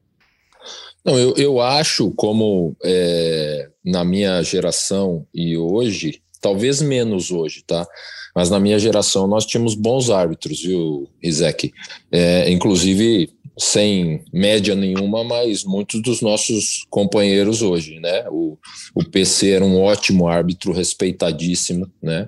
Não, 1.03 1.19
eu, 1.19 1.33
eu 1.37 1.61
acho 1.61 2.11
como 2.11 2.75
é, 2.83 3.69
na 3.85 4.03
minha 4.03 4.41
geração 4.41 5.25
e 5.33 5.55
hoje, 5.55 6.21
talvez 6.41 6.81
menos 6.81 7.29
hoje, 7.29 7.63
tá? 7.65 7.85
Mas 8.35 8.49
na 8.49 8.59
minha 8.59 8.79
geração 8.79 9.27
nós 9.27 9.45
tínhamos 9.45 9.75
bons 9.75 10.09
árbitros, 10.09 10.61
viu, 10.63 11.07
Isaac? 11.21 11.71
É, 12.11 12.49
inclusive 12.51 13.29
sem 13.57 14.21
média 14.33 14.75
nenhuma, 14.75 15.23
mas 15.23 15.63
muitos 15.63 16.01
dos 16.01 16.21
nossos 16.21 16.85
companheiros 16.89 17.61
hoje, 17.61 17.99
né? 17.99 18.25
O, 18.29 18.57
o 18.93 19.03
PC 19.03 19.51
era 19.51 19.63
um 19.63 19.81
ótimo 19.81 20.27
árbitro, 20.27 20.73
respeitadíssimo, 20.73 21.89
né? 22.01 22.27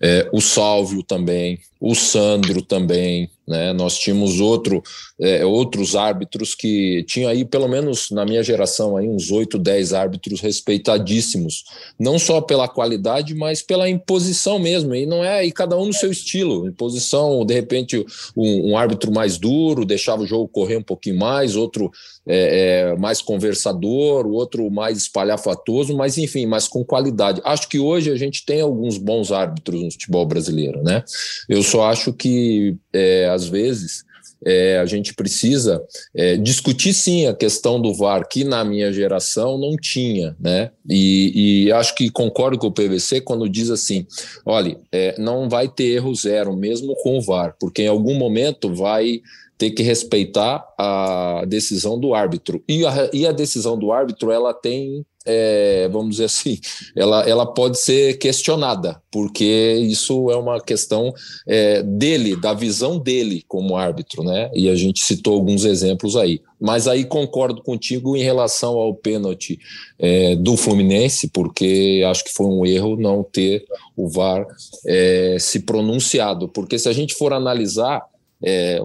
É, 0.00 0.28
o 0.32 0.40
Sálvio 0.40 1.02
também, 1.02 1.58
o 1.80 1.94
Sandro 1.94 2.60
também, 2.60 3.30
né? 3.48 3.72
Nós 3.72 3.98
tínhamos 3.98 4.40
outro, 4.40 4.82
é, 5.20 5.44
outros 5.44 5.96
árbitros 5.96 6.54
que 6.54 7.02
tinha 7.08 7.30
aí, 7.30 7.44
pelo 7.44 7.66
menos 7.66 8.10
na 8.10 8.24
minha 8.24 8.42
geração, 8.42 8.96
aí 8.96 9.08
uns 9.08 9.30
8, 9.30 9.58
10 9.58 9.92
árbitros 9.94 10.40
respeitadíssimos, 10.40 11.64
não 11.98 12.18
só 12.18 12.40
pela 12.40 12.68
qualidade, 12.68 13.34
mas 13.34 13.62
pela 13.62 13.88
imposição 13.88 14.58
mesmo, 14.58 14.94
e 14.94 15.06
não 15.06 15.24
é, 15.24 15.46
e 15.46 15.50
cada 15.50 15.78
um 15.78 15.86
no 15.86 15.92
seu 15.94 16.10
estilo, 16.10 16.68
imposição, 16.68 17.44
de 17.46 17.54
repente 17.54 18.04
um, 18.36 18.72
um 18.72 18.76
árbitro 18.76 19.10
mais 19.10 19.38
duro, 19.38 19.86
deixava 19.86 20.22
o 20.22 20.26
jogo 20.26 20.48
correr 20.48 20.76
um 20.76 20.82
pouquinho 20.82 21.16
mais, 21.16 21.56
outro 21.56 21.90
é, 22.26 22.90
é, 22.90 22.96
mais 22.96 23.22
conversador, 23.22 24.26
outro 24.26 24.70
mais 24.70 24.98
espalhafatoso, 24.98 25.96
mas 25.96 26.18
enfim, 26.18 26.44
mas 26.44 26.68
com 26.68 26.84
qualidade. 26.84 27.40
Acho 27.42 27.66
que 27.66 27.78
hoje 27.78 28.10
a 28.10 28.16
gente 28.16 28.44
tem 28.44 28.60
alguns 28.60 28.98
bons 28.98 29.32
árbitros 29.32 29.82
no 29.82 29.90
futebol 29.90 30.26
brasileiro, 30.26 30.82
né? 30.82 31.02
Eu 31.48 31.62
só 31.68 31.84
acho 31.84 32.12
que 32.12 32.76
é, 32.92 33.28
às 33.28 33.46
vezes 33.46 34.04
é, 34.44 34.78
a 34.78 34.86
gente 34.86 35.14
precisa 35.14 35.82
é, 36.14 36.36
discutir 36.36 36.94
sim 36.94 37.26
a 37.26 37.34
questão 37.34 37.80
do 37.80 37.92
VAR, 37.92 38.26
que 38.28 38.44
na 38.44 38.64
minha 38.64 38.92
geração 38.92 39.58
não 39.58 39.76
tinha, 39.76 40.36
né? 40.38 40.70
E, 40.88 41.66
e 41.66 41.72
acho 41.72 41.94
que 41.94 42.10
concordo 42.10 42.58
com 42.58 42.68
o 42.68 42.72
PVC 42.72 43.20
quando 43.20 43.48
diz 43.48 43.70
assim: 43.70 44.06
olha, 44.46 44.78
é, 44.92 45.14
não 45.18 45.48
vai 45.48 45.68
ter 45.68 45.94
erro 45.96 46.14
zero, 46.14 46.56
mesmo 46.56 46.94
com 47.02 47.18
o 47.18 47.22
VAR, 47.22 47.56
porque 47.58 47.82
em 47.82 47.88
algum 47.88 48.14
momento 48.14 48.72
vai 48.74 49.20
ter 49.58 49.72
que 49.72 49.82
respeitar 49.82 50.64
a 50.78 51.42
decisão 51.46 51.98
do 51.98 52.14
árbitro. 52.14 52.62
E 52.68 52.86
a, 52.86 53.10
e 53.12 53.26
a 53.26 53.32
decisão 53.32 53.76
do 53.76 53.90
árbitro, 53.90 54.30
ela 54.30 54.54
tem, 54.54 55.04
é, 55.26 55.88
vamos 55.88 56.10
dizer 56.12 56.26
assim, 56.26 56.60
ela, 56.96 57.28
ela 57.28 57.44
pode 57.44 57.78
ser 57.78 58.18
questionada, 58.18 59.02
porque 59.10 59.44
isso 59.82 60.30
é 60.30 60.36
uma 60.36 60.60
questão 60.60 61.12
é, 61.44 61.82
dele, 61.82 62.36
da 62.36 62.54
visão 62.54 63.00
dele 63.00 63.44
como 63.48 63.76
árbitro, 63.76 64.22
né? 64.22 64.48
E 64.54 64.70
a 64.70 64.76
gente 64.76 65.02
citou 65.02 65.34
alguns 65.34 65.64
exemplos 65.64 66.14
aí. 66.14 66.40
Mas 66.60 66.86
aí 66.86 67.04
concordo 67.04 67.60
contigo 67.60 68.16
em 68.16 68.22
relação 68.22 68.74
ao 68.78 68.94
pênalti 68.94 69.58
é, 69.98 70.36
do 70.36 70.56
Fluminense, 70.56 71.28
porque 71.28 72.04
acho 72.08 72.22
que 72.22 72.32
foi 72.32 72.46
um 72.46 72.64
erro 72.64 72.96
não 72.96 73.24
ter 73.24 73.64
o 73.96 74.08
VAR 74.08 74.46
é, 74.86 75.36
se 75.40 75.60
pronunciado, 75.60 76.48
porque 76.48 76.78
se 76.78 76.88
a 76.88 76.92
gente 76.92 77.14
for 77.14 77.32
analisar, 77.32 78.02
é, 78.42 78.80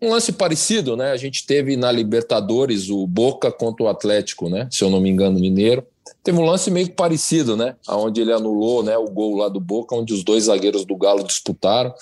um 0.00 0.10
lance 0.10 0.32
parecido, 0.32 0.96
né? 0.96 1.12
A 1.12 1.16
gente 1.16 1.46
teve 1.46 1.76
na 1.76 1.92
Libertadores 1.92 2.88
o 2.88 3.06
Boca 3.06 3.52
contra 3.52 3.84
o 3.84 3.88
Atlético, 3.88 4.48
né? 4.48 4.66
Se 4.70 4.82
eu 4.82 4.90
não 4.90 5.00
me 5.00 5.10
engano, 5.10 5.38
Mineiro. 5.38 5.86
Teve 6.22 6.38
um 6.38 6.44
lance 6.44 6.70
meio 6.70 6.90
parecido, 6.92 7.56
né? 7.56 7.76
Onde 7.88 8.20
ele 8.20 8.32
anulou 8.32 8.82
né, 8.82 8.96
o 8.96 9.08
gol 9.08 9.36
lá 9.36 9.48
do 9.48 9.60
Boca, 9.60 9.94
onde 9.94 10.12
os 10.12 10.24
dois 10.24 10.44
zagueiros 10.44 10.84
do 10.84 10.96
Galo 10.96 11.22
disputaram. 11.22 11.94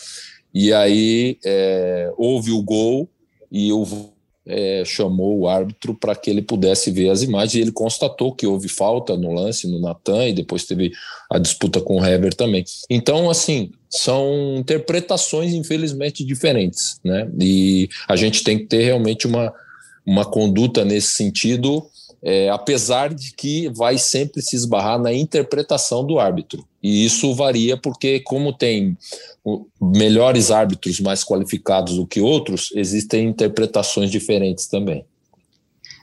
E 0.55 0.73
aí 0.73 1.39
é, 1.45 2.13
houve 2.17 2.53
o 2.53 2.63
gol 2.63 3.09
e 3.51 3.73
o 3.73 3.85
é, 4.49 4.83
chamou 4.85 5.39
o 5.39 5.49
árbitro 5.49 5.95
para 5.95 6.15
que 6.17 6.31
ele 6.31 6.41
pudesse 6.41 6.91
ver 6.91 7.11
as 7.11 7.23
imagens 7.23 7.55
e 7.55 7.61
ele 7.61 7.71
constatou 7.71 8.35
que 8.35 8.47
houve 8.47 8.69
falta 8.69 9.17
no 9.17 9.33
lance 9.33 9.69
no 9.69 9.79
Natan 9.79 10.29
e 10.29 10.33
depois 10.33 10.65
teve 10.65 10.91
a 11.31 11.39
disputa 11.39 11.81
com 11.81 12.01
o 12.01 12.05
Hever 12.05 12.35
também. 12.35 12.65
Então, 12.89 13.29
assim, 13.29 13.71
são 13.91 14.57
interpretações 14.57 15.53
infelizmente 15.53 16.25
diferentes, 16.25 16.99
né? 17.05 17.31
E 17.39 17.89
a 18.09 18.17
gente 18.17 18.43
tem 18.43 18.59
que 18.59 18.65
ter 18.65 18.85
realmente 18.85 19.27
uma, 19.27 19.53
uma 20.07 20.25
conduta 20.25 20.85
nesse 20.85 21.11
sentido 21.11 21.87
é, 22.23 22.49
apesar 22.49 23.15
de 23.15 23.33
que 23.33 23.69
vai 23.69 23.97
sempre 23.97 24.43
se 24.43 24.57
esbarrar 24.57 24.99
na 24.99 25.13
interpretação 25.13 26.05
do 26.05 26.19
árbitro. 26.19 26.67
E 26.83 27.05
isso 27.05 27.35
varia 27.35 27.77
porque, 27.77 28.21
como 28.21 28.53
tem 28.53 28.97
melhores 29.81 30.51
árbitros 30.51 31.01
mais 31.01 31.25
qualificados 31.25 31.97
do 31.97 32.07
que 32.07 32.21
outros, 32.21 32.71
existem 32.75 33.29
interpretações 33.29 34.11
diferentes 34.11 34.67
também. 34.67 35.05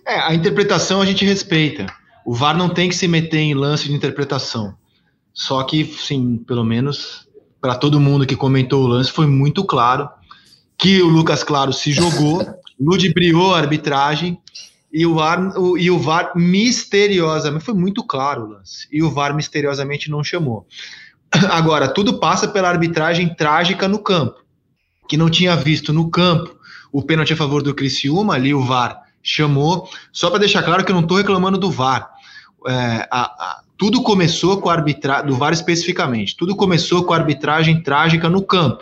É, 0.06 0.20
a 0.20 0.34
interpretação 0.34 1.02
a 1.02 1.06
gente 1.06 1.26
respeita. 1.26 1.86
O 2.26 2.34
VAR 2.34 2.58
não 2.58 2.70
tem 2.70 2.90
que 2.90 2.96
se 2.96 3.08
meter 3.08 3.40
em 3.40 3.54
lance 3.54 3.88
de 3.88 3.94
interpretação. 3.94 4.76
Só 5.34 5.64
que, 5.64 5.86
sim, 5.86 6.38
pelo 6.38 6.64
menos 6.64 7.28
para 7.62 7.76
todo 7.76 8.00
mundo 8.00 8.28
que 8.28 8.36
comentou 8.36 8.84
o 8.84 8.88
lance, 8.88 9.12
foi 9.12 9.26
muito 9.26 9.64
claro 9.64 10.10
que 10.78 11.02
o 11.02 11.08
Lucas 11.08 11.44
Claro 11.44 11.74
se 11.74 11.92
jogou, 11.92 12.46
ludibriou 12.80 13.56
a 13.56 13.58
arbitragem 13.58 14.38
e 14.98 15.06
o 15.06 15.14
VAR, 15.14 15.60
o, 15.60 15.78
e 15.78 15.92
o 15.92 16.00
VAR 16.00 16.32
misteriosamente, 16.38 17.66
foi 17.66 17.74
muito 17.74 18.02
claro 18.02 18.44
o 18.44 18.48
lance, 18.48 18.88
e 18.90 19.04
o 19.04 19.12
VAR 19.12 19.36
misteriosamente 19.36 20.10
não 20.10 20.24
chamou. 20.24 20.66
Agora, 21.52 21.90
tudo 21.90 22.18
passa 22.18 22.48
pela 22.48 22.70
arbitragem 22.70 23.28
trágica 23.28 23.90
no 23.90 24.00
campo, 24.00 24.38
que 25.10 25.18
não 25.18 25.30
tinha 25.30 25.54
visto 25.54 25.92
no 25.92 26.10
campo 26.10 26.56
o 26.94 27.04
pênalti 27.04 27.34
a 27.34 27.36
favor 27.36 27.62
do 27.62 27.76
Criciúma, 27.76 28.36
ali 28.36 28.54
o 28.54 28.64
VAR 28.64 29.02
chamou, 29.22 29.90
só 30.14 30.30
para 30.30 30.40
deixar 30.40 30.64
claro 30.64 30.86
que 30.86 30.92
eu 30.92 30.96
não 30.96 31.02
estou 31.02 31.18
reclamando 31.18 31.58
do 31.58 31.70
VAR. 31.70 32.10
É, 32.66 33.06
a, 33.12 33.22
a, 33.22 33.62
tudo 33.78 34.02
começou 34.02 34.62
com 34.62 34.70
a 34.70 34.74
arbitragem, 34.76 35.28
do 35.28 35.36
VAR 35.36 35.52
especificamente, 35.52 36.38
tudo 36.38 36.56
começou 36.56 37.04
com 37.04 37.12
a 37.12 37.18
arbitragem 37.18 37.84
trágica 37.84 38.30
no 38.30 38.42
campo, 38.42 38.82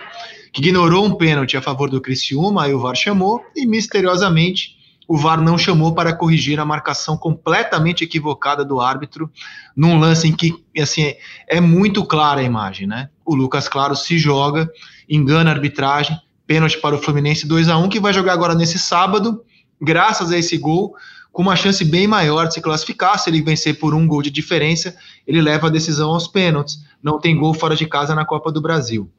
que 0.51 0.61
ignorou 0.61 1.07
um 1.07 1.15
pênalti 1.15 1.57
a 1.57 1.61
favor 1.61 1.89
do 1.89 1.99
Criciúma, 1.99 2.65
aí 2.65 2.73
o 2.75 2.79
VAR 2.79 2.95
chamou, 2.95 3.43
e 3.55 3.65
misteriosamente 3.65 4.82
o 5.07 5.17
VAR 5.17 5.41
não 5.41 5.57
chamou 5.57 5.93
para 5.93 6.13
corrigir 6.15 6.59
a 6.59 6.65
marcação 6.65 7.17
completamente 7.17 8.03
equivocada 8.03 8.63
do 8.63 8.79
árbitro 8.79 9.29
num 9.75 9.99
lance 9.99 10.27
em 10.27 10.33
que 10.33 10.53
assim 10.79 11.13
é 11.47 11.59
muito 11.59 12.05
clara 12.05 12.41
a 12.41 12.43
imagem, 12.43 12.87
né? 12.87 13.09
O 13.25 13.35
Lucas 13.35 13.67
Claro 13.67 13.95
se 13.95 14.17
joga, 14.17 14.69
engana 15.09 15.49
a 15.49 15.53
arbitragem, 15.53 16.17
pênalti 16.47 16.79
para 16.79 16.95
o 16.95 17.01
Fluminense 17.01 17.47
2 17.47 17.69
a 17.69 17.77
1 17.77 17.89
que 17.89 17.99
vai 17.99 18.13
jogar 18.13 18.33
agora 18.33 18.55
nesse 18.55 18.79
sábado, 18.79 19.43
graças 19.81 20.31
a 20.31 20.37
esse 20.37 20.57
gol, 20.57 20.95
com 21.33 21.41
uma 21.41 21.55
chance 21.55 21.83
bem 21.83 22.05
maior 22.05 22.47
de 22.47 22.53
se 22.53 22.61
classificar, 22.61 23.17
se 23.17 23.29
ele 23.29 23.41
vencer 23.41 23.79
por 23.79 23.95
um 23.95 24.07
gol 24.07 24.21
de 24.21 24.29
diferença, 24.29 24.95
ele 25.25 25.41
leva 25.41 25.67
a 25.67 25.69
decisão 25.69 26.11
aos 26.11 26.27
pênaltis. 26.27 26.77
Não 27.01 27.19
tem 27.19 27.35
gol 27.35 27.55
fora 27.55 27.75
de 27.75 27.87
casa 27.87 28.13
na 28.13 28.23
Copa 28.23 28.51
do 28.51 28.61
Brasil. 28.61 29.11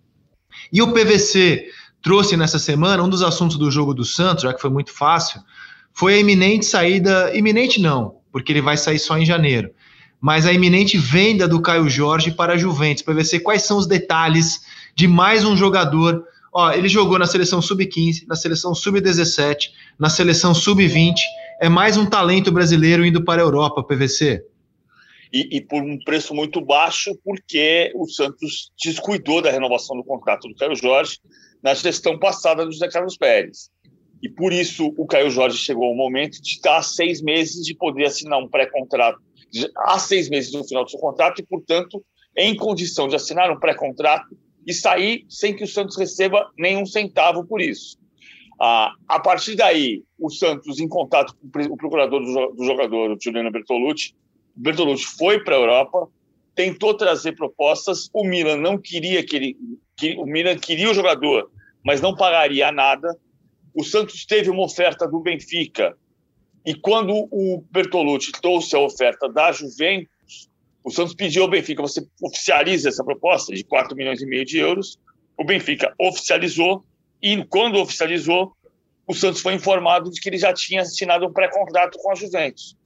E 0.72 0.80
o 0.80 0.92
PVC 0.92 1.66
trouxe 2.00 2.36
nessa 2.36 2.58
semana 2.58 3.02
um 3.02 3.08
dos 3.08 3.20
assuntos 3.20 3.56
do 3.56 3.68
jogo 3.68 3.92
do 3.92 4.04
Santos, 4.04 4.44
já 4.44 4.54
que 4.54 4.60
foi 4.60 4.70
muito 4.70 4.92
fácil, 4.92 5.40
foi 5.94 6.14
a 6.14 6.18
iminente 6.18 6.66
saída, 6.66 7.30
iminente 7.34 7.80
não, 7.80 8.16
porque 8.32 8.52
ele 8.52 8.60
vai 8.60 8.76
sair 8.76 8.98
só 8.98 9.16
em 9.16 9.24
janeiro, 9.24 9.70
mas 10.20 10.44
a 10.44 10.52
iminente 10.52 10.98
venda 10.98 11.46
do 11.46 11.62
Caio 11.62 11.88
Jorge 11.88 12.32
para 12.32 12.54
a 12.54 12.56
Juventus, 12.56 13.02
para 13.02 13.14
ver 13.14 13.40
quais 13.40 13.62
são 13.62 13.78
os 13.78 13.86
detalhes 13.86 14.60
de 14.94 15.06
mais 15.06 15.44
um 15.44 15.56
jogador. 15.56 16.24
Ó, 16.52 16.72
ele 16.72 16.88
jogou 16.88 17.18
na 17.18 17.26
seleção 17.26 17.62
sub-15, 17.62 18.26
na 18.26 18.34
seleção 18.34 18.74
sub-17, 18.74 19.70
na 19.98 20.10
seleção 20.10 20.52
sub-20. 20.52 21.14
É 21.60 21.68
mais 21.68 21.96
um 21.96 22.06
talento 22.06 22.50
brasileiro 22.50 23.04
indo 23.04 23.24
para 23.24 23.40
a 23.40 23.44
Europa, 23.44 23.84
PVC. 23.84 24.44
E, 25.32 25.56
e, 25.56 25.60
por 25.60 25.82
um 25.82 25.98
preço 26.04 26.32
muito 26.34 26.60
baixo, 26.60 27.16
porque 27.24 27.92
o 27.94 28.06
Santos 28.06 28.72
descuidou 28.82 29.42
da 29.42 29.50
renovação 29.50 29.96
do 29.96 30.04
contrato 30.04 30.48
do 30.48 30.54
Caio 30.54 30.76
Jorge 30.76 31.18
na 31.62 31.74
gestão 31.74 32.18
passada 32.18 32.64
do 32.64 32.72
José 32.72 32.88
Carlos 32.88 33.16
Pérez. 33.16 33.68
E 34.24 34.28
por 34.30 34.54
isso 34.54 34.94
o 34.96 35.06
Caio 35.06 35.28
Jorge 35.30 35.58
chegou 35.58 35.84
ao 35.84 35.94
momento 35.94 36.40
de 36.40 36.48
estar 36.48 36.78
a 36.78 36.82
seis 36.82 37.20
meses 37.20 37.62
de 37.62 37.74
poder 37.74 38.06
assinar 38.06 38.38
um 38.42 38.48
pré-contrato, 38.48 39.20
há 39.76 39.98
seis 39.98 40.30
meses 40.30 40.50
do 40.50 40.64
final 40.64 40.82
do 40.82 40.90
seu 40.90 40.98
contrato, 40.98 41.42
e, 41.42 41.44
portanto, 41.44 42.02
em 42.34 42.56
condição 42.56 43.06
de 43.06 43.16
assinar 43.16 43.50
um 43.50 43.60
pré-contrato 43.60 44.34
e 44.66 44.72
sair 44.72 45.26
sem 45.28 45.54
que 45.54 45.62
o 45.62 45.68
Santos 45.68 45.98
receba 45.98 46.50
nenhum 46.58 46.86
centavo 46.86 47.44
por 47.46 47.60
isso. 47.60 47.98
Ah, 48.58 48.94
a 49.06 49.20
partir 49.20 49.56
daí, 49.56 50.02
o 50.18 50.30
Santos, 50.30 50.80
em 50.80 50.88
contato 50.88 51.36
com 51.36 51.46
o 51.46 51.76
procurador 51.76 52.20
do 52.54 52.64
jogador, 52.64 53.10
o 53.10 53.18
Juliano 53.20 53.50
Bertolucci, 53.50 54.14
Bertolucci 54.56 55.04
foi 55.18 55.44
para 55.44 55.54
a 55.54 55.58
Europa, 55.58 56.08
tentou 56.54 56.94
trazer 56.94 57.32
propostas, 57.32 58.08
o 58.14 58.24
Milan 58.24 58.56
não 58.56 58.78
queria 58.78 59.22
que 59.22 59.36
ele, 59.36 59.56
que, 59.98 60.14
o 60.16 60.24
Milan 60.24 60.56
queria 60.56 60.90
o 60.90 60.94
jogador, 60.94 61.50
mas 61.84 62.00
não 62.00 62.16
pagaria 62.16 62.72
nada. 62.72 63.14
O 63.74 63.82
Santos 63.82 64.24
teve 64.24 64.48
uma 64.48 64.62
oferta 64.62 65.06
do 65.06 65.18
Benfica 65.18 65.96
e 66.64 66.74
quando 66.74 67.12
o 67.30 67.64
Bertolucci 67.70 68.30
trouxe 68.32 68.76
a 68.76 68.78
oferta 68.78 69.28
da 69.28 69.50
Juventus, 69.50 70.48
o 70.84 70.90
Santos 70.90 71.14
pediu 71.14 71.42
ao 71.42 71.50
Benfica, 71.50 71.82
você 71.82 72.06
oficializa 72.22 72.88
essa 72.88 73.02
proposta 73.02 73.52
de 73.52 73.64
4 73.64 73.96
milhões 73.96 74.22
e 74.22 74.26
meio 74.26 74.44
de 74.44 74.58
euros. 74.58 74.98
O 75.36 75.44
Benfica 75.44 75.92
oficializou 75.98 76.84
e 77.20 77.44
quando 77.46 77.80
oficializou, 77.80 78.54
o 79.06 79.14
Santos 79.14 79.40
foi 79.40 79.54
informado 79.54 80.10
de 80.10 80.20
que 80.20 80.28
ele 80.28 80.38
já 80.38 80.52
tinha 80.52 80.82
assinado 80.82 81.26
um 81.26 81.32
pré-contrato 81.32 81.98
com 81.98 82.12
a 82.12 82.14
Juventus. 82.14 82.76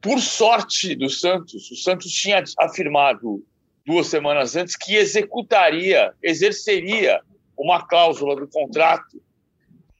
Por 0.00 0.20
sorte 0.20 0.94
do 0.94 1.08
Santos, 1.08 1.70
o 1.70 1.76
Santos 1.76 2.12
tinha 2.12 2.44
afirmado 2.58 3.42
duas 3.86 4.08
semanas 4.08 4.54
antes 4.54 4.76
que 4.76 4.94
executaria, 4.94 6.12
exerceria 6.22 7.20
uma 7.56 7.84
cláusula 7.84 8.36
do 8.36 8.46
contrato 8.46 9.20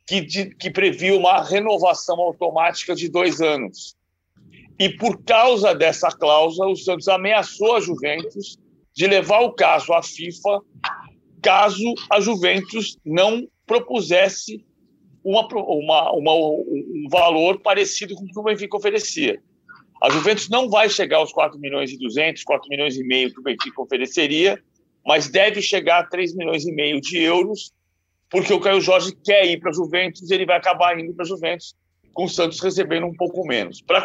que, 0.08 0.46
que 0.54 0.70
previa 0.70 1.14
uma 1.14 1.42
renovação 1.42 2.18
automática 2.18 2.94
de 2.94 3.10
dois 3.10 3.42
anos. 3.42 3.94
E 4.78 4.88
por 4.88 5.22
causa 5.22 5.74
dessa 5.74 6.08
cláusula, 6.08 6.70
o 6.70 6.76
Santos 6.76 7.08
ameaçou 7.08 7.76
a 7.76 7.80
Juventus 7.80 8.56
de 8.96 9.06
levar 9.06 9.40
o 9.40 9.52
caso 9.52 9.92
à 9.92 10.02
FIFA 10.02 10.60
caso 11.42 11.94
a 12.10 12.20
Juventus 12.20 12.96
não 13.04 13.46
propusesse 13.66 14.64
uma, 15.22 15.46
uma, 15.46 16.12
uma, 16.12 16.34
um 16.34 17.06
valor 17.10 17.60
parecido 17.60 18.14
com 18.14 18.24
o 18.24 18.26
que 18.26 18.38
o 18.38 18.42
Benfica 18.42 18.76
oferecia. 18.76 19.40
A 20.02 20.10
Juventus 20.10 20.48
não 20.48 20.70
vai 20.70 20.88
chegar 20.88 21.18
aos 21.18 21.32
4 21.32 21.58
milhões 21.58 21.92
e 21.92 21.98
200, 21.98 22.42
4 22.44 22.68
milhões 22.68 22.96
e 22.96 23.04
meio 23.04 23.32
que 23.32 23.40
o 23.40 23.42
Benfica 23.42 23.82
ofereceria, 23.82 24.62
mas 25.06 25.28
deve 25.28 25.60
chegar 25.60 26.00
a 26.00 26.04
3 26.04 26.34
milhões 26.34 26.66
e 26.66 26.72
meio 26.72 27.00
de 27.00 27.18
euros, 27.18 27.72
porque 28.30 28.52
o 28.52 28.60
Caio 28.60 28.80
Jorge 28.80 29.12
quer 29.24 29.46
ir 29.46 29.60
para 29.60 29.70
a 29.70 29.74
Juventus 29.74 30.30
e 30.30 30.34
ele 30.34 30.46
vai 30.46 30.56
acabar 30.56 30.98
indo 30.98 31.14
para 31.14 31.24
a 31.24 31.28
Juventus, 31.28 31.74
com 32.12 32.24
o 32.24 32.28
Santos 32.28 32.60
recebendo 32.60 33.06
um 33.06 33.14
pouco 33.14 33.46
menos. 33.46 33.80
Para 33.80 34.04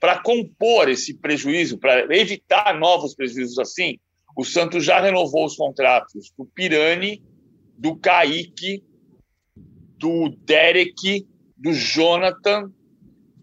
para 0.00 0.22
compor 0.22 0.88
esse 0.88 1.14
prejuízo, 1.14 1.76
para 1.76 2.14
evitar 2.16 2.78
novos 2.78 3.14
prejuízos 3.14 3.58
assim, 3.58 3.98
o 4.36 4.44
Santos 4.44 4.84
já 4.84 5.00
renovou 5.00 5.44
os 5.44 5.56
contratos 5.56 6.32
do 6.38 6.44
Pirani, 6.46 7.20
do 7.76 7.96
Kaique, 7.96 8.84
do 9.98 10.28
Derek, 10.44 11.26
do 11.56 11.72
Jonathan 11.72 12.70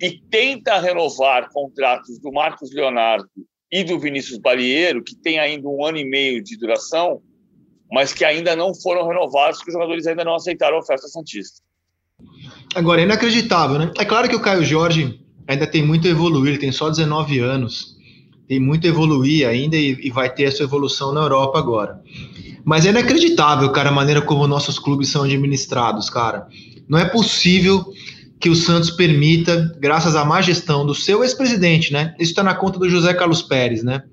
e 0.01 0.20
tenta 0.30 0.80
renovar 0.80 1.49
contratos 1.51 2.20
do 2.20 2.32
Marcos 2.32 2.72
Leonardo 2.74 3.30
e 3.72 3.84
do 3.84 3.99
Vinícius 3.99 4.39
Balieiro, 4.39 5.03
que 5.03 5.16
tem 5.16 5.39
ainda 5.39 5.68
um 5.68 5.84
ano 5.84 5.97
e 5.97 6.06
meio 6.06 6.41
de 6.41 6.58
duração, 6.58 7.22
mas 7.92 8.14
que 8.14 8.26
ainda 8.26 8.56
não 8.56 8.74
foram 8.74 9.08
renovados, 9.08 9.58
porque 9.58 9.72
os 9.72 9.76
jogadores 9.76 10.08
ainda 10.08 10.24
não 10.24 10.36
aceitaram 10.36 10.78
a 10.78 10.80
oferta 10.80 11.08
Santista. 11.08 11.62
Agora, 12.74 13.02
é 13.02 13.04
inacreditável, 13.04 13.80
né? 13.80 13.92
É 13.98 14.06
claro 14.06 14.28
que 14.28 14.36
o 14.36 14.42
Caio 14.42 14.64
Jorge 14.64 15.20
ainda 15.48 15.68
tem 15.68 15.86
muito 15.86 16.08
a 16.08 16.12
evoluir, 16.12 16.50
ele 16.50 16.58
tem 16.58 16.72
só 16.72 16.90
19 16.90 17.40
anos, 17.40 17.96
tem 18.48 18.60
muito 18.60 18.86
a 18.86 18.90
evoluir 18.90 19.48
ainda 19.48 19.76
e, 19.76 19.98
e 20.08 20.10
vai 20.10 20.34
ter 20.34 20.44
essa 20.44 20.64
evolução 20.64 21.14
na 21.14 21.22
Europa 21.22 21.60
agora. 21.60 22.02
Mas 22.64 22.86
é 22.86 22.90
inacreditável, 22.90 23.72
cara, 23.72 23.90
a 23.90 23.94
maneira 23.94 24.22
como 24.22 24.48
nossos 24.48 24.80
clubes 24.80 25.10
são 25.10 25.24
administrados, 25.24 26.10
cara. 26.10 26.48
Não 26.88 26.98
é 26.98 27.06
possível 27.06 27.86
que 28.40 28.50
o 28.50 28.56
Santos 28.56 28.92
permita, 28.92 29.76
graças 29.80 30.16
à 30.16 30.26
má 30.26 30.42
gestão 30.42 30.86
do 30.86 30.94
seu 30.94 31.24
ex-presidente, 31.24 31.94
né? 31.94 32.14
Isso 32.20 32.32
está 32.32 32.44
na 32.44 32.56
conta 32.56 32.78
do 32.78 32.90
José 32.90 33.14
Carlos 33.14 33.42
Pérez, 33.42 33.84
né? 33.84 34.04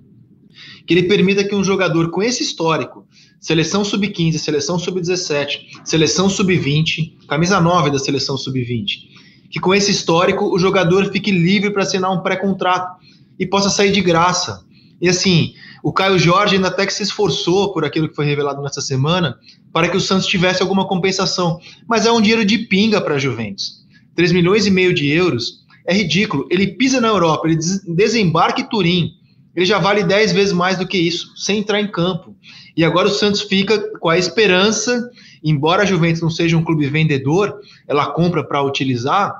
Que 0.86 0.94
ele 0.94 1.04
permita 1.04 1.44
que 1.44 1.54
um 1.54 1.64
jogador 1.64 2.10
com 2.10 2.22
esse 2.22 2.42
histórico, 2.42 3.06
seleção 3.42 3.84
sub-15, 3.84 4.38
seleção 4.38 4.78
sub-17, 4.78 5.58
seleção 5.84 6.30
sub-20, 6.30 7.26
camisa 7.26 7.60
9 7.60 7.90
da 7.90 7.98
seleção 7.98 8.38
sub-20, 8.38 9.10
que 9.50 9.58
com 9.58 9.74
esse 9.74 9.90
histórico 9.90 10.46
o 10.46 10.58
jogador 10.60 11.10
fique 11.10 11.32
livre 11.32 11.72
para 11.72 11.82
assinar 11.82 12.12
um 12.12 12.22
pré-contrato 12.22 13.02
e 13.36 13.44
possa 13.44 13.68
sair 13.68 13.90
de 13.90 14.00
graça. 14.00 14.64
E 15.00 15.08
assim, 15.08 15.54
o 15.82 15.92
Caio 15.92 16.20
Jorge 16.20 16.54
ainda 16.54 16.68
até 16.68 16.86
que 16.86 16.94
se 16.94 17.02
esforçou 17.02 17.72
por 17.72 17.84
aquilo 17.84 18.08
que 18.08 18.14
foi 18.14 18.24
revelado 18.24 18.62
nessa 18.62 18.80
semana 18.80 19.36
para 19.72 19.88
que 19.88 19.96
o 19.96 20.00
Santos 20.00 20.28
tivesse 20.28 20.62
alguma 20.62 20.86
compensação, 20.86 21.58
mas 21.88 22.06
é 22.06 22.12
um 22.12 22.20
dinheiro 22.20 22.44
de 22.44 22.58
pinga 22.58 23.00
para 23.00 23.16
a 23.16 23.18
Juventus. 23.18 23.82
3 24.14 24.30
milhões 24.30 24.66
e 24.66 24.70
meio 24.70 24.94
de 24.94 25.08
euros 25.08 25.64
é 25.84 25.92
ridículo. 25.92 26.46
Ele 26.48 26.68
pisa 26.68 27.00
na 27.00 27.08
Europa, 27.08 27.48
ele 27.48 27.58
desembarca 27.88 28.60
em 28.60 28.68
Turim, 28.68 29.10
ele 29.56 29.66
já 29.66 29.78
vale 29.78 30.04
10 30.04 30.32
vezes 30.32 30.52
mais 30.52 30.78
do 30.78 30.86
que 30.86 30.96
isso, 30.96 31.32
sem 31.36 31.58
entrar 31.58 31.80
em 31.80 31.90
campo. 31.90 32.36
E 32.76 32.84
agora 32.84 33.08
o 33.08 33.10
Santos 33.10 33.42
fica 33.42 33.78
com 33.98 34.08
a 34.08 34.18
esperança 34.18 35.10
embora 35.42 35.82
a 35.82 35.86
Juventus 35.86 36.22
não 36.22 36.30
seja 36.30 36.56
um 36.56 36.62
clube 36.62 36.86
vendedor, 36.86 37.60
ela 37.88 38.06
compra 38.06 38.44
para 38.44 38.62
utilizar, 38.62 39.34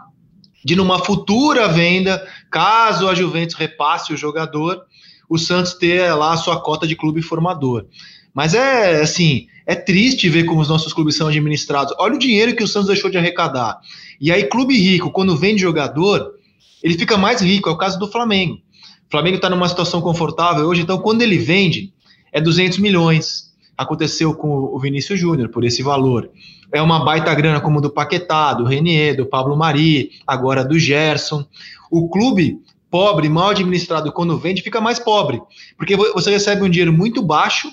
de 0.65 0.75
numa 0.75 0.99
futura 0.99 1.69
venda, 1.69 2.27
caso 2.51 3.09
a 3.09 3.15
Juventus 3.15 3.55
repasse 3.55 4.13
o 4.13 4.17
jogador, 4.17 4.83
o 5.29 5.39
Santos 5.39 5.75
ter 5.75 6.13
lá 6.15 6.33
a 6.33 6.37
sua 6.37 6.61
cota 6.61 6.87
de 6.87 6.97
clube 6.97 7.23
formador. 7.23 7.87
Mas 8.35 8.55
é 8.55 9.01
assim, 9.01 9.47
é 9.67 9.75
triste 9.75 10.29
ver 10.29 10.45
como 10.45 10.61
os 10.61 10.69
nossos 10.69 10.93
clubes 10.93 11.17
são 11.17 11.29
administrados. 11.29 11.95
Olha 11.99 12.15
o 12.15 12.19
dinheiro 12.19 12.55
que 12.55 12.65
o 12.65 12.69
Santos 12.69 12.89
deixou 12.89 13.11
de 13.11 13.19
arrecadar. 13.19 13.79
E 14.21 14.33
aí, 14.33 14.45
clube 14.45 14.77
rico, 14.77 15.11
quando 15.11 15.37
vende 15.37 15.61
jogador, 15.61 16.35
ele 16.83 16.97
fica 16.97 17.19
mais 17.19 17.41
rico. 17.41 17.69
É 17.69 17.73
o 17.73 17.77
caso 17.77 17.99
do 17.99 18.09
Flamengo. 18.09 18.55
O 18.55 19.11
Flamengo 19.11 19.37
está 19.37 19.51
numa 19.51 19.69
situação 19.69 20.01
confortável 20.01 20.67
hoje, 20.67 20.83
então 20.83 20.99
quando 20.99 21.21
ele 21.21 21.37
vende, 21.37 21.93
é 22.33 22.41
200 22.41 22.79
milhões 22.79 23.53
aconteceu 23.77 24.35
com 24.35 24.49
o 24.49 24.79
Vinícius 24.79 25.19
Júnior 25.19 25.49
por 25.49 25.65
esse 25.65 25.83
valor. 25.83 26.31
É 26.73 26.81
uma 26.81 27.05
baita 27.05 27.35
grana 27.35 27.61
como 27.61 27.81
do 27.81 27.91
Paquetá, 27.91 28.55
do 28.55 28.65
Renier, 28.65 29.17
do 29.17 29.27
Pablo 29.27 29.57
Mari, 29.57 30.13
agora 30.27 30.65
do 30.65 30.79
Gerson. 30.79 31.45
O 31.91 32.09
clube 32.09 32.59
pobre, 32.91 33.29
mal 33.29 33.51
administrado, 33.51 34.13
quando 34.13 34.39
vende, 34.39 34.63
fica 34.63 34.81
mais 34.81 34.99
pobre, 34.99 35.41
porque 35.77 35.97
você 35.97 36.31
recebe 36.31 36.63
um 36.63 36.69
dinheiro 36.69 36.93
muito 36.93 37.23
baixo 37.23 37.71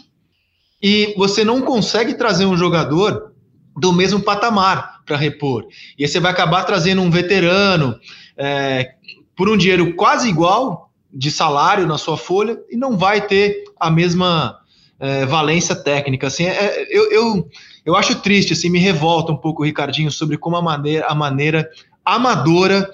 e 0.82 1.14
você 1.18 1.44
não 1.44 1.62
consegue 1.62 2.14
trazer 2.14 2.46
um 2.46 2.56
jogador 2.56 3.34
do 3.76 3.92
mesmo 3.92 4.22
patamar 4.22 5.02
para 5.06 5.18
repor. 5.18 5.66
E 5.98 6.04
aí 6.04 6.10
você 6.10 6.20
vai 6.20 6.32
acabar 6.32 6.64
trazendo 6.64 7.02
um 7.02 7.10
veterano 7.10 8.00
é, 8.38 8.94
por 9.36 9.50
um 9.50 9.58
dinheiro 9.58 9.94
quase 9.96 10.30
igual 10.30 10.89
de 11.12 11.32
salário 11.32 11.88
na 11.88 11.98
sua 11.98 12.18
folha 12.18 12.58
e 12.70 12.78
não 12.78 12.98
vai 12.98 13.26
ter 13.26 13.64
a 13.80 13.90
mesma 13.90 14.60
é, 15.00 15.26
valência 15.26 15.76
técnica. 15.76 16.28
Assim, 16.28 16.46
é, 16.46 16.88
eu, 16.90 17.12
eu, 17.12 17.50
eu 17.86 17.96
acho 17.96 18.22
triste, 18.22 18.54
assim, 18.54 18.70
me 18.70 18.80
revolta 18.80 19.32
um 19.32 19.38
pouco, 19.38 19.64
Ricardinho, 19.64 20.12
sobre 20.12 20.38
como 20.38 20.56
a 20.56 20.62
maneira, 20.62 21.08
a 21.08 21.16
maneira 21.16 21.70
amadora 22.04 22.90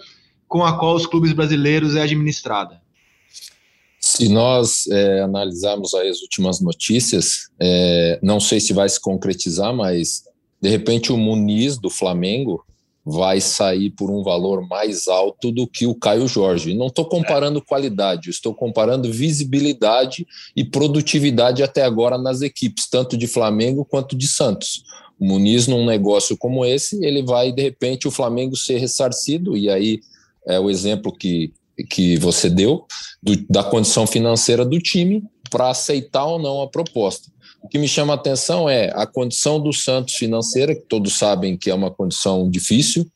com 0.48 0.64
a 0.64 0.78
qual 0.78 0.96
os 0.96 1.06
clubes 1.06 1.34
brasileiros 1.34 1.96
é 1.96 2.02
administrada. 2.02 2.82
Se 4.00 4.30
nós 4.30 4.88
é, 4.88 5.22
analisarmos 5.22 5.94
as 5.96 6.22
últimas 6.22 6.62
notícias, 6.62 7.50
é, 7.60 8.20
não 8.22 8.40
sei 8.40 8.60
se 8.60 8.72
vai 8.72 8.88
se 8.88 9.02
concretizar, 9.02 9.74
mas 9.74 10.24
de 10.62 10.70
repente 10.70 11.12
o 11.12 11.18
Muniz 11.18 11.78
do 11.78 11.90
Flamengo 11.90 12.64
vai 13.06 13.40
sair 13.40 13.92
por 13.92 14.10
um 14.10 14.24
valor 14.24 14.68
mais 14.68 15.08
alto 15.08 15.52
do 15.52 15.68
que 15.68 15.86
o 15.86 15.94
Caio 15.94 16.28
Jorge. 16.28 16.74
Não 16.74 16.88
estou 16.88 17.06
comparando 17.06 17.62
qualidade, 17.62 18.30
estou 18.30 18.54
comparando 18.54 19.12
visibilidade 19.12 20.26
e 20.56 20.64
produtividade 20.64 21.62
até 21.62 21.84
agora 21.84 22.18
nas 22.18 22.42
equipes, 22.42 22.90
tanto 22.90 23.16
de 23.16 23.28
Flamengo 23.28 23.86
quanto 23.86 24.16
de 24.16 24.28
Santos. 24.28 24.84
O 25.20 25.26
Muniz, 25.26 25.68
num 25.68 25.86
negócio 25.86 26.36
como 26.36 26.66
esse, 26.66 27.04
ele 27.06 27.22
vai, 27.22 27.52
de 27.52 27.62
repente, 27.62 28.08
o 28.08 28.12
Flamengo 28.12 28.56
ser 28.56 28.80
ressarcido, 28.80 29.56
e 29.56 29.70
aí 29.70 30.00
é 30.48 30.60
o 30.60 30.70
exemplo 30.70 31.12
que 31.12 31.54
que 31.90 32.18
você 32.18 32.50
deu, 32.50 32.86
do, 33.22 33.36
da 33.50 33.64
condição 33.64 34.08
financeira 34.08 34.64
do 34.64 34.80
time, 34.80 35.24
para 35.50 35.70
aceitar 35.70 36.26
ou 36.26 36.40
não 36.40 36.62
a 36.62 36.70
proposta. 36.70 37.30
O 37.66 37.68
que 37.68 37.80
me 37.80 37.88
chama 37.88 38.14
a 38.14 38.16
atenção 38.16 38.70
é 38.70 38.92
a 38.94 39.08
condição 39.08 39.60
do 39.60 39.74
Santos 39.74 40.14
financeira, 40.14 40.76
que 40.76 40.84
todos 40.84 41.14
sabem 41.14 41.58
que 41.58 41.72
é 41.72 41.74
uma 41.74 41.90
condição 41.90 42.48
difícil, 42.48 43.08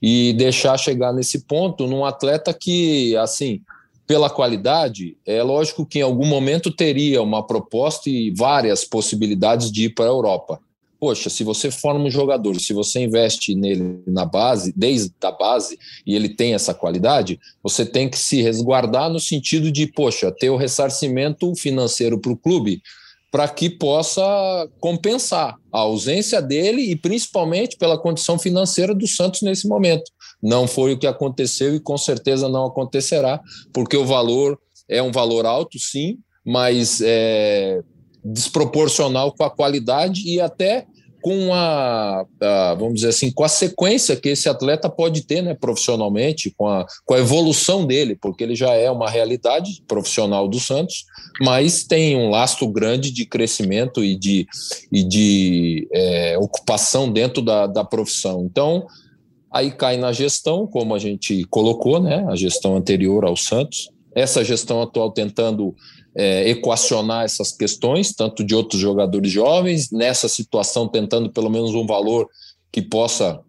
e 0.00 0.32
deixar 0.34 0.78
chegar 0.78 1.12
nesse 1.12 1.40
ponto 1.40 1.88
num 1.88 2.04
atleta 2.04 2.54
que, 2.54 3.16
assim, 3.16 3.62
pela 4.06 4.30
qualidade, 4.30 5.16
é 5.26 5.42
lógico 5.42 5.84
que 5.84 5.98
em 5.98 6.02
algum 6.02 6.24
momento 6.24 6.70
teria 6.70 7.20
uma 7.20 7.44
proposta 7.44 8.08
e 8.08 8.30
várias 8.30 8.84
possibilidades 8.84 9.72
de 9.72 9.86
ir 9.86 9.88
para 9.88 10.04
a 10.04 10.08
Europa. 10.08 10.60
Poxa, 11.00 11.28
se 11.28 11.42
você 11.42 11.68
forma 11.72 12.04
um 12.04 12.10
jogador, 12.10 12.60
se 12.60 12.72
você 12.72 13.00
investe 13.00 13.56
nele 13.56 14.04
na 14.06 14.24
base, 14.24 14.72
desde 14.76 15.12
a 15.20 15.32
base, 15.32 15.76
e 16.06 16.14
ele 16.14 16.28
tem 16.28 16.54
essa 16.54 16.72
qualidade, 16.72 17.40
você 17.60 17.84
tem 17.84 18.08
que 18.08 18.16
se 18.16 18.40
resguardar 18.40 19.10
no 19.10 19.18
sentido 19.18 19.72
de, 19.72 19.88
poxa, 19.88 20.30
ter 20.30 20.48
o 20.48 20.56
ressarcimento 20.56 21.52
financeiro 21.56 22.20
para 22.20 22.30
o 22.30 22.36
clube 22.36 22.80
para 23.30 23.48
que 23.48 23.68
possa 23.68 24.22
compensar 24.80 25.56
a 25.72 25.80
ausência 25.80 26.40
dele 26.40 26.82
e 26.82 26.96
principalmente 26.96 27.76
pela 27.76 27.98
condição 27.98 28.38
financeira 28.38 28.94
do 28.94 29.06
Santos 29.06 29.42
nesse 29.42 29.68
momento. 29.68 30.10
Não 30.42 30.66
foi 30.66 30.92
o 30.92 30.98
que 30.98 31.06
aconteceu 31.06 31.74
e 31.74 31.80
com 31.80 31.98
certeza 31.98 32.48
não 32.48 32.66
acontecerá, 32.66 33.40
porque 33.72 33.96
o 33.96 34.06
valor 34.06 34.58
é 34.88 35.02
um 35.02 35.10
valor 35.10 35.44
alto, 35.44 35.78
sim, 35.78 36.18
mas 36.44 37.00
é 37.02 37.82
desproporcional 38.24 39.32
com 39.32 39.44
a 39.44 39.50
qualidade 39.50 40.22
e 40.28 40.40
até 40.40 40.86
com 41.26 41.52
a, 41.52 42.24
a, 42.40 42.74
vamos 42.74 42.94
dizer 42.94 43.08
assim, 43.08 43.32
com 43.32 43.42
a 43.42 43.48
sequência 43.48 44.14
que 44.14 44.28
esse 44.28 44.48
atleta 44.48 44.88
pode 44.88 45.26
ter, 45.26 45.42
né, 45.42 45.54
profissionalmente, 45.54 46.54
com 46.56 46.68
a, 46.68 46.86
com 47.04 47.14
a 47.14 47.18
evolução 47.18 47.84
dele, 47.84 48.14
porque 48.14 48.44
ele 48.44 48.54
já 48.54 48.74
é 48.74 48.88
uma 48.88 49.10
realidade 49.10 49.82
profissional 49.88 50.46
do 50.46 50.60
Santos, 50.60 51.04
mas 51.42 51.82
tem 51.82 52.16
um 52.16 52.30
lastro 52.30 52.68
grande 52.68 53.10
de 53.10 53.26
crescimento 53.26 54.04
e 54.04 54.14
de, 54.14 54.46
e 54.92 55.02
de 55.02 55.88
é, 55.92 56.38
ocupação 56.38 57.10
dentro 57.10 57.42
da, 57.42 57.66
da 57.66 57.82
profissão. 57.82 58.44
Então, 58.48 58.86
aí 59.50 59.72
cai 59.72 59.96
na 59.96 60.12
gestão, 60.12 60.64
como 60.64 60.94
a 60.94 60.98
gente 61.00 61.42
colocou, 61.50 62.00
né, 62.00 62.24
a 62.28 62.36
gestão 62.36 62.76
anterior 62.76 63.24
ao 63.24 63.36
Santos, 63.36 63.90
essa 64.14 64.44
gestão 64.44 64.80
atual 64.80 65.10
tentando 65.10 65.74
é, 66.16 66.48
equacionar 66.48 67.24
essas 67.24 67.52
questões, 67.52 68.12
tanto 68.14 68.42
de 68.42 68.54
outros 68.54 68.80
jogadores 68.80 69.30
jovens, 69.30 69.90
nessa 69.90 70.28
situação 70.28 70.88
tentando 70.88 71.30
pelo 71.30 71.50
menos 71.50 71.74
um 71.74 71.86
valor 71.86 72.28
que 72.72 72.82
possa 72.82 73.40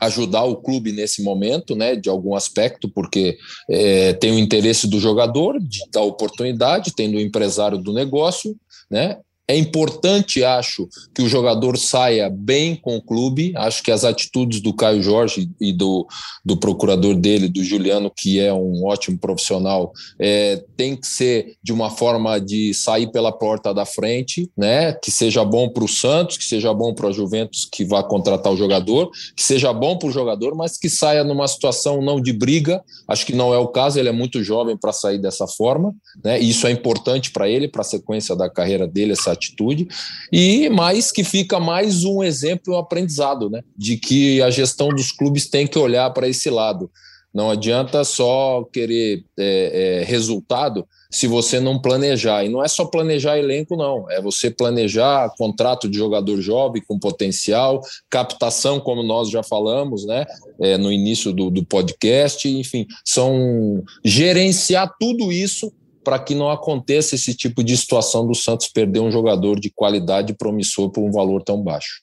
ajudar 0.00 0.44
o 0.44 0.56
clube 0.56 0.92
nesse 0.92 1.22
momento, 1.22 1.74
né, 1.74 1.96
de 1.96 2.08
algum 2.08 2.34
aspecto, 2.34 2.88
porque 2.88 3.38
é, 3.70 4.12
tem 4.14 4.32
o 4.32 4.38
interesse 4.38 4.88
do 4.88 4.98
jogador 4.98 5.58
dar 5.92 6.02
oportunidade, 6.02 6.94
tem 6.94 7.10
do 7.10 7.20
empresário 7.20 7.78
do 7.78 7.92
negócio, 7.92 8.56
né, 8.90 9.18
é 9.46 9.56
importante, 9.56 10.42
acho, 10.42 10.88
que 11.14 11.22
o 11.22 11.28
jogador 11.28 11.76
saia 11.76 12.30
bem 12.30 12.74
com 12.74 12.96
o 12.96 13.02
clube. 13.02 13.52
Acho 13.56 13.82
que 13.82 13.90
as 13.90 14.02
atitudes 14.02 14.60
do 14.60 14.72
Caio 14.72 15.02
Jorge 15.02 15.50
e 15.60 15.70
do, 15.70 16.06
do 16.42 16.56
procurador 16.56 17.14
dele, 17.14 17.48
do 17.48 17.62
Juliano, 17.62 18.10
que 18.10 18.40
é 18.40 18.52
um 18.52 18.86
ótimo 18.86 19.18
profissional, 19.18 19.92
é, 20.18 20.64
tem 20.78 20.96
que 20.96 21.06
ser 21.06 21.56
de 21.62 21.74
uma 21.74 21.90
forma 21.90 22.40
de 22.40 22.72
sair 22.72 23.10
pela 23.12 23.30
porta 23.30 23.74
da 23.74 23.84
frente, 23.84 24.50
né? 24.56 24.94
Que 24.94 25.10
seja 25.10 25.44
bom 25.44 25.68
para 25.68 25.84
o 25.84 25.88
Santos, 25.88 26.38
que 26.38 26.44
seja 26.44 26.72
bom 26.72 26.94
para 26.94 27.08
a 27.08 27.12
Juventus 27.12 27.68
que 27.70 27.84
vá 27.84 28.02
contratar 28.02 28.50
o 28.50 28.56
jogador, 28.56 29.10
que 29.36 29.42
seja 29.42 29.72
bom 29.74 29.98
para 29.98 30.08
o 30.08 30.12
jogador, 30.12 30.54
mas 30.54 30.78
que 30.78 30.88
saia 30.88 31.22
numa 31.22 31.46
situação 31.46 32.00
não 32.00 32.18
de 32.18 32.32
briga. 32.32 32.82
Acho 33.06 33.26
que 33.26 33.34
não 33.34 33.52
é 33.52 33.58
o 33.58 33.68
caso, 33.68 33.98
ele 33.98 34.08
é 34.08 34.12
muito 34.12 34.42
jovem 34.42 34.76
para 34.76 34.92
sair 34.92 35.18
dessa 35.18 35.46
forma, 35.46 35.94
né? 36.24 36.40
E 36.40 36.48
isso 36.48 36.66
é 36.66 36.70
importante 36.70 37.30
para 37.30 37.46
ele, 37.46 37.68
para 37.68 37.82
a 37.82 37.84
sequência 37.84 38.34
da 38.34 38.48
carreira 38.48 38.88
dele, 38.88 39.12
essa 39.12 39.33
atitude, 39.34 39.86
e 40.32 40.68
mais 40.70 41.12
que 41.12 41.22
fica 41.22 41.60
mais 41.60 42.04
um 42.04 42.22
exemplo, 42.22 42.74
um 42.74 42.78
aprendizado, 42.78 43.50
né? 43.50 43.62
De 43.76 43.96
que 43.96 44.40
a 44.42 44.50
gestão 44.50 44.88
dos 44.88 45.12
clubes 45.12 45.46
tem 45.48 45.66
que 45.66 45.78
olhar 45.78 46.10
para 46.10 46.28
esse 46.28 46.48
lado. 46.48 46.90
Não 47.34 47.50
adianta 47.50 48.04
só 48.04 48.64
querer 48.72 49.24
é, 49.36 50.00
é, 50.02 50.04
resultado 50.04 50.86
se 51.10 51.26
você 51.26 51.58
não 51.58 51.80
planejar. 51.80 52.44
E 52.44 52.48
não 52.48 52.62
é 52.62 52.68
só 52.68 52.84
planejar 52.84 53.36
elenco, 53.36 53.76
não. 53.76 54.08
É 54.08 54.22
você 54.22 54.52
planejar 54.52 55.34
contrato 55.36 55.88
de 55.88 55.98
jogador 55.98 56.40
jovem 56.40 56.80
com 56.86 56.96
potencial, 56.96 57.80
captação, 58.08 58.78
como 58.78 59.02
nós 59.02 59.30
já 59.30 59.42
falamos, 59.42 60.06
né? 60.06 60.24
É, 60.60 60.78
no 60.78 60.92
início 60.92 61.32
do, 61.32 61.50
do 61.50 61.64
podcast, 61.64 62.48
enfim, 62.48 62.86
são 63.04 63.82
gerenciar 64.04 64.94
tudo 65.00 65.32
isso 65.32 65.72
para 66.04 66.18
que 66.18 66.34
não 66.34 66.50
aconteça 66.50 67.14
esse 67.14 67.34
tipo 67.34 67.64
de 67.64 67.76
situação 67.76 68.26
do 68.26 68.34
Santos 68.34 68.68
perder 68.68 69.00
um 69.00 69.10
jogador 69.10 69.58
de 69.58 69.70
qualidade 69.74 70.34
promissor 70.34 70.90
por 70.90 71.02
um 71.02 71.10
valor 71.10 71.42
tão 71.42 71.62
baixo. 71.62 72.02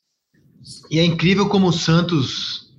E 0.90 1.00
é 1.00 1.06
incrível 1.06 1.48
como 1.48 1.68
o 1.68 1.74
Santos 1.74 2.72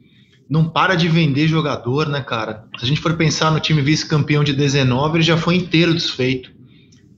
não 0.48 0.68
para 0.68 0.94
de 0.94 1.08
vender 1.08 1.48
jogador, 1.48 2.08
né, 2.08 2.20
cara? 2.20 2.64
Se 2.78 2.84
a 2.84 2.88
gente 2.88 3.00
for 3.00 3.16
pensar 3.16 3.50
no 3.50 3.60
time 3.60 3.80
vice-campeão 3.80 4.44
de 4.44 4.52
19, 4.52 5.16
ele 5.16 5.24
já 5.24 5.36
foi 5.36 5.56
inteiro 5.56 5.94
desfeito. 5.94 6.52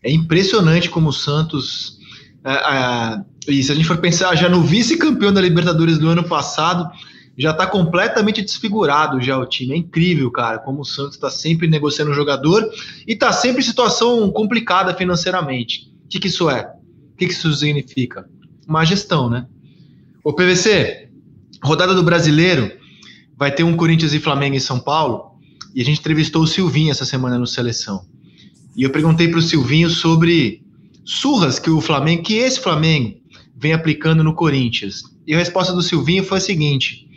É 0.04 0.12
impressionante 0.12 0.88
como 0.88 1.08
o 1.08 1.12
Santos. 1.12 1.98
É, 2.44 2.52
é, 2.52 3.20
e 3.48 3.64
se 3.64 3.72
a 3.72 3.74
gente 3.74 3.88
for 3.88 3.96
pensar 3.96 4.36
já 4.36 4.48
no 4.48 4.62
vice-campeão 4.62 5.32
da 5.32 5.40
Libertadores 5.40 5.98
do 5.98 6.08
ano 6.08 6.22
passado, 6.22 6.88
já 7.36 7.50
está 7.50 7.66
completamente 7.66 8.42
desfigurado 8.42 9.20
já 9.20 9.38
o 9.38 9.46
time. 9.46 9.74
É 9.74 9.76
incrível, 9.76 10.30
cara, 10.30 10.58
como 10.58 10.82
o 10.82 10.84
Santos 10.84 11.14
está 11.14 11.30
sempre 11.30 11.66
negociando 11.66 12.10
um 12.10 12.14
jogador 12.14 12.64
e 13.06 13.12
está 13.12 13.32
sempre 13.32 13.60
em 13.62 13.66
situação 13.66 14.30
complicada 14.30 14.94
financeiramente. 14.94 15.92
O 16.04 16.08
que, 16.08 16.20
que 16.20 16.28
isso 16.28 16.48
é? 16.48 16.72
O 17.12 17.16
que, 17.16 17.26
que 17.26 17.32
isso 17.32 17.52
significa? 17.52 18.28
Má 18.66 18.84
gestão, 18.84 19.28
né? 19.28 19.46
O 20.22 20.32
PVC, 20.32 21.08
rodada 21.62 21.94
do 21.94 22.02
brasileiro, 22.02 22.70
vai 23.36 23.52
ter 23.52 23.64
um 23.64 23.76
Corinthians 23.76 24.12
e 24.12 24.20
Flamengo 24.20 24.56
em 24.56 24.60
São 24.60 24.78
Paulo, 24.78 25.34
e 25.74 25.82
a 25.82 25.84
gente 25.84 25.98
entrevistou 25.98 26.42
o 26.42 26.46
Silvinho 26.46 26.90
essa 26.90 27.04
semana 27.04 27.38
no 27.38 27.46
Seleção. 27.46 28.06
E 28.76 28.84
eu 28.84 28.90
perguntei 28.90 29.28
para 29.28 29.38
o 29.38 29.42
Silvinho 29.42 29.90
sobre 29.90 30.62
surras 31.04 31.58
que 31.58 31.68
o 31.68 31.80
Flamengo, 31.80 32.22
que 32.22 32.34
esse 32.34 32.60
Flamengo 32.60 33.16
vem 33.56 33.72
aplicando 33.72 34.22
no 34.22 34.34
Corinthians. 34.34 35.02
E 35.26 35.34
a 35.34 35.38
resposta 35.38 35.72
do 35.72 35.82
Silvinho 35.82 36.24
foi 36.24 36.38
a 36.38 36.40
seguinte: 36.40 37.08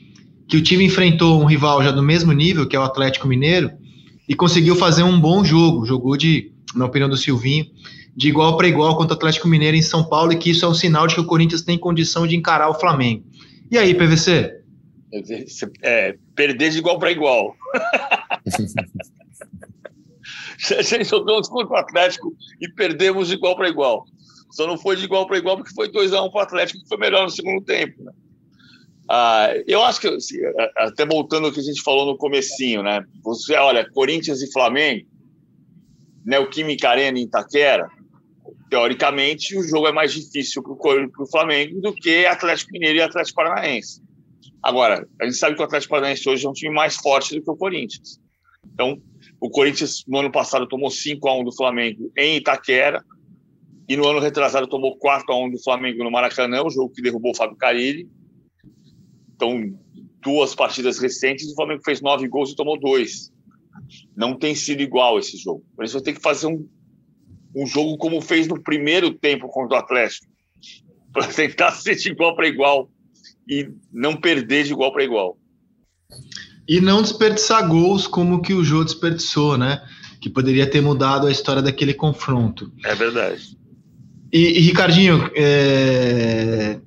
que 0.47 0.57
o 0.57 0.63
time 0.63 0.85
enfrentou 0.85 1.41
um 1.41 1.45
rival 1.45 1.83
já 1.83 1.91
do 1.91 2.01
mesmo 2.01 2.31
nível, 2.31 2.67
que 2.67 2.75
é 2.75 2.79
o 2.79 2.83
Atlético 2.83 3.27
Mineiro, 3.27 3.71
e 4.27 4.35
conseguiu 4.35 4.75
fazer 4.75 5.03
um 5.03 5.19
bom 5.19 5.43
jogo. 5.43 5.85
Jogou 5.85 6.15
de, 6.15 6.51
na 6.75 6.85
opinião 6.85 7.09
do 7.09 7.17
Silvinho, 7.17 7.65
de 8.15 8.29
igual 8.29 8.55
para 8.55 8.67
igual 8.67 8.95
contra 8.97 9.13
o 9.13 9.17
Atlético 9.17 9.47
Mineiro 9.47 9.75
em 9.75 9.81
São 9.81 10.07
Paulo, 10.07 10.31
e 10.31 10.37
que 10.37 10.51
isso 10.51 10.65
é 10.65 10.67
um 10.67 10.73
sinal 10.73 11.07
de 11.07 11.15
que 11.15 11.21
o 11.21 11.25
Corinthians 11.25 11.61
tem 11.61 11.77
condição 11.77 12.25
de 12.25 12.35
encarar 12.35 12.69
o 12.69 12.73
Flamengo. 12.73 13.23
E 13.69 13.77
aí, 13.77 13.93
PVC? 13.93 14.61
É, 15.81 16.15
perder 16.35 16.71
de 16.71 16.77
igual 16.77 16.97
para 16.97 17.11
igual. 17.11 17.55
gente 20.57 21.05
jogamos 21.05 21.47
contra 21.47 21.73
o 21.73 21.77
Atlético 21.77 22.33
e 22.59 22.69
perdemos 22.69 23.27
de 23.27 23.35
igual 23.35 23.55
para 23.55 23.69
igual. 23.69 24.05
Só 24.51 24.65
não 24.65 24.77
foi 24.77 24.95
de 24.95 25.03
igual 25.03 25.27
para 25.27 25.37
igual 25.37 25.57
porque 25.57 25.73
foi 25.73 25.89
2x1 25.89 26.31
para 26.31 26.39
o 26.39 26.43
Atlético, 26.43 26.81
que 26.81 26.87
foi 26.87 26.97
melhor 26.97 27.23
no 27.23 27.29
segundo 27.29 27.63
tempo. 27.63 28.03
Né? 28.03 28.11
Ah, 29.09 29.49
eu 29.65 29.81
acho 29.83 30.01
que, 30.01 30.07
assim, 30.07 30.37
até 30.75 31.05
voltando 31.05 31.47
ao 31.47 31.53
que 31.53 31.59
a 31.59 31.63
gente 31.63 31.81
falou 31.81 32.05
no 32.05 32.17
comecinho, 32.17 32.83
né? 32.83 33.03
Você 33.23 33.55
olha, 33.55 33.89
Corinthians 33.89 34.41
e 34.41 34.51
Flamengo, 34.51 35.07
né, 36.25 36.37
o 36.39 36.49
Química 36.49 36.89
Arena 36.89 37.17
em 37.17 37.23
Itaquera, 37.23 37.87
teoricamente 38.69 39.57
o 39.57 39.63
jogo 39.63 39.87
é 39.87 39.93
mais 39.93 40.13
difícil 40.13 40.61
para 40.61 40.73
o 40.73 41.31
Flamengo 41.31 41.79
do 41.79 41.93
que 41.93 42.25
Atlético 42.25 42.71
Mineiro 42.73 42.97
e 42.97 43.01
Atlético 43.01 43.37
Paranaense. 43.37 44.01
Agora, 44.61 45.07
a 45.21 45.25
gente 45.25 45.37
sabe 45.37 45.55
que 45.55 45.61
o 45.61 45.65
Atlético 45.65 45.91
Paranaense 45.91 46.27
hoje 46.27 46.45
é 46.45 46.49
um 46.49 46.53
time 46.53 46.75
mais 46.75 46.97
forte 46.97 47.33
do 47.33 47.41
que 47.41 47.49
o 47.49 47.55
Corinthians. 47.55 48.19
Então, 48.73 49.01
o 49.39 49.49
Corinthians 49.49 50.03
no 50.05 50.19
ano 50.19 50.31
passado 50.31 50.67
tomou 50.67 50.91
5 50.91 51.29
a 51.29 51.39
1 51.39 51.43
do 51.45 51.55
Flamengo 51.55 52.11
em 52.17 52.35
Itaquera 52.35 53.01
e 53.87 53.95
no 53.95 54.05
ano 54.05 54.19
retrasado 54.19 54.67
tomou 54.67 54.97
4 54.97 55.31
a 55.31 55.37
1 55.45 55.51
do 55.51 55.63
Flamengo 55.63 56.03
no 56.03 56.11
Maracanã, 56.11 56.61
o 56.61 56.69
jogo 56.69 56.91
que 56.93 57.01
derrubou 57.01 57.31
o 57.31 57.35
Fábio 57.35 57.55
Carilli 57.55 58.09
então, 59.37 59.71
duas 60.21 60.55
partidas 60.55 60.97
recentes, 60.97 61.51
o 61.51 61.55
Flamengo 61.55 61.83
fez 61.85 62.01
nove 62.01 62.27
gols 62.27 62.51
e 62.51 62.55
tomou 62.55 62.77
dois. 62.77 63.31
Não 64.15 64.35
tem 64.35 64.55
sido 64.55 64.81
igual 64.81 65.19
esse 65.19 65.37
jogo. 65.37 65.63
Por 65.75 65.85
isso 65.85 65.93
vai 65.93 66.03
ter 66.03 66.13
que 66.13 66.21
fazer 66.21 66.47
um, 66.47 66.67
um 67.55 67.65
jogo 67.65 67.97
como 67.97 68.19
fez 68.19 68.47
no 68.47 68.61
primeiro 68.61 69.13
tempo 69.13 69.47
contra 69.47 69.77
o 69.77 69.79
Atlético, 69.79 70.25
para 71.13 71.27
tentar 71.27 71.71
ser 71.71 71.95
de 71.95 72.09
igual 72.09 72.35
para 72.35 72.47
igual 72.47 72.89
e 73.47 73.69
não 73.93 74.19
perder 74.19 74.65
de 74.65 74.71
igual 74.71 74.91
para 74.91 75.03
igual. 75.03 75.37
E 76.67 76.81
não 76.81 77.01
desperdiçar 77.01 77.67
gols 77.67 78.07
como 78.07 78.41
que 78.41 78.53
o 78.53 78.63
Jô 78.63 78.83
desperdiçou, 78.83 79.57
né? 79.57 79.81
Que 80.19 80.29
poderia 80.29 80.69
ter 80.69 80.81
mudado 80.81 81.27
a 81.27 81.31
história 81.31 81.61
daquele 81.61 81.93
confronto. 81.93 82.73
É 82.83 82.95
verdade. 82.95 83.55
E, 84.33 84.57
e 84.57 84.61
Ricardinho, 84.61 85.31
é 85.35 86.81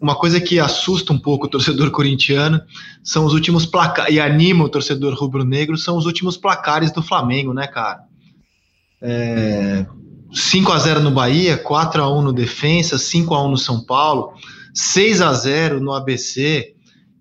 uma 0.00 0.16
coisa 0.16 0.40
que 0.40 0.58
assusta 0.58 1.12
um 1.12 1.18
pouco 1.18 1.46
o 1.46 1.50
torcedor 1.50 1.90
corintiano 1.90 2.60
são 3.04 3.26
os 3.26 3.34
últimos 3.34 3.66
placares, 3.66 4.14
e 4.14 4.18
anima 4.18 4.64
o 4.64 4.68
torcedor 4.68 5.14
rubro-negro, 5.14 5.76
são 5.76 5.96
os 5.96 6.06
últimos 6.06 6.36
placares 6.36 6.90
do 6.90 7.02
Flamengo, 7.02 7.52
né, 7.52 7.66
cara? 7.66 8.00
É, 9.02 9.86
5 10.32 10.72
a 10.72 10.78
0 10.78 11.00
no 11.00 11.10
Bahia, 11.10 11.58
4 11.58 12.02
a 12.02 12.18
1 12.18 12.22
no 12.22 12.32
Defensa, 12.32 12.96
5 12.96 13.34
a 13.34 13.44
1 13.44 13.50
no 13.50 13.58
São 13.58 13.84
Paulo, 13.84 14.32
6 14.72 15.20
a 15.20 15.32
0 15.34 15.80
no 15.80 15.92
ABC. 15.92 16.74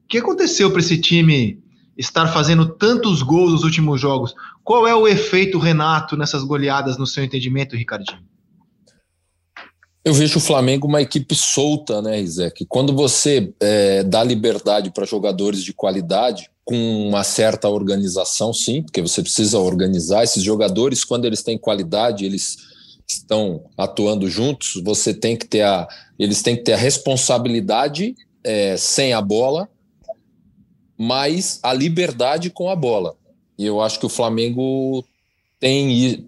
O 0.05 0.07
que 0.07 0.17
aconteceu 0.17 0.71
para 0.71 0.79
esse 0.79 0.97
time 0.99 1.59
estar 1.97 2.27
fazendo 2.27 2.65
tantos 2.65 3.21
gols 3.21 3.51
nos 3.51 3.63
últimos 3.63 3.99
jogos? 3.99 4.33
Qual 4.63 4.87
é 4.87 4.95
o 4.95 5.07
efeito 5.07 5.59
Renato 5.59 6.15
nessas 6.15 6.43
goleadas 6.43 6.97
no 6.97 7.05
seu 7.05 7.23
entendimento, 7.23 7.75
Ricardinho? 7.75 8.21
Eu 10.03 10.13
vejo 10.13 10.37
o 10.37 10.41
Flamengo 10.41 10.87
uma 10.87 11.01
equipe 11.01 11.35
solta, 11.35 12.01
né, 12.01 12.19
Isaac? 12.21 12.65
Quando 12.65 12.93
você 12.93 13.53
é, 13.59 14.03
dá 14.03 14.23
liberdade 14.23 14.91
para 14.91 15.05
jogadores 15.05 15.63
de 15.63 15.73
qualidade, 15.73 16.49
com 16.63 17.07
uma 17.07 17.23
certa 17.23 17.67
organização, 17.67 18.53
sim, 18.53 18.81
porque 18.81 19.01
você 19.01 19.21
precisa 19.21 19.59
organizar 19.59 20.23
esses 20.23 20.43
jogadores, 20.43 21.03
quando 21.03 21.25
eles 21.25 21.43
têm 21.43 21.57
qualidade, 21.57 22.25
eles 22.25 22.57
estão 23.07 23.63
atuando 23.77 24.29
juntos, 24.29 24.81
você 24.83 25.13
tem 25.13 25.35
que 25.35 25.47
ter 25.47 25.63
a, 25.63 25.87
eles 26.17 26.41
têm 26.41 26.55
que 26.55 26.63
ter 26.63 26.73
a 26.73 26.77
responsabilidade 26.77 28.15
é, 28.43 28.77
sem 28.77 29.13
a 29.13 29.21
bola, 29.21 29.67
mas 30.97 31.59
a 31.63 31.73
liberdade 31.73 32.49
com 32.49 32.69
a 32.69 32.75
bola. 32.75 33.15
E 33.57 33.65
eu 33.65 33.81
acho 33.81 33.99
que 33.99 34.05
o 34.05 34.09
Flamengo 34.09 35.03
tem. 35.59 36.27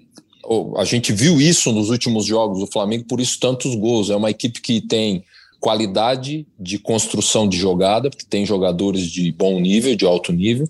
A 0.78 0.86
gente 0.86 1.14
viu 1.14 1.39
isso 1.39 1.72
nos 1.72 1.89
últimos 1.89 2.26
jogos 2.26 2.60
do 2.60 2.68
Flamengo, 2.68 3.06
por 3.06 3.20
isso 3.20 3.39
tantos 3.39 3.76
gols. 3.76 4.10
É 4.10 4.16
uma 4.16 4.32
equipe 4.32 4.62
que 4.62 4.82
tem 4.82 5.24
qualidade 5.60 6.48
de 6.60 6.80
construção 6.80 7.48
de 7.48 7.58
jogada, 7.58 8.10
porque 8.10 8.26
tem 8.28 8.46
jogadores 8.46 9.04
de 9.04 9.32
bom 9.32 9.60
nível, 9.60 9.96
de 9.96 10.06
alto 10.06 10.34
nível, 10.34 10.68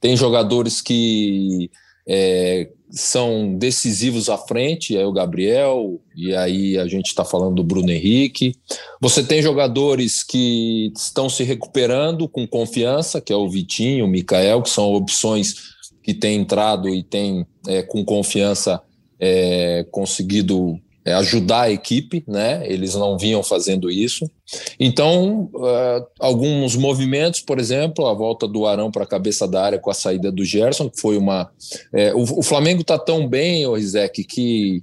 tem 0.00 0.14
jogadores 0.16 0.82
que 0.82 1.70
é, 2.06 2.68
são 2.90 3.56
decisivos 3.56 4.28
à 4.28 4.38
frente, 4.38 4.96
é 4.96 5.04
o 5.04 5.12
Gabriel, 5.12 6.00
e 6.14 6.34
aí 6.34 6.78
a 6.78 6.86
gente 6.86 7.06
está 7.06 7.24
falando 7.24 7.56
do 7.56 7.64
Bruno 7.64 7.90
Henrique. 7.90 8.54
Você 9.00 9.24
tem 9.24 9.42
jogadores 9.42 10.22
que 10.22 10.92
estão 10.94 11.28
se 11.28 11.42
recuperando 11.42 12.28
com 12.28 12.46
confiança, 12.46 13.20
que 13.20 13.32
é 13.32 13.36
o 13.36 13.48
Vitinho, 13.48 14.04
o 14.04 14.08
Mikael, 14.08 14.62
que 14.62 14.70
são 14.70 14.94
opções 14.94 15.74
que 16.02 16.14
têm 16.14 16.40
entrado 16.40 16.88
e 16.88 17.02
têm, 17.02 17.44
é, 17.66 17.82
com 17.82 18.04
confiança, 18.04 18.80
é, 19.20 19.86
conseguido 19.90 20.80
é, 21.06 21.12
ajudar 21.14 21.62
a 21.62 21.70
equipe, 21.70 22.24
né? 22.26 22.66
Eles 22.66 22.96
não 22.96 23.16
vinham 23.16 23.40
fazendo 23.40 23.88
isso. 23.88 24.28
Então, 24.78 25.48
uh, 25.54 26.04
alguns 26.18 26.74
movimentos, 26.74 27.40
por 27.40 27.60
exemplo, 27.60 28.08
a 28.08 28.12
volta 28.12 28.48
do 28.48 28.66
Arão 28.66 28.90
para 28.90 29.04
a 29.04 29.06
cabeça 29.06 29.46
da 29.46 29.62
área 29.62 29.78
com 29.78 29.88
a 29.88 29.94
saída 29.94 30.32
do 30.32 30.44
Gerson, 30.44 30.90
que 30.90 31.00
foi 31.00 31.16
uma. 31.16 31.48
É, 31.92 32.12
o, 32.12 32.40
o, 32.40 32.42
Flamengo 32.42 32.80
está 32.80 32.98
tão 32.98 33.28
bem, 33.28 33.72
Rizek, 33.72 34.24
que 34.24 34.80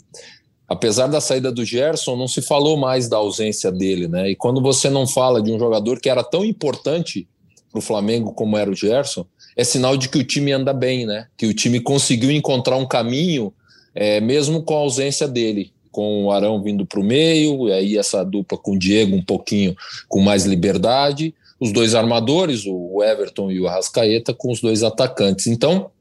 apesar 0.66 1.08
da 1.08 1.20
saída 1.20 1.52
do 1.52 1.66
Gerson, 1.66 2.16
não 2.16 2.28
se 2.28 2.42
falou 2.42 2.78
mais 2.78 3.10
da 3.10 3.18
ausência 3.18 3.70
dele, 3.70 4.08
né? 4.08 4.30
E 4.30 4.36
quando 4.36 4.62
você 4.62 4.90
não 4.90 5.06
fala 5.06 5.42
de 5.42 5.52
um 5.52 5.60
jogador 5.60 6.00
que 6.00 6.10
era 6.10 6.24
tão 6.24 6.46
importante 6.46 7.28
para 7.70 7.80
o 7.80 7.82
Flamengo 7.82 8.32
como 8.32 8.58
era 8.58 8.72
o 8.72 8.76
Gerson, 8.76 9.26
é 9.58 9.64
sinal 9.66 9.98
de 9.98 10.08
que 10.08 10.20
o 10.20 10.24
time 10.24 10.54
anda 10.54 10.72
bem, 10.72 11.06
né? 11.06 11.28
Que 11.38 11.48
o 11.48 11.54
time 11.54 11.82
conseguiu 11.82 12.32
encontrar 12.32 12.78
um 12.78 12.88
caminho, 12.88 13.54
é, 13.96 14.20
mesmo 14.20 14.64
com 14.64 14.76
a 14.76 14.80
ausência 14.80 15.28
dele 15.28 15.72
com 15.94 16.26
o 16.26 16.32
Arão 16.32 16.62
vindo 16.62 16.88
para 16.88 17.00
o 17.00 17.04
meio, 17.04 17.70
e 17.70 17.72
aí 17.72 17.98
essa 18.00 18.26
dupla 18.26 18.58
com 18.58 18.72
o 18.72 18.80
Diego 18.80 19.16
um 19.16 19.24
pouquinho 19.24 19.76
com 20.10 20.20
mais 20.20 20.44
liberdade, 20.44 21.36
os 21.60 21.72
dois 21.72 21.94
armadores, 21.94 22.66
o 22.66 23.02
Everton 23.04 23.52
e 23.52 23.62
o 23.62 23.68
Arrascaeta, 23.68 24.34
com 24.34 24.52
os 24.52 24.60
dois 24.60 24.82
atacantes. 24.82 25.46
Então, 25.46 25.92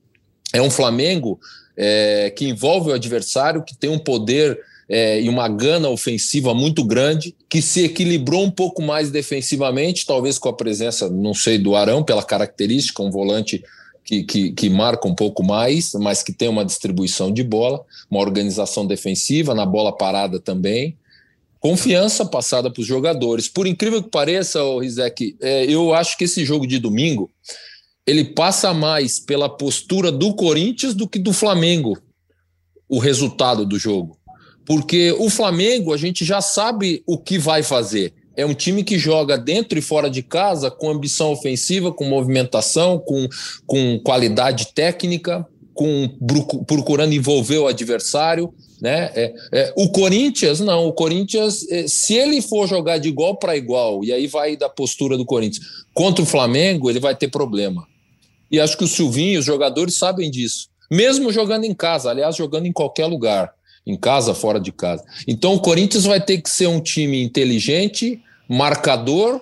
é 0.52 0.62
um 0.62 0.70
Flamengo 0.70 1.38
é, 1.76 2.32
que 2.34 2.48
envolve 2.48 2.90
o 2.90 2.94
adversário, 2.94 3.62
que 3.62 3.76
tem 3.76 3.90
um 3.90 3.98
poder 3.98 4.58
é, 4.88 5.20
e 5.20 5.28
uma 5.28 5.46
gana 5.46 5.90
ofensiva 5.90 6.54
muito 6.54 6.82
grande, 6.84 7.36
que 7.48 7.60
se 7.60 7.84
equilibrou 7.84 8.42
um 8.42 8.50
pouco 8.50 8.82
mais 8.82 9.10
defensivamente, 9.10 10.06
talvez 10.06 10.38
com 10.38 10.48
a 10.48 10.56
presença, 10.56 11.08
não 11.10 11.34
sei, 11.34 11.58
do 11.58 11.76
Arão, 11.76 12.02
pela 12.02 12.22
característica, 12.22 13.02
um 13.02 13.10
volante 13.10 13.62
que, 14.04 14.24
que, 14.24 14.52
que, 14.52 14.68
marca 14.68 15.06
um 15.06 15.14
pouco 15.14 15.42
mais, 15.42 15.92
mas 15.94 16.22
que 16.22 16.32
tem 16.32 16.48
uma 16.48 16.64
distribuição 16.64 17.32
de 17.32 17.42
bola, 17.42 17.84
uma 18.10 18.20
organização 18.20 18.86
defensiva, 18.86 19.54
na 19.54 19.64
bola 19.64 19.96
parada 19.96 20.40
também. 20.40 20.96
Confiança 21.60 22.24
passada 22.24 22.70
para 22.70 22.80
os 22.80 22.86
jogadores. 22.86 23.48
Por 23.48 23.66
incrível 23.66 24.02
que 24.02 24.10
pareça, 24.10 24.62
oh, 24.64 24.80
Rizek, 24.80 25.36
é, 25.40 25.64
eu 25.66 25.94
acho 25.94 26.18
que 26.18 26.24
esse 26.24 26.44
jogo 26.44 26.66
de 26.66 26.78
domingo 26.78 27.30
ele 28.04 28.24
passa 28.24 28.74
mais 28.74 29.20
pela 29.20 29.48
postura 29.48 30.10
do 30.10 30.34
Corinthians 30.34 30.94
do 30.94 31.06
que 31.06 31.20
do 31.20 31.32
Flamengo, 31.32 31.96
o 32.88 32.98
resultado 32.98 33.64
do 33.64 33.78
jogo. 33.78 34.18
Porque 34.64 35.12
o 35.12 35.30
Flamengo, 35.30 35.92
a 35.92 35.96
gente 35.96 36.24
já 36.24 36.40
sabe 36.40 37.02
o 37.06 37.16
que 37.16 37.38
vai 37.38 37.62
fazer 37.62 38.12
é 38.36 38.46
um 38.46 38.54
time 38.54 38.82
que 38.82 38.98
joga 38.98 39.36
dentro 39.36 39.78
e 39.78 39.82
fora 39.82 40.08
de 40.08 40.22
casa 40.22 40.70
com 40.70 40.90
ambição 40.90 41.32
ofensiva, 41.32 41.92
com 41.92 42.04
movimentação, 42.04 42.98
com, 42.98 43.28
com 43.66 43.98
qualidade 44.00 44.68
técnica, 44.74 45.46
com 45.74 46.08
procurando 46.66 47.14
envolver 47.14 47.58
o 47.58 47.66
adversário. 47.66 48.52
Né? 48.80 49.10
É, 49.14 49.34
é, 49.52 49.74
o 49.76 49.90
Corinthians, 49.90 50.60
não, 50.60 50.86
o 50.86 50.92
Corinthians, 50.92 51.66
é, 51.70 51.86
se 51.86 52.14
ele 52.14 52.42
for 52.42 52.66
jogar 52.66 52.98
de 52.98 53.08
igual 53.08 53.36
para 53.36 53.56
igual, 53.56 54.02
e 54.02 54.12
aí 54.12 54.26
vai 54.26 54.56
da 54.56 54.68
postura 54.68 55.16
do 55.16 55.24
Corinthians, 55.24 55.64
contra 55.94 56.22
o 56.22 56.26
Flamengo, 56.26 56.90
ele 56.90 56.98
vai 56.98 57.14
ter 57.14 57.28
problema. 57.28 57.86
E 58.50 58.58
acho 58.58 58.76
que 58.76 58.84
o 58.84 58.88
Silvinho, 58.88 59.38
os 59.38 59.46
jogadores 59.46 59.94
sabem 59.94 60.30
disso. 60.30 60.68
Mesmo 60.90 61.32
jogando 61.32 61.64
em 61.64 61.72
casa, 61.72 62.10
aliás, 62.10 62.36
jogando 62.36 62.66
em 62.66 62.72
qualquer 62.72 63.06
lugar 63.06 63.52
em 63.86 63.96
casa, 63.96 64.34
fora 64.34 64.60
de 64.60 64.72
casa. 64.72 65.04
Então 65.26 65.54
o 65.54 65.60
Corinthians 65.60 66.04
vai 66.04 66.20
ter 66.20 66.40
que 66.40 66.50
ser 66.50 66.66
um 66.66 66.80
time 66.80 67.22
inteligente, 67.22 68.22
marcador, 68.48 69.40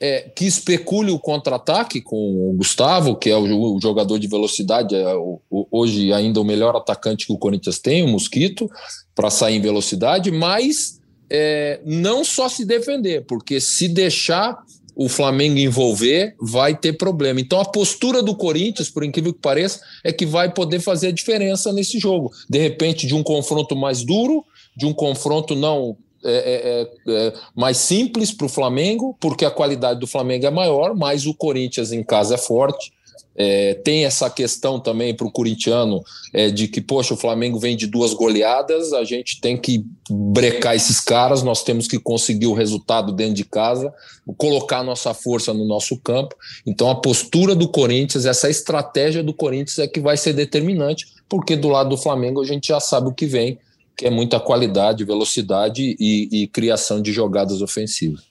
é, 0.00 0.30
que 0.34 0.44
especule 0.44 1.10
o 1.10 1.18
contra-ataque 1.18 2.00
com 2.00 2.50
o 2.50 2.52
Gustavo, 2.54 3.16
que 3.16 3.30
é 3.30 3.36
o, 3.36 3.76
o 3.76 3.80
jogador 3.80 4.18
de 4.18 4.26
velocidade, 4.26 4.94
é 4.94 5.14
o, 5.14 5.40
o, 5.50 5.66
hoje 5.70 6.12
ainda 6.12 6.40
o 6.40 6.44
melhor 6.44 6.76
atacante 6.76 7.26
que 7.26 7.32
o 7.32 7.38
Corinthians 7.38 7.78
tem, 7.78 8.02
o 8.02 8.08
Mosquito, 8.08 8.68
para 9.14 9.30
sair 9.30 9.56
em 9.56 9.60
velocidade, 9.60 10.30
mas 10.30 11.00
é, 11.30 11.80
não 11.84 12.24
só 12.24 12.48
se 12.48 12.64
defender, 12.64 13.24
porque 13.26 13.60
se 13.60 13.88
deixar 13.88 14.58
o 14.96 15.08
Flamengo 15.08 15.58
envolver, 15.58 16.34
vai 16.40 16.76
ter 16.76 16.92
problema. 16.94 17.40
Então 17.40 17.60
a 17.60 17.64
postura 17.64 18.22
do 18.22 18.34
Corinthians, 18.34 18.88
por 18.88 19.04
incrível 19.04 19.32
que 19.32 19.40
pareça, 19.40 19.80
é 20.02 20.12
que 20.12 20.24
vai 20.24 20.52
poder 20.52 20.80
fazer 20.80 21.08
a 21.08 21.12
diferença 21.12 21.72
nesse 21.72 21.98
jogo. 21.98 22.30
De 22.48 22.58
repente, 22.58 23.06
de 23.06 23.14
um 23.14 23.22
confronto 23.22 23.74
mais 23.74 24.04
duro, 24.04 24.44
de 24.76 24.86
um 24.86 24.92
confronto 24.92 25.54
não 25.54 25.96
é, 26.24 26.32
é, 26.32 27.12
é, 27.12 27.26
é 27.26 27.32
mais 27.54 27.76
simples 27.76 28.32
para 28.32 28.46
o 28.46 28.48
Flamengo, 28.48 29.16
porque 29.20 29.44
a 29.44 29.50
qualidade 29.50 30.00
do 30.00 30.06
Flamengo 30.06 30.46
é 30.46 30.50
maior, 30.50 30.94
mas 30.94 31.26
o 31.26 31.34
Corinthians 31.34 31.92
em 31.92 32.02
casa 32.02 32.36
é 32.36 32.38
forte. 32.38 32.92
É, 33.36 33.74
tem 33.74 34.04
essa 34.04 34.30
questão 34.30 34.78
também 34.78 35.14
para 35.14 35.26
o 35.26 35.30
corintiano 35.30 36.02
é, 36.32 36.50
de 36.50 36.68
que, 36.68 36.80
poxa, 36.80 37.14
o 37.14 37.16
Flamengo 37.16 37.58
vem 37.58 37.76
de 37.76 37.86
duas 37.86 38.14
goleadas, 38.14 38.92
a 38.92 39.02
gente 39.02 39.40
tem 39.40 39.56
que 39.56 39.84
brecar 40.08 40.76
esses 40.76 41.00
caras, 41.00 41.42
nós 41.42 41.64
temos 41.64 41.88
que 41.88 41.98
conseguir 41.98 42.46
o 42.46 42.54
resultado 42.54 43.12
dentro 43.12 43.34
de 43.34 43.44
casa, 43.44 43.92
colocar 44.36 44.84
nossa 44.84 45.12
força 45.12 45.52
no 45.52 45.64
nosso 45.64 45.96
campo. 45.98 46.36
Então, 46.64 46.88
a 46.88 46.94
postura 46.94 47.54
do 47.54 47.68
Corinthians, 47.68 48.24
essa 48.24 48.48
estratégia 48.48 49.22
do 49.22 49.34
Corinthians 49.34 49.78
é 49.78 49.88
que 49.88 50.00
vai 50.00 50.16
ser 50.16 50.32
determinante, 50.32 51.06
porque 51.28 51.56
do 51.56 51.68
lado 51.68 51.90
do 51.90 51.96
Flamengo 51.96 52.40
a 52.40 52.46
gente 52.46 52.68
já 52.68 52.78
sabe 52.78 53.08
o 53.08 53.14
que 53.14 53.26
vem, 53.26 53.58
que 53.96 54.06
é 54.06 54.10
muita 54.10 54.38
qualidade, 54.38 55.04
velocidade 55.04 55.96
e, 55.98 56.28
e 56.30 56.46
criação 56.48 57.02
de 57.02 57.12
jogadas 57.12 57.62
ofensivas. 57.62 58.22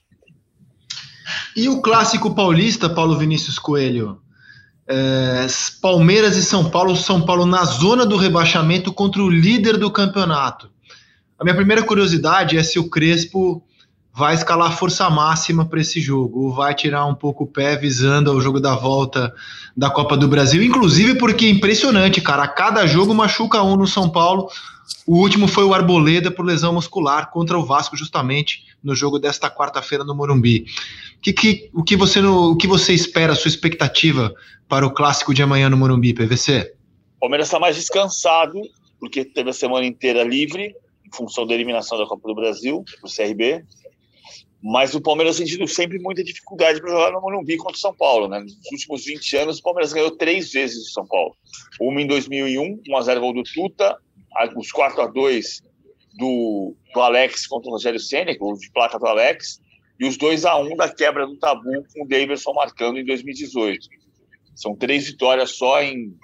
E 1.56 1.68
o 1.68 1.80
clássico 1.80 2.34
paulista, 2.34 2.88
Paulo 2.88 3.16
Vinícius 3.18 3.58
Coelho? 3.58 4.23
É, 4.86 5.46
Palmeiras 5.80 6.36
e 6.36 6.42
São 6.42 6.68
Paulo, 6.68 6.94
São 6.94 7.22
Paulo 7.22 7.46
na 7.46 7.64
zona 7.64 8.04
do 8.04 8.16
rebaixamento 8.16 8.92
contra 8.92 9.22
o 9.22 9.30
líder 9.30 9.76
do 9.76 9.90
campeonato. 9.90 10.70
A 11.38 11.44
minha 11.44 11.56
primeira 11.56 11.82
curiosidade 11.82 12.56
é 12.56 12.62
se 12.62 12.78
o 12.78 12.88
Crespo 12.88 13.62
vai 14.16 14.34
escalar 14.34 14.76
força 14.76 15.10
máxima 15.10 15.64
para 15.66 15.80
esse 15.80 16.00
jogo, 16.00 16.44
ou 16.44 16.54
vai 16.54 16.72
tirar 16.72 17.04
um 17.06 17.14
pouco 17.14 17.44
o 17.44 17.46
pé 17.46 17.76
visando 17.76 18.32
o 18.32 18.40
jogo 18.40 18.60
da 18.60 18.76
volta 18.76 19.34
da 19.76 19.90
Copa 19.90 20.16
do 20.16 20.28
Brasil, 20.28 20.62
inclusive 20.62 21.16
porque 21.16 21.46
é 21.46 21.50
impressionante, 21.50 22.20
cara, 22.20 22.44
a 22.44 22.48
cada 22.48 22.86
jogo 22.86 23.12
machuca 23.12 23.60
um 23.62 23.76
no 23.76 23.88
São 23.88 24.08
Paulo. 24.08 24.48
O 25.06 25.18
último 25.18 25.46
foi 25.46 25.64
o 25.64 25.74
Arboleda 25.74 26.30
por 26.30 26.44
lesão 26.44 26.72
muscular 26.72 27.30
contra 27.30 27.58
o 27.58 27.64
Vasco, 27.64 27.96
justamente 27.96 28.64
no 28.82 28.94
jogo 28.94 29.18
desta 29.18 29.50
quarta-feira 29.50 30.04
no 30.04 30.14
Morumbi. 30.14 30.66
Que, 31.20 31.32
que, 31.32 31.70
o, 31.72 31.82
que 31.82 31.96
você, 31.96 32.20
o 32.20 32.56
que 32.56 32.66
você 32.66 32.92
espera, 32.92 33.32
a 33.32 33.36
sua 33.36 33.48
expectativa 33.48 34.34
para 34.68 34.86
o 34.86 34.92
clássico 34.92 35.34
de 35.34 35.42
amanhã 35.42 35.68
no 35.68 35.76
Morumbi, 35.76 36.14
PVC? 36.14 36.74
O 37.16 37.20
Palmeiras 37.20 37.48
está 37.48 37.58
mais 37.58 37.76
descansado, 37.76 38.60
porque 38.98 39.24
teve 39.24 39.50
a 39.50 39.54
semana 39.54 39.86
inteira 39.86 40.22
livre, 40.22 40.74
em 41.06 41.16
função 41.16 41.46
da 41.46 41.54
eliminação 41.54 41.98
da 41.98 42.06
Copa 42.06 42.28
do 42.28 42.34
Brasil, 42.34 42.84
o 43.02 43.08
CRB. 43.08 43.64
Mas 44.62 44.94
o 44.94 45.00
Palmeiras 45.00 45.36
tem 45.36 45.44
tido 45.44 45.68
sempre 45.68 45.98
muita 45.98 46.24
dificuldade 46.24 46.80
para 46.80 46.90
jogar 46.90 47.12
no 47.12 47.20
Morumbi 47.20 47.58
contra 47.58 47.76
o 47.76 47.80
São 47.80 47.94
Paulo. 47.94 48.28
Né? 48.28 48.40
Nos 48.40 48.54
últimos 48.72 49.04
20 49.04 49.36
anos, 49.36 49.58
o 49.58 49.62
Palmeiras 49.62 49.92
ganhou 49.92 50.10
três 50.12 50.52
vezes 50.52 50.88
o 50.88 50.92
São 50.92 51.06
Paulo. 51.06 51.36
Uma 51.78 52.00
em 52.00 52.06
2001, 52.06 52.80
1x0 52.88 53.20
gol 53.20 53.34
do 53.34 53.42
Tuta, 53.42 53.98
os 54.56 54.72
4x2 54.72 55.62
do, 56.16 56.74
do 56.92 57.00
Alex 57.00 57.46
contra 57.46 57.68
o 57.68 57.72
Rogério 57.72 58.00
Senna, 58.00 58.36
gol 58.36 58.54
de 58.56 58.70
placa 58.70 58.98
do 58.98 59.06
Alex, 59.06 59.60
e 59.98 60.06
os 60.06 60.16
2 60.16 60.44
a 60.44 60.56
1 60.56 60.76
da 60.76 60.92
quebra 60.92 61.26
do 61.26 61.36
tabu 61.36 61.84
com 61.92 62.04
o 62.04 62.08
Davidson 62.08 62.52
marcando 62.52 62.98
em 62.98 63.04
2018. 63.04 63.88
São 64.54 64.74
três 64.74 65.06
vitórias 65.06 65.52
só 65.52 65.82
em 65.82 66.16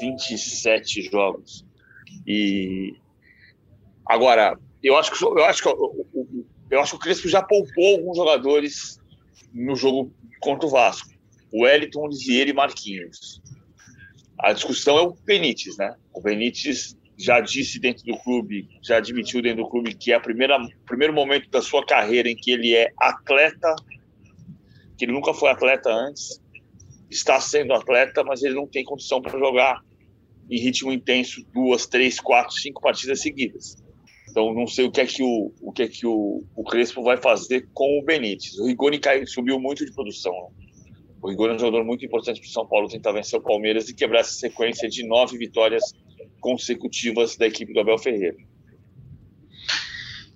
27 0.00 1.02
jogos. 1.02 1.64
E 2.26 2.94
agora, 4.04 4.58
eu 4.82 4.96
acho 4.96 5.12
que 5.12 5.24
eu 5.24 5.44
acho 5.44 5.62
que 5.62 5.68
eu 6.70 6.80
acho 6.80 6.92
que 6.92 6.96
o 6.96 7.00
Crespo 7.00 7.28
já 7.28 7.42
poupou 7.42 7.96
alguns 7.96 8.16
jogadores 8.16 9.00
no 9.52 9.74
jogo 9.74 10.12
contra 10.40 10.66
o 10.66 10.70
Vasco. 10.70 11.08
O 11.50 11.62
Wellington, 11.62 12.08
Lisieiro 12.08 12.50
e 12.50 12.52
Marquinhos. 12.52 13.40
A 14.38 14.52
discussão 14.52 14.98
é 14.98 15.02
o 15.02 15.12
Benítez, 15.24 15.76
né? 15.78 15.96
O 16.12 16.20
Benítez 16.20 16.96
já 17.18 17.40
disse 17.40 17.80
dentro 17.80 18.04
do 18.04 18.16
clube, 18.16 18.68
já 18.80 18.98
admitiu 18.98 19.42
dentro 19.42 19.64
do 19.64 19.68
clube 19.68 19.94
que 19.94 20.12
é 20.12 20.18
o 20.18 20.22
primeiro 20.22 21.12
momento 21.12 21.50
da 21.50 21.60
sua 21.60 21.84
carreira 21.84 22.30
em 22.30 22.36
que 22.36 22.52
ele 22.52 22.72
é 22.74 22.92
atleta, 22.96 23.74
que 24.96 25.04
ele 25.04 25.12
nunca 25.12 25.34
foi 25.34 25.50
atleta 25.50 25.90
antes, 25.90 26.40
está 27.10 27.40
sendo 27.40 27.74
atleta, 27.74 28.22
mas 28.22 28.42
ele 28.42 28.54
não 28.54 28.68
tem 28.68 28.84
condição 28.84 29.20
para 29.20 29.36
jogar 29.36 29.82
em 30.48 30.60
ritmo 30.60 30.92
intenso 30.92 31.44
duas, 31.52 31.86
três, 31.86 32.20
quatro, 32.20 32.54
cinco 32.54 32.80
partidas 32.80 33.20
seguidas. 33.20 33.76
Então 34.30 34.54
não 34.54 34.66
sei 34.66 34.86
o 34.86 34.92
que 34.92 35.00
é 35.00 35.06
que 35.06 35.22
o, 35.22 35.52
o 35.60 35.72
que 35.72 35.82
é 35.82 35.88
que 35.88 36.06
o, 36.06 36.44
o 36.54 36.62
Crespo 36.62 37.02
vai 37.02 37.16
fazer 37.16 37.68
com 37.74 37.98
o 37.98 38.04
Benítez. 38.04 38.58
O 38.58 38.66
Rigoni 38.66 39.00
caiu, 39.00 39.26
subiu 39.26 39.58
muito 39.58 39.84
de 39.84 39.92
produção. 39.92 40.52
O 41.20 41.28
Rigoni 41.28 41.54
é 41.54 41.56
um 41.56 41.58
jogador 41.58 41.84
muito 41.84 42.04
importante 42.06 42.40
para 42.40 42.48
o 42.48 42.52
São 42.52 42.66
Paulo 42.66 42.88
tentar 42.88 43.10
vencer 43.10 43.38
o 43.38 43.42
Palmeiras 43.42 43.88
e 43.88 43.94
quebrar 43.94 44.20
essa 44.20 44.34
sequência 44.34 44.88
de 44.88 45.04
nove 45.04 45.36
vitórias 45.36 45.82
consecutivas 46.40 47.36
da 47.36 47.46
equipe 47.46 47.72
do 47.72 47.80
Abel 47.80 47.98
Ferreira. 47.98 48.36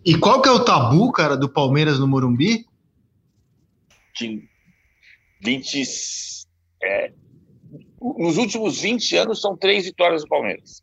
E 0.04 0.16
qual 0.16 0.42
que 0.42 0.48
é 0.48 0.52
o 0.52 0.64
tabu, 0.64 1.12
cara, 1.12 1.36
do 1.36 1.48
Palmeiras 1.48 1.98
no 1.98 2.08
Morumbi? 2.08 2.66
De 4.16 4.48
20, 5.40 5.82
é, 6.82 7.12
nos 8.18 8.36
últimos 8.36 8.80
20 8.80 9.16
anos 9.16 9.40
são 9.40 9.56
três 9.56 9.84
vitórias 9.84 10.22
do 10.22 10.28
Palmeiras. 10.28 10.82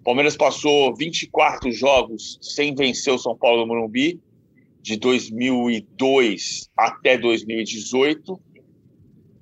O 0.00 0.02
Palmeiras 0.02 0.36
passou 0.36 0.94
24 0.96 1.70
jogos 1.70 2.38
sem 2.40 2.74
vencer 2.74 3.12
o 3.12 3.18
São 3.18 3.36
Paulo 3.36 3.62
no 3.62 3.66
Morumbi, 3.66 4.20
de 4.80 4.96
2002 4.96 6.70
até 6.76 7.18
2018. 7.18 8.40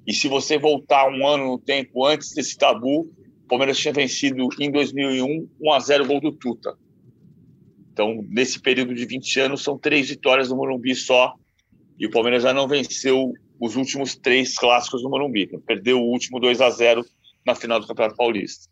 E 0.07 0.12
se 0.12 0.27
você 0.27 0.59
voltar 0.59 1.09
um 1.09 1.27
ano 1.27 1.45
no 1.53 1.59
tempo 1.59 2.05
antes 2.05 2.35
desse 2.35 2.57
tabu, 2.57 3.12
o 3.45 3.49
Palmeiras 3.49 3.78
tinha 3.78 3.92
vencido 3.92 4.49
em 4.59 4.70
2001 4.70 5.49
1 5.61 5.72
a 5.72 5.78
0 5.78 6.07
gol 6.07 6.20
do 6.20 6.32
Tuta. 6.32 6.74
Então, 7.92 8.24
nesse 8.28 8.59
período 8.59 8.95
de 8.95 9.05
20 9.05 9.40
anos, 9.40 9.62
são 9.62 9.78
três 9.78 10.09
vitórias 10.09 10.49
no 10.49 10.57
Morumbi 10.57 10.95
só. 10.95 11.34
E 11.99 12.07
o 12.07 12.11
Palmeiras 12.11 12.42
já 12.42 12.53
não 12.53 12.66
venceu 12.66 13.32
os 13.61 13.76
últimos 13.76 14.16
três 14.16 14.57
clássicos 14.57 15.03
no 15.03 15.11
Morumbi. 15.11 15.47
Perdeu 15.64 16.01
o 16.01 16.11
último 16.11 16.40
2 16.40 16.61
a 16.61 16.70
0 16.70 17.05
na 17.47 17.55
final 17.55 17.78
do 17.78 17.86
Campeonato 17.86 18.16
Paulista. 18.16 18.68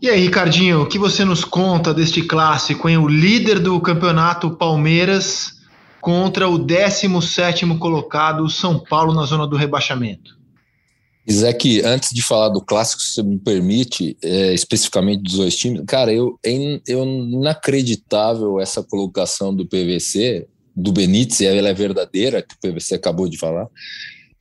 E 0.00 0.08
aí, 0.08 0.20
Ricardinho, 0.20 0.82
o 0.82 0.88
que 0.88 0.98
você 0.98 1.24
nos 1.24 1.44
conta 1.44 1.92
deste 1.92 2.22
clássico, 2.22 2.88
hein? 2.88 2.96
O 2.96 3.08
líder 3.08 3.58
do 3.58 3.78
campeonato 3.80 4.56
Palmeiras 4.56 5.58
contra 6.00 6.48
o 6.48 6.56
17 6.56 7.66
colocado 7.78 8.48
São 8.48 8.78
Paulo 8.78 9.12
na 9.12 9.24
zona 9.24 9.46
do 9.46 9.56
rebaixamento. 9.56 10.37
Isaac, 11.28 11.82
antes 11.84 12.08
de 12.14 12.22
falar 12.22 12.48
do 12.48 12.60
clássico, 12.62 13.02
se 13.02 13.14
você 13.14 13.22
me 13.22 13.38
permite, 13.38 14.16
é, 14.22 14.54
especificamente 14.54 15.22
dos 15.22 15.34
dois 15.34 15.54
times, 15.54 15.82
cara, 15.86 16.10
eu, 16.10 16.38
é, 16.42 16.80
eu 16.86 17.04
inacreditável 17.04 18.58
essa 18.58 18.82
colocação 18.82 19.54
do 19.54 19.66
PVC, 19.66 20.46
do 20.74 20.90
Benítez, 20.90 21.42
ela 21.42 21.68
é 21.68 21.74
verdadeira, 21.74 22.40
que 22.40 22.54
o 22.54 22.58
PVC 22.58 22.94
acabou 22.94 23.28
de 23.28 23.36
falar, 23.36 23.68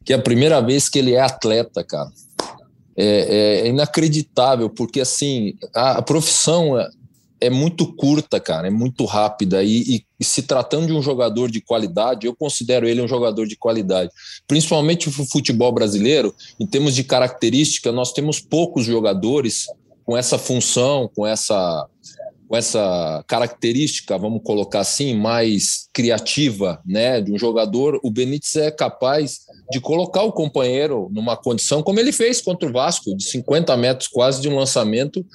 que 0.06 0.14
é 0.14 0.16
a 0.16 0.22
primeira 0.22 0.62
vez 0.62 0.88
que 0.88 0.98
ele 0.98 1.14
é 1.14 1.20
atleta, 1.20 1.84
cara. 1.84 2.10
É, 2.96 3.06
é, 3.06 3.60
é 3.60 3.68
inacreditável, 3.68 4.70
porque 4.70 5.02
assim, 5.02 5.56
a, 5.76 5.98
a 5.98 6.02
profissão 6.02 6.78
é, 7.40 7.50
muito 7.50 7.94
curta, 7.94 8.40
cara, 8.40 8.68
é 8.68 8.72
muito 8.72 9.06
rápida. 9.06 9.64
E, 9.64 9.96
e, 9.96 10.06
e, 10.20 10.26
se 10.26 10.44
tratando 10.44 10.88
de 10.88 10.94
um 10.94 11.02
jogador 11.02 11.50
de 11.50 11.62
qualidade, 11.62 12.26
eu 12.26 12.36
considero 12.36 12.88
ele 12.88 13.02
um 13.02 13.08
jogador 13.08 13.48
de 13.48 13.56
qualidade. 13.56 14.12
Principalmente 14.48 15.10
o 15.10 15.12
futebol 15.12 15.72
brasileiro, 15.72 16.34
em 16.60 16.66
termos 16.66 16.96
de 16.96 17.04
característica, 17.04 17.92
nós 17.92 18.12
temos 18.12 18.40
poucos 18.40 18.86
jogadores 18.86 19.68
com 20.06 20.16
essa 20.16 20.38
função, 20.38 21.10
com 21.14 21.26
essa 21.26 21.88
com 22.48 22.56
essa 22.56 23.24
característica, 23.28 24.18
vamos 24.18 24.42
colocar 24.42 24.80
assim, 24.80 25.14
mais 25.14 25.90
criativa, 25.92 26.82
né, 26.86 27.20
de 27.20 27.34
um 27.34 27.38
jogador, 27.38 28.00
o 28.02 28.10
Benítez 28.10 28.56
é 28.56 28.72
capaz 28.72 29.40
de 29.70 29.82
colocar 29.82 30.24
o 30.24 30.32
companheiro 30.32 31.10
numa 31.12 31.36
condição 31.36 31.84
como 31.84 32.00
ele 32.00 32.14
fez 32.14 32.40
contra 32.40 32.70
o 32.70 32.72
Vasco, 32.72 33.16
de 33.18 33.26
50 33.26 33.76
metros 33.76 34.08
quase 34.08 34.42
de 34.42 34.48
um 34.48 34.56
lançamento 34.56 35.26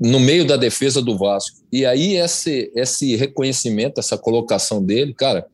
no 0.00 0.18
meio 0.18 0.46
da 0.46 0.56
defesa 0.56 1.02
do 1.02 1.18
Vasco. 1.18 1.58
E 1.70 1.84
aí 1.84 2.16
esse, 2.16 2.70
esse 2.74 3.16
reconhecimento, 3.16 3.98
essa 3.98 4.16
colocação 4.16 4.82
dele, 4.82 5.12
cara, 5.12 5.46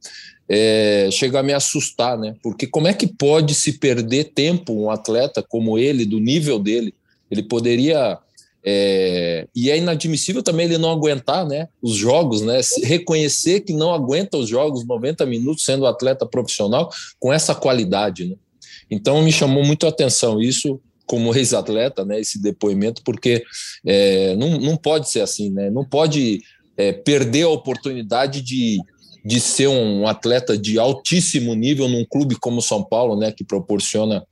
é, 0.49 1.09
chega 1.12 1.41
a 1.41 1.43
me 1.43 1.53
assustar, 1.53 2.18
né? 2.18 2.34
Porque 2.43 2.66
como 2.66 2.88
é 2.88 2.95
que 2.95 3.07
pode 3.07 3.55
se 3.55 3.78
perder 3.78 4.32
tempo 4.32 4.72
um 4.72 4.91
atleta 4.91 5.43
como 5.43 5.78
ele, 5.78 6.05
do 6.05 6.18
nível 6.18 6.59
dele? 6.59 6.95
Ele 7.30 7.43
poderia 7.43 8.18
é, 8.62 9.49
e 9.55 9.70
é 9.70 9.78
inadmissível 9.78 10.43
também 10.43 10.66
ele 10.66 10.76
não 10.76 10.91
aguentar 10.91 11.47
né, 11.47 11.68
os 11.80 11.95
jogos, 11.95 12.43
né, 12.43 12.61
reconhecer 12.82 13.61
que 13.61 13.72
não 13.72 13.93
aguenta 13.93 14.36
os 14.36 14.49
jogos 14.49 14.86
90 14.86 15.24
minutos 15.24 15.64
sendo 15.64 15.86
atleta 15.86 16.26
profissional 16.26 16.91
com 17.18 17.32
essa 17.32 17.55
qualidade. 17.55 18.26
Né? 18.26 18.36
Então 18.91 19.22
me 19.22 19.32
chamou 19.32 19.64
muito 19.64 19.86
a 19.86 19.88
atenção 19.88 20.41
isso 20.41 20.80
como 21.11 21.35
ex-atleta, 21.35 22.05
né, 22.05 22.21
esse 22.21 22.41
depoimento, 22.41 23.03
porque 23.05 23.43
é, 23.85 24.37
não, 24.37 24.61
não 24.61 24.77
pode 24.77 25.11
ser 25.11 25.23
assim, 25.23 25.51
né, 25.51 25.69
não 25.69 25.85
pode 25.85 26.41
é, 26.77 26.93
perder 26.93 27.43
a 27.43 27.49
oportunidade 27.49 28.41
de 28.41 28.79
de 29.23 29.39
ser 29.39 29.69
um 29.69 30.07
atleta 30.07 30.57
de 30.57 30.79
altíssimo 30.79 31.55
nível 31.55 31.87
num 31.87 32.07
clube 32.07 32.37
como 32.37 32.63
São 32.63 32.83
Paulo, 32.83 33.19
né, 33.19 33.31
que 33.31 33.45
proporciona 33.45 34.25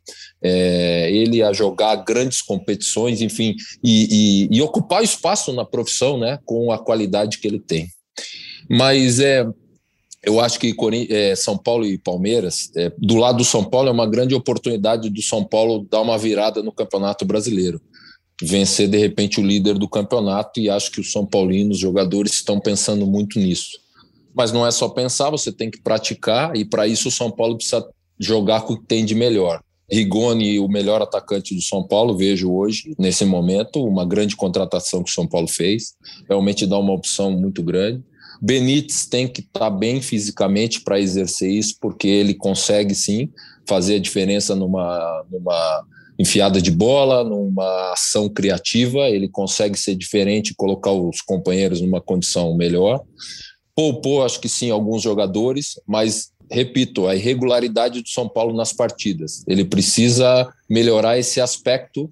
é, 0.42 1.12
ele 1.12 1.42
a 1.42 1.52
jogar 1.52 1.94
grandes 1.96 2.40
competições, 2.40 3.20
enfim, 3.20 3.54
e, 3.84 4.46
e, 4.50 4.56
e, 4.56 4.62
ocupar 4.62 5.04
espaço 5.04 5.52
na 5.52 5.62
profissão, 5.62 6.16
né, 6.16 6.38
com 6.42 6.72
a 6.72 6.78
qualidade 6.78 7.36
que 7.36 7.46
ele 7.46 7.60
tem. 7.60 7.86
Mas 8.66 9.20
é, 9.20 9.46
eu 10.22 10.40
acho 10.40 10.58
que 10.58 10.74
é, 11.10 11.34
São 11.36 11.56
Paulo 11.56 11.86
e 11.86 11.98
Palmeiras, 11.98 12.70
é, 12.76 12.92
do 12.98 13.16
lado 13.16 13.38
do 13.38 13.44
São 13.44 13.64
Paulo, 13.64 13.88
é 13.88 13.92
uma 13.92 14.06
grande 14.06 14.34
oportunidade 14.34 15.08
do 15.10 15.22
São 15.22 15.44
Paulo 15.44 15.86
dar 15.90 16.00
uma 16.00 16.18
virada 16.18 16.62
no 16.62 16.72
Campeonato 16.72 17.24
Brasileiro 17.24 17.80
vencer 18.42 18.88
de 18.88 18.96
repente 18.96 19.40
o 19.40 19.44
líder 19.44 19.74
do 19.78 19.88
campeonato 19.88 20.60
e 20.60 20.70
acho 20.70 20.90
que 20.92 21.00
os 21.00 21.10
São 21.10 21.26
Paulinos, 21.26 21.76
os 21.76 21.80
jogadores, 21.80 22.32
estão 22.34 22.60
pensando 22.60 23.06
muito 23.06 23.38
nisso. 23.38 23.78
Mas 24.34 24.52
não 24.52 24.66
é 24.66 24.70
só 24.70 24.88
pensar, 24.88 25.30
você 25.30 25.50
tem 25.50 25.70
que 25.70 25.82
praticar, 25.82 26.56
e 26.56 26.64
para 26.64 26.86
isso 26.86 27.08
o 27.08 27.12
São 27.12 27.30
Paulo 27.30 27.56
precisa 27.56 27.84
jogar 28.18 28.62
com 28.62 28.74
o 28.74 28.80
que 28.80 28.86
tem 28.86 29.04
de 29.04 29.14
melhor. 29.14 29.60
Rigoni, 29.90 30.60
o 30.60 30.68
melhor 30.68 31.00
atacante 31.00 31.54
do 31.54 31.62
São 31.62 31.82
Paulo, 31.82 32.16
vejo 32.16 32.52
hoje, 32.52 32.94
nesse 32.98 33.24
momento, 33.24 33.84
uma 33.84 34.04
grande 34.04 34.36
contratação 34.36 35.02
que 35.02 35.10
o 35.10 35.14
São 35.14 35.26
Paulo 35.26 35.48
fez, 35.48 35.94
realmente 36.28 36.66
dá 36.66 36.78
uma 36.78 36.92
opção 36.92 37.32
muito 37.32 37.62
grande. 37.62 38.04
Benítez 38.40 39.06
tem 39.06 39.26
que 39.26 39.40
estar 39.40 39.60
tá 39.60 39.70
bem 39.70 40.00
fisicamente 40.00 40.80
para 40.80 41.00
exercer 41.00 41.50
isso, 41.50 41.76
porque 41.80 42.06
ele 42.06 42.34
consegue 42.34 42.94
sim 42.94 43.30
fazer 43.66 43.96
a 43.96 44.00
diferença 44.00 44.54
numa, 44.54 45.24
numa 45.30 45.84
enfiada 46.18 46.60
de 46.60 46.70
bola, 46.70 47.22
numa 47.22 47.92
ação 47.92 48.28
criativa, 48.28 49.08
ele 49.08 49.28
consegue 49.28 49.78
ser 49.78 49.94
diferente 49.94 50.50
e 50.50 50.54
colocar 50.54 50.92
os 50.92 51.20
companheiros 51.20 51.80
numa 51.80 52.00
condição 52.00 52.56
melhor. 52.56 53.02
Poupou, 53.74 54.24
acho 54.24 54.40
que 54.40 54.48
sim, 54.48 54.70
alguns 54.70 55.02
jogadores, 55.02 55.80
mas 55.86 56.32
repito, 56.50 57.06
a 57.06 57.14
irregularidade 57.14 58.02
do 58.02 58.08
São 58.08 58.28
Paulo 58.28 58.56
nas 58.56 58.72
partidas. 58.72 59.44
Ele 59.46 59.64
precisa 59.64 60.50
melhorar 60.68 61.18
esse 61.18 61.40
aspecto 61.40 62.10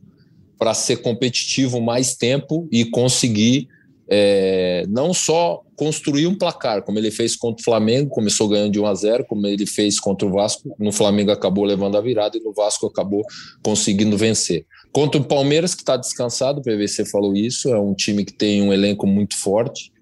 para 0.58 0.74
ser 0.74 0.98
competitivo 0.98 1.80
mais 1.80 2.14
tempo 2.14 2.68
e 2.70 2.84
conseguir 2.84 3.68
é, 4.08 4.84
não 4.88 5.12
só 5.12 5.62
construir 5.74 6.26
um 6.26 6.34
placar, 6.34 6.82
como 6.82 6.98
ele 6.98 7.10
fez 7.10 7.36
contra 7.36 7.60
o 7.60 7.64
Flamengo, 7.64 8.10
começou 8.10 8.48
ganhando 8.48 8.72
de 8.72 8.80
1 8.80 8.86
a 8.86 8.94
0, 8.94 9.24
como 9.28 9.46
ele 9.46 9.66
fez 9.66 9.98
contra 9.98 10.26
o 10.26 10.32
Vasco, 10.32 10.74
no 10.78 10.92
Flamengo 10.92 11.30
acabou 11.30 11.64
levando 11.64 11.96
a 11.96 12.00
virada 12.00 12.36
e 12.36 12.40
no 12.40 12.52
Vasco 12.52 12.86
acabou 12.86 13.22
conseguindo 13.62 14.16
vencer. 14.16 14.64
Contra 14.92 15.20
o 15.20 15.24
Palmeiras, 15.24 15.74
que 15.74 15.82
está 15.82 15.96
descansado, 15.96 16.60
o 16.60 16.62
PVC 16.62 17.04
falou 17.04 17.34
isso, 17.34 17.68
é 17.68 17.78
um 17.78 17.94
time 17.94 18.24
que 18.24 18.32
tem 18.32 18.62
um 18.62 18.72
elenco 18.72 19.06
muito 19.06 19.36
forte, 19.36 19.92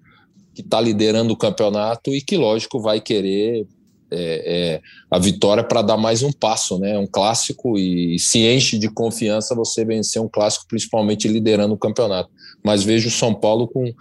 que 0.53 0.61
está 0.61 0.79
liderando 0.79 1.33
o 1.33 1.37
campeonato 1.37 2.11
e 2.11 2.21
que, 2.21 2.37
lógico, 2.37 2.79
vai 2.79 3.01
querer 3.01 3.67
é, 4.15 4.75
é, 4.75 4.81
a 5.11 5.19
vitória 5.19 5.63
para 5.63 5.81
dar 5.81 5.97
mais 5.97 6.23
um 6.23 6.31
passo, 6.31 6.79
né? 6.79 6.97
Um 6.97 7.07
clássico 7.07 7.77
e 7.77 8.17
se 8.17 8.39
enche 8.39 8.77
de 8.77 8.89
confiança 8.89 9.53
você 9.53 9.83
vencer 9.83 10.21
um 10.21 10.27
clássico, 10.27 10.65
principalmente 10.67 11.27
liderando 11.27 11.73
o 11.73 11.77
campeonato. 11.77 12.29
Mas 12.63 12.83
vejo 12.83 13.09
o 13.09 13.11
São 13.11 13.33
Paulo 13.33 13.67
com 13.67 13.93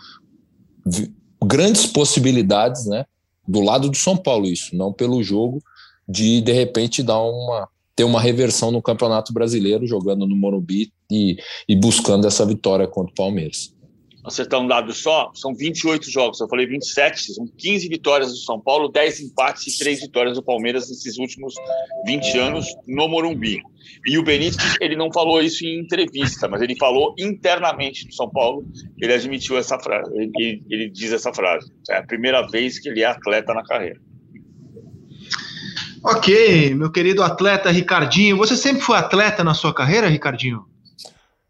grandes 1.44 1.86
possibilidades, 1.86 2.86
né? 2.86 3.04
Do 3.46 3.60
lado 3.60 3.90
do 3.90 3.96
São 3.96 4.16
Paulo, 4.16 4.46
isso, 4.46 4.74
não 4.74 4.92
pelo 4.92 5.22
jogo, 5.22 5.62
de 6.08 6.40
de 6.40 6.52
repente 6.52 7.02
dar 7.02 7.20
uma 7.20 7.68
ter 7.96 8.04
uma 8.04 8.20
reversão 8.20 8.72
no 8.72 8.82
Campeonato 8.82 9.32
Brasileiro, 9.32 9.86
jogando 9.86 10.26
no 10.26 10.34
Morumbi 10.34 10.92
e, 11.08 11.36
e 11.68 11.76
buscando 11.76 12.26
essa 12.26 12.44
vitória 12.44 12.88
contra 12.88 13.12
o 13.12 13.14
Palmeiras 13.14 13.73
acertar 14.24 14.60
um 14.60 14.66
dado 14.66 14.92
só, 14.92 15.30
são 15.34 15.54
28 15.54 16.10
jogos. 16.10 16.40
Eu 16.40 16.48
falei 16.48 16.66
27, 16.66 17.34
são 17.34 17.46
15 17.46 17.88
vitórias 17.88 18.30
do 18.30 18.38
São 18.38 18.58
Paulo, 18.58 18.88
10 18.88 19.20
empates 19.20 19.74
e 19.74 19.78
3 19.78 20.00
vitórias 20.00 20.36
do 20.36 20.42
Palmeiras 20.42 20.88
nesses 20.88 21.18
últimos 21.18 21.54
20 22.06 22.38
anos 22.38 22.66
no 22.88 23.06
Morumbi. 23.08 23.60
E 24.06 24.16
o 24.16 24.24
Benítez, 24.24 24.76
ele 24.80 24.96
não 24.96 25.12
falou 25.12 25.42
isso 25.42 25.64
em 25.64 25.80
entrevista, 25.80 26.48
mas 26.48 26.62
ele 26.62 26.76
falou 26.76 27.14
internamente 27.18 28.06
do 28.06 28.14
São 28.14 28.30
Paulo, 28.30 28.66
ele 29.00 29.12
admitiu 29.12 29.58
essa 29.58 29.78
frase, 29.78 30.10
ele, 30.14 30.62
ele 30.70 30.90
diz 30.90 31.12
essa 31.12 31.32
frase. 31.32 31.70
É 31.90 31.98
a 31.98 32.02
primeira 32.02 32.46
vez 32.48 32.78
que 32.78 32.88
ele 32.88 33.02
é 33.02 33.06
atleta 33.06 33.52
na 33.52 33.62
carreira. 33.62 34.00
Ok, 36.02 36.74
meu 36.74 36.90
querido 36.90 37.22
atleta 37.22 37.70
Ricardinho. 37.70 38.36
Você 38.36 38.56
sempre 38.56 38.82
foi 38.82 38.96
atleta 38.96 39.42
na 39.42 39.54
sua 39.54 39.72
carreira, 39.72 40.06
Ricardinho? 40.06 40.66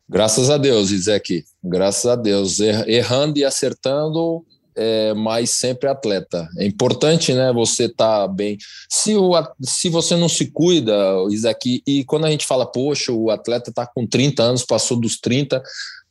Graças 0.09 0.51
a 0.51 0.59
Deus, 0.59 0.91
Isaac. 0.91 1.45
Graças 1.63 2.07
a 2.07 2.17
Deus. 2.17 2.61
Errando 2.61 3.39
e 3.39 3.45
acertando, 3.45 4.45
é, 4.77 5.15
mas 5.15 5.51
sempre 5.51 5.89
atleta. 5.89 6.49
É 6.59 6.67
importante, 6.67 7.33
né? 7.33 7.53
Você 7.53 7.89
tá 7.89 8.27
bem. 8.29 8.59
Se, 8.91 9.17
o, 9.17 9.33
se 9.63 9.89
você 9.89 10.17
não 10.17 10.29
se 10.29 10.51
cuida, 10.51 10.95
Isaac, 11.31 11.83
e 11.87 12.05
quando 12.05 12.27
a 12.27 12.31
gente 12.31 12.45
fala, 12.47 12.67
poxa, 12.67 13.13
o 13.13 13.31
atleta 13.31 13.73
tá 13.73 13.87
com 13.87 14.07
30 14.07 14.43
anos, 14.43 14.65
passou 14.65 14.99
dos 14.99 15.19
30, 15.19 15.63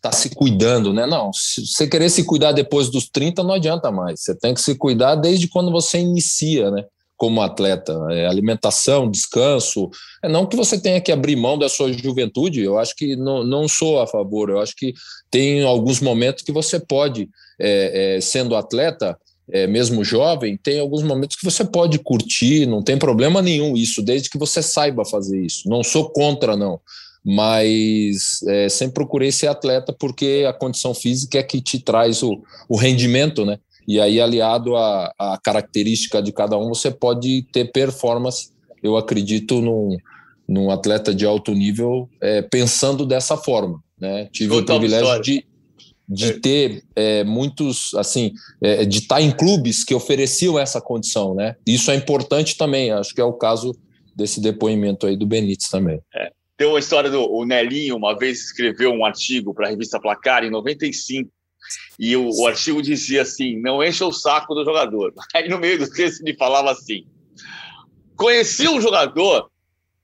tá 0.02 0.12
se 0.12 0.30
cuidando, 0.32 0.92
né? 0.92 1.06
Não, 1.06 1.32
se 1.32 1.66
você 1.66 1.88
querer 1.88 2.10
se 2.10 2.24
cuidar 2.24 2.52
depois 2.52 2.90
dos 2.90 3.08
30, 3.10 3.44
não 3.44 3.54
adianta 3.54 3.92
mais. 3.92 4.22
Você 4.22 4.36
tem 4.36 4.54
que 4.54 4.62
se 4.62 4.76
cuidar 4.76 5.16
desde 5.16 5.48
quando 5.48 5.72
você 5.72 6.00
inicia, 6.00 6.72
né? 6.72 6.84
Como 7.18 7.42
atleta, 7.42 7.94
é 8.12 8.26
alimentação, 8.26 9.10
descanso. 9.10 9.90
É 10.24 10.28
não 10.28 10.46
que 10.46 10.56
você 10.56 10.80
tenha 10.80 11.00
que 11.00 11.12
abrir 11.12 11.36
mão 11.36 11.58
da 11.58 11.70
sua 11.70 11.92
juventude, 11.94 12.62
eu 12.62 12.78
acho 12.78 12.96
que 12.96 13.16
não, 13.16 13.44
não 13.44 13.68
sou 13.68 14.02
a 14.02 14.08
favor, 14.08 14.50
eu 14.50 14.60
acho 14.60 14.76
que 14.76 14.94
tem 15.32 15.64
alguns 15.64 16.00
momentos 16.00 16.44
que 16.44 16.52
você 16.52 16.80
pode, 16.80 17.30
é, 17.60 18.16
é, 18.18 18.22
sendo 18.22 18.56
atleta, 18.56 19.18
é, 19.52 19.68
mesmo 19.68 20.04
jovem, 20.04 20.58
tem 20.58 20.80
alguns 20.80 21.04
momentos 21.04 21.36
que 21.36 21.46
você 21.46 21.66
pode 21.66 22.00
curtir, 22.00 22.66
não 22.66 22.82
tem 22.82 22.98
problema 22.98 23.42
nenhum 23.42 23.76
isso, 23.76 24.02
desde 24.02 24.30
que 24.30 24.38
você 24.38 24.62
saiba 24.62 25.06
fazer 25.06 25.40
isso. 25.40 25.68
Não 25.68 25.84
sou 25.84 26.10
contra, 26.10 26.56
não. 26.56 26.80
Mas 27.26 28.42
é, 28.48 28.68
sempre 28.68 28.96
procurei 28.96 29.32
ser 29.32 29.48
atleta 29.48 29.96
porque 29.98 30.46
a 30.48 30.54
condição 30.54 30.94
física 30.94 31.38
é 31.38 31.44
que 31.44 31.62
te 31.62 31.80
traz 31.80 32.22
o, 32.22 32.42
o 32.68 32.76
rendimento, 32.76 33.46
né? 33.46 33.60
E 33.88 34.00
aí, 34.00 34.20
aliado 34.20 34.76
à, 34.76 35.14
à 35.18 35.40
característica 35.44 36.22
de 36.22 36.32
cada 36.32 36.58
um, 36.58 36.70
você 36.70 36.90
pode 36.90 37.44
ter 37.52 37.72
performance, 37.72 38.52
eu 38.82 38.98
acredito, 38.98 39.62
num, 39.62 39.98
num 40.48 40.72
atleta 40.72 41.14
de 41.14 41.26
alto 41.26 41.54
nível, 41.54 42.10
é, 42.22 42.42
pensando 42.42 43.06
dessa 43.06 43.38
forma. 43.38 43.82
Né? 44.00 44.28
Tive 44.32 44.56
o 44.56 44.66
privilégio 44.66 45.22
de, 45.22 45.46
de 46.08 46.26
é. 46.26 46.40
ter 46.40 46.84
é, 46.96 47.24
muitos, 47.24 47.94
assim, 47.96 48.34
é, 48.62 48.86
de 48.86 49.00
estar 49.00 49.22
em 49.22 49.32
clubes 49.32 49.84
que 49.84 49.96
ofereciam 49.96 50.60
essa 50.60 50.82
condição, 50.82 51.34
né? 51.34 51.56
Isso 51.66 51.90
é 51.92 51.96
importante 51.96 52.58
também, 52.58 52.92
acho 52.92 53.14
que 53.14 53.22
é 53.22 53.24
o 53.24 53.34
caso 53.34 53.74
desse 54.16 54.42
depoimento 54.42 55.08
aí 55.08 55.18
do 55.18 55.26
Benítez 55.26 55.70
também. 55.70 56.00
É. 56.14 56.32
Tem 56.56 56.68
uma 56.68 56.80
história 56.80 57.10
do 57.10 57.44
Nelinho, 57.46 57.96
uma 57.96 58.18
vez 58.18 58.46
escreveu 58.46 58.92
um 58.92 59.04
artigo 59.04 59.54
para 59.54 59.68
a 59.68 59.70
revista 59.72 60.00
Placar, 60.00 60.44
em 60.44 60.52
95, 60.52 61.30
e 61.98 62.16
o, 62.16 62.30
o, 62.30 62.48
artigo 62.48 62.82
dizia 62.82 63.22
assim: 63.22 63.60
não 63.60 63.84
encha 63.84 64.06
o 64.06 64.12
saco 64.12 64.54
do 64.54 64.66
jogador. 64.66 65.14
Aí 65.34 65.48
no 65.48 65.60
meio 65.60 65.80
do 65.80 65.90
texto 65.90 66.22
ele 66.22 66.36
falava 66.36 66.72
assim: 66.72 67.06
conheci 68.16 68.68
um 68.68 68.82
jogador 68.82 69.50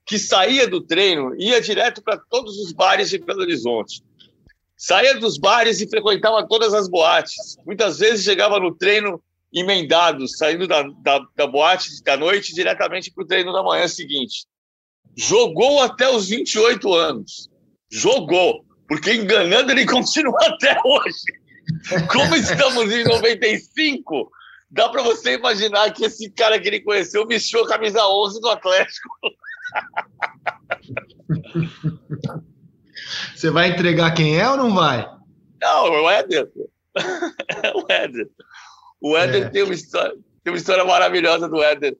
que 0.06 0.18
saía 0.18 0.66
do 0.66 0.80
treino, 0.80 1.34
ia 1.38 1.60
direto 1.60 2.02
para 2.02 2.18
todos 2.18 2.58
os 2.58 2.72
bares 2.72 3.10
de 3.10 3.18
Belo 3.18 3.42
Horizonte. 3.42 4.02
Saía 4.76 5.18
dos 5.18 5.36
bares 5.36 5.80
e 5.80 5.88
frequentava 5.88 6.46
todas 6.48 6.72
as 6.72 6.88
boates. 6.88 7.58
Muitas 7.66 7.98
vezes 7.98 8.24
chegava 8.24 8.58
no 8.58 8.74
treino 8.74 9.22
emendado, 9.52 10.26
saindo 10.26 10.66
da, 10.66 10.82
da, 10.82 11.20
da 11.36 11.46
boate 11.46 12.02
da 12.02 12.16
noite 12.16 12.54
diretamente 12.54 13.12
para 13.12 13.24
o 13.24 13.26
treino 13.26 13.52
da 13.52 13.62
manhã 13.62 13.86
seguinte. 13.88 14.46
Jogou 15.16 15.82
até 15.82 16.08
os 16.08 16.28
28 16.28 16.94
anos. 16.94 17.50
Jogou. 17.90 18.64
Porque 18.88 19.12
enganando 19.12 19.70
ele 19.70 19.84
continua 19.86 20.38
até 20.46 20.78
hoje. 20.84 21.39
Como 22.10 22.36
estamos 22.36 22.92
em 22.92 23.04
95, 23.04 24.30
dá 24.70 24.88
para 24.88 25.02
você 25.02 25.34
imaginar 25.34 25.92
que 25.92 26.04
esse 26.04 26.30
cara 26.30 26.60
que 26.60 26.68
ele 26.68 26.80
conheceu 26.80 27.26
vestiu 27.26 27.64
a 27.64 27.68
camisa 27.68 28.06
11 28.06 28.40
do 28.40 28.48
Atlético. 28.48 29.08
Você 33.34 33.50
vai 33.50 33.70
entregar 33.70 34.12
quem 34.12 34.38
é 34.38 34.48
ou 34.48 34.56
não 34.56 34.74
vai? 34.74 35.06
Não, 35.60 36.04
o 36.04 36.10
Éder. 36.10 36.48
o 37.74 37.92
Éder. 37.92 38.28
O 39.00 39.16
Éder 39.16 39.44
é. 39.44 39.48
tem, 39.48 39.62
uma 39.62 39.74
história, 39.74 40.14
tem 40.44 40.52
uma 40.52 40.58
história 40.58 40.84
maravilhosa 40.84 41.48
do 41.48 41.62
Éder. 41.62 41.96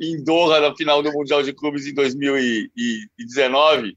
Em 0.00 0.24
Doha, 0.24 0.60
na 0.60 0.74
final 0.74 1.02
do 1.02 1.12
Mundial 1.12 1.42
de 1.42 1.52
Clubes 1.52 1.86
em 1.86 1.94
2019, 1.94 3.96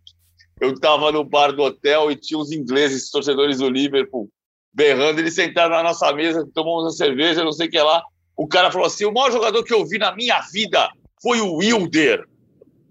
eu 0.60 0.74
estava 0.74 1.12
no 1.12 1.24
bar 1.24 1.52
do 1.52 1.64
hotel 1.64 2.12
e 2.12 2.16
tinha 2.16 2.38
os 2.38 2.52
ingleses, 2.52 3.10
torcedores 3.10 3.58
do 3.58 3.70
Liverpool, 3.70 4.30
berrando, 4.74 5.20
eles 5.20 5.36
sentaram 5.36 5.76
na 5.76 5.84
nossa 5.84 6.12
mesa, 6.14 6.48
tomamos 6.54 6.84
uma 6.84 6.92
cerveja, 6.92 7.44
não 7.44 7.52
sei 7.52 7.68
o 7.68 7.72
que 7.72 7.80
lá. 7.80 8.02
O 8.36 8.48
cara 8.48 8.72
falou 8.72 8.88
assim: 8.88 9.06
o 9.06 9.14
maior 9.14 9.32
jogador 9.32 9.64
que 9.64 9.74
eu 9.74 9.86
vi 9.86 9.98
na 9.98 10.16
minha 10.16 10.42
vida 10.52 10.90
foi 11.22 11.40
o 11.40 11.56
Wilder. 11.56 12.28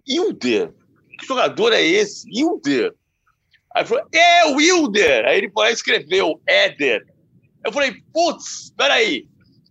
Wilder? 0.08 0.72
Que 1.18 1.26
jogador 1.26 1.72
é 1.72 1.82
esse? 1.82 2.28
Wilder. 2.28 2.94
Aí 3.74 3.84
falou: 3.84 4.04
é 4.12 4.46
Wilder. 4.46 5.24
Aí 5.26 5.38
ele 5.38 5.50
foi 5.50 5.64
lá 5.64 5.70
escreveu 5.72 6.40
Éder. 6.46 7.04
Eu 7.64 7.72
falei: 7.72 7.94
putz, 8.12 8.72
peraí. 8.76 9.26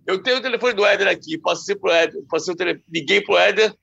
Eu 0.05 0.21
tenho 0.21 0.37
o 0.37 0.41
telefone 0.41 0.73
do 0.73 0.85
Éder 0.85 1.07
aqui, 1.07 1.37
passei 1.37 1.75
pro 1.75 1.91
Éder, 1.91 2.21
passei 2.27 2.53
o 2.53 2.57
telefone, 2.57 2.83
liguei 2.91 3.21
pro 3.21 3.37
Éder, 3.37 3.73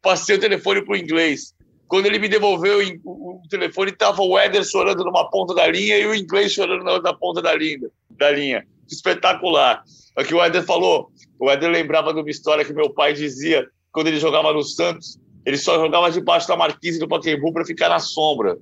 passei 0.00 0.36
o 0.36 0.40
telefone 0.40 0.84
pro 0.84 0.96
inglês. 0.96 1.52
Quando 1.86 2.06
ele 2.06 2.18
me 2.18 2.28
devolveu 2.28 2.78
o, 3.04 3.42
telefone, 3.48 3.90
estava 3.90 4.22
o 4.22 4.38
Éder 4.38 4.64
chorando 4.64 5.04
numa 5.04 5.28
ponta 5.30 5.54
da 5.54 5.66
linha 5.66 5.98
e 5.98 6.06
o 6.06 6.14
inglês 6.14 6.52
chorando 6.52 6.82
na 6.82 6.92
outra 6.92 7.14
ponta 7.14 7.42
da 7.42 7.54
linha. 7.54 7.90
Da 8.10 8.30
linha. 8.30 8.66
Espetacular. 8.90 9.82
É 10.16 10.24
que 10.24 10.34
o 10.34 10.42
Éder 10.42 10.64
falou. 10.64 11.10
O 11.38 11.50
Éder 11.50 11.70
lembrava 11.70 12.12
de 12.12 12.20
uma 12.20 12.30
história 12.30 12.64
que 12.64 12.72
meu 12.72 12.90
pai 12.90 13.12
dizia 13.12 13.68
quando 13.92 14.08
ele 14.08 14.18
jogava 14.18 14.52
no 14.52 14.62
Santos. 14.62 15.18
Ele 15.44 15.58
só 15.58 15.78
jogava 15.78 16.10
debaixo 16.10 16.48
da 16.48 16.56
marquise 16.56 16.98
do 16.98 17.06
Pacaembu 17.06 17.52
para 17.52 17.66
ficar 17.66 17.90
na 17.90 17.98
sombra. 17.98 18.56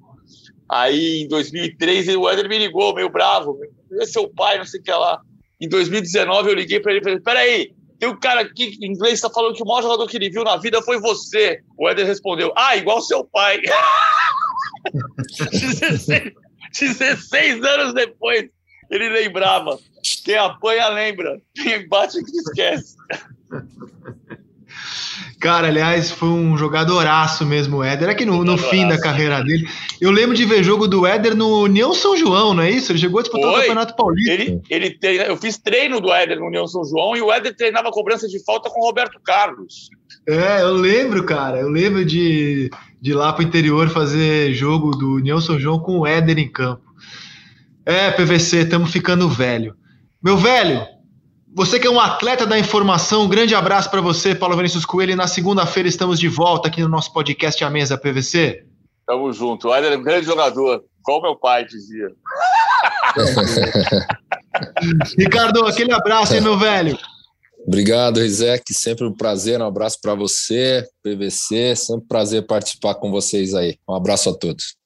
Aí, 0.68 1.22
em 1.22 1.28
2003, 1.28 2.08
o 2.16 2.28
Éder 2.28 2.48
me 2.48 2.58
ligou, 2.58 2.94
meio 2.94 3.08
bravo. 3.08 3.58
É 4.00 4.06
seu 4.06 4.28
pai, 4.28 4.58
não 4.58 4.64
sei 4.64 4.80
o 4.80 4.82
que 4.82 4.90
lá. 4.90 5.20
Em 5.60 5.68
2019, 5.68 6.50
eu 6.50 6.54
liguei 6.54 6.80
para 6.80 6.92
ele 6.92 7.00
e 7.00 7.04
falei: 7.04 7.20
peraí, 7.20 7.74
tem 8.03 8.09
um 8.09 8.18
cara 8.18 8.40
aqui 8.40 8.76
em 8.82 8.86
inglês 8.86 9.14
está 9.14 9.30
falando 9.30 9.55
que 9.55 9.62
o 9.62 9.66
maior 9.66 9.82
jogador 9.82 10.09
que 10.09 10.16
ele 10.16 10.28
viu 10.28 10.42
na 10.42 10.57
vida 10.57 10.82
foi 10.82 10.98
você. 10.98 11.62
O 11.78 11.88
Éder 11.88 12.05
respondeu: 12.05 12.53
Ah, 12.57 12.76
igual 12.76 13.00
seu 13.00 13.24
pai. 13.24 13.62
16, 15.53 16.32
16 16.80 17.64
anos 17.64 17.94
depois, 17.94 18.50
ele 18.90 19.09
lembrava. 19.09 19.78
Quem 20.24 20.34
apanha 20.34 20.88
lembra, 20.88 21.40
quem 21.55 21.86
bate 21.86 22.20
que 22.24 22.36
esquece. 22.38 22.96
Cara, 25.43 25.66
aliás, 25.66 26.12
foi 26.12 26.28
um 26.28 26.57
jogadoraço 26.57 27.45
mesmo 27.45 27.78
o 27.78 27.82
Éder. 27.82 28.09
Aqui 28.09 28.24
no, 28.24 28.45
no 28.45 28.57
fim 28.57 28.86
da 28.86 28.97
carreira 28.97 29.43
dele. 29.43 29.68
Eu 30.01 30.12
lembro 30.12 30.36
de 30.36 30.45
ver 30.45 30.62
jogo 30.62 30.86
do 30.86 31.05
Éder 31.05 31.34
no 31.34 31.64
União 31.64 31.93
São 31.93 32.16
João, 32.16 32.55
não 32.55 32.62
é 32.62 32.70
isso? 32.70 32.93
Ele 32.93 33.01
chegou 33.01 33.18
a 33.18 33.22
disputar 33.22 33.51
foi. 33.51 33.59
o 33.59 33.61
Campeonato 33.62 33.97
Paulista. 33.97 34.32
Ele, 34.32 34.62
ele 34.70 34.90
treina, 34.90 35.24
eu 35.24 35.36
fiz 35.36 35.59
treino 35.59 36.01
do 36.01 36.12
Éder 36.12 36.38
no 36.38 36.47
União 36.47 36.64
São 36.68 36.84
João 36.84 37.16
e 37.16 37.20
o 37.20 37.32
Éder 37.32 37.57
treinava 37.57 37.90
cobrança 37.90 38.28
de 38.28 38.38
falta 38.45 38.70
com 38.70 38.82
o 38.82 38.84
Roberto 38.84 39.18
Carlos. 39.18 39.90
É, 40.28 40.62
eu 40.62 40.74
lembro, 40.74 41.24
cara. 41.24 41.59
Eu 41.59 41.68
lembro 41.68 42.05
de, 42.05 42.70
de 43.01 43.11
ir 43.11 43.14
lá 43.14 43.32
pro 43.32 43.43
interior 43.43 43.88
fazer 43.88 44.55
jogo 44.55 44.93
do 44.93 45.14
União 45.14 45.40
São 45.40 45.59
João 45.59 45.80
com 45.80 45.99
o 45.99 46.07
Éder 46.07 46.38
em 46.38 46.49
campo. 46.49 46.84
É, 47.84 48.12
PVC, 48.12 48.59
estamos 48.59 48.93
ficando 48.93 49.28
velho. 49.28 49.74
Meu 50.22 50.36
velho, 50.36 50.86
você 51.55 51.78
que 51.78 51.86
é 51.86 51.90
um 51.90 52.00
atleta 52.00 52.46
da 52.46 52.59
informação, 52.59 53.24
um 53.24 53.28
grande 53.28 53.55
abraço 53.55 53.90
para 53.90 54.00
você, 54.00 54.34
Paulo 54.34 54.57
Vinícius 54.57 54.86
Coelho. 54.86 55.12
E 55.12 55.16
na 55.16 55.26
segunda-feira 55.26 55.88
estamos 55.88 56.18
de 56.18 56.28
volta 56.28 56.68
aqui 56.68 56.80
no 56.80 56.88
nosso 56.88 57.12
podcast 57.12 57.62
A 57.62 57.70
Mesa 57.70 57.98
PVC. 57.98 58.64
Tamo 59.07 59.32
junto. 59.32 59.68
O 59.68 59.74
Éder 59.74 59.92
é 59.92 59.96
um 59.96 60.03
grande 60.03 60.24
jogador, 60.24 60.82
igual 61.00 61.22
meu 61.22 61.36
pai 61.36 61.64
dizia. 61.64 62.09
Ricardo, 65.18 65.66
aquele 65.66 65.92
abraço, 65.92 66.34
hein, 66.34 66.40
meu 66.40 66.59
velho? 66.59 66.98
Obrigado, 67.66 68.20
Rizek. 68.20 68.72
Sempre 68.72 69.07
um 69.07 69.12
prazer. 69.12 69.61
Um 69.61 69.66
abraço 69.66 69.98
para 70.00 70.14
você, 70.14 70.86
PVC. 71.03 71.76
Sempre 71.76 72.05
um 72.05 72.09
prazer 72.09 72.46
participar 72.46 72.94
com 72.94 73.11
vocês 73.11 73.55
aí. 73.55 73.76
Um 73.88 73.94
abraço 73.94 74.30
a 74.30 74.34
todos. 74.34 74.76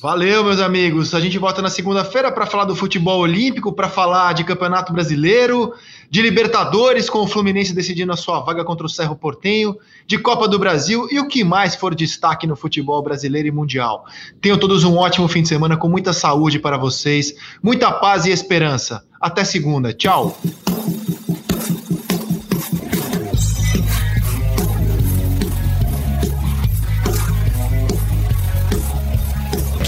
Valeu, 0.00 0.42
meus 0.42 0.60
amigos. 0.60 1.14
A 1.14 1.20
gente 1.20 1.36
volta 1.36 1.60
na 1.60 1.68
segunda-feira 1.68 2.32
para 2.32 2.46
falar 2.46 2.64
do 2.64 2.74
futebol 2.74 3.20
olímpico, 3.20 3.70
para 3.70 3.86
falar 3.86 4.32
de 4.32 4.44
Campeonato 4.44 4.94
Brasileiro, 4.94 5.74
de 6.08 6.22
Libertadores, 6.22 7.10
com 7.10 7.18
o 7.18 7.26
Fluminense 7.26 7.74
decidindo 7.74 8.10
a 8.10 8.16
sua 8.16 8.40
vaga 8.40 8.64
contra 8.64 8.86
o 8.86 8.88
Cerro 8.88 9.14
Portenho, 9.14 9.76
de 10.06 10.16
Copa 10.16 10.48
do 10.48 10.58
Brasil 10.58 11.06
e 11.10 11.20
o 11.20 11.28
que 11.28 11.44
mais 11.44 11.74
for 11.74 11.94
destaque 11.94 12.46
no 12.46 12.56
futebol 12.56 13.02
brasileiro 13.02 13.48
e 13.48 13.50
mundial. 13.50 14.06
Tenham 14.40 14.56
todos 14.56 14.84
um 14.84 14.96
ótimo 14.96 15.28
fim 15.28 15.42
de 15.42 15.48
semana 15.48 15.76
com 15.76 15.88
muita 15.88 16.14
saúde 16.14 16.58
para 16.58 16.78
vocês, 16.78 17.34
muita 17.62 17.92
paz 17.92 18.24
e 18.24 18.30
esperança. 18.30 19.04
Até 19.20 19.44
segunda. 19.44 19.92
Tchau. 19.92 20.34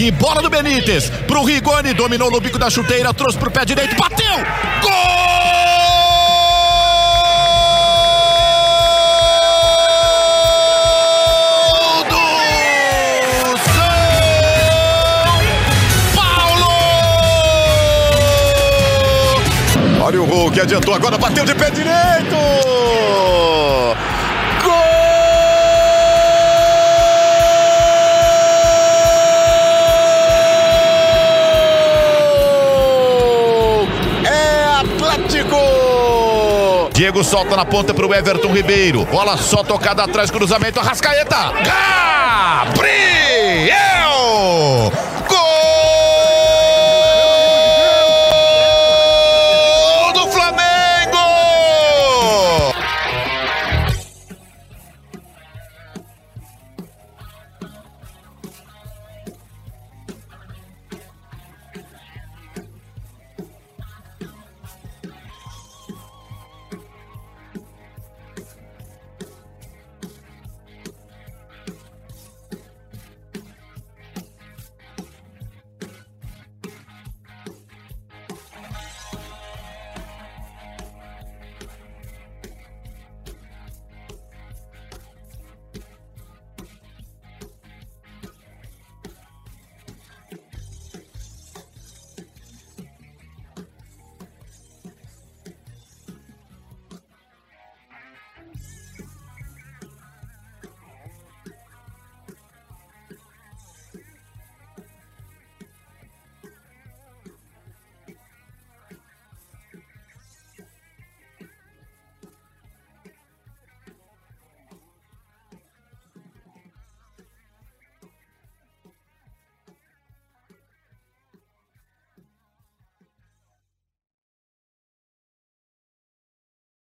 Que 0.03 0.11
bola 0.11 0.43
do 0.43 0.51
Benítez 0.51 1.11
pro 1.29 1.45
Rigoni, 1.45 1.95
dominou 1.95 2.29
no 2.29 2.41
bico 2.41 2.59
da 2.59 2.69
chuteira, 2.69 3.15
trouxe 3.15 3.39
pro 3.39 3.53
pé 3.53 3.65
direito, 3.65 3.95
bateu! 3.95 4.37
Gol! 4.83 4.91
Olha 20.01 20.21
o 20.21 20.25
Hulk, 20.25 20.61
adiantou 20.63 20.95
agora, 20.95 21.17
bateu 21.17 21.45
de 21.45 21.55
pé 21.55 21.71
direito! 21.71 22.37
Diego 37.13 37.25
solta 37.25 37.55
na 37.57 37.67
ponta 37.67 37.93
para 37.93 38.07
o 38.07 38.15
Everton 38.15 38.51
Ribeiro. 38.55 39.05
Bola 39.05 39.37
só 39.37 39.63
tocada 39.63 40.03
atrás, 40.03 40.31
cruzamento, 40.31 40.81
Arrascaeta. 40.81 41.53
Gabriel! 41.63 43.32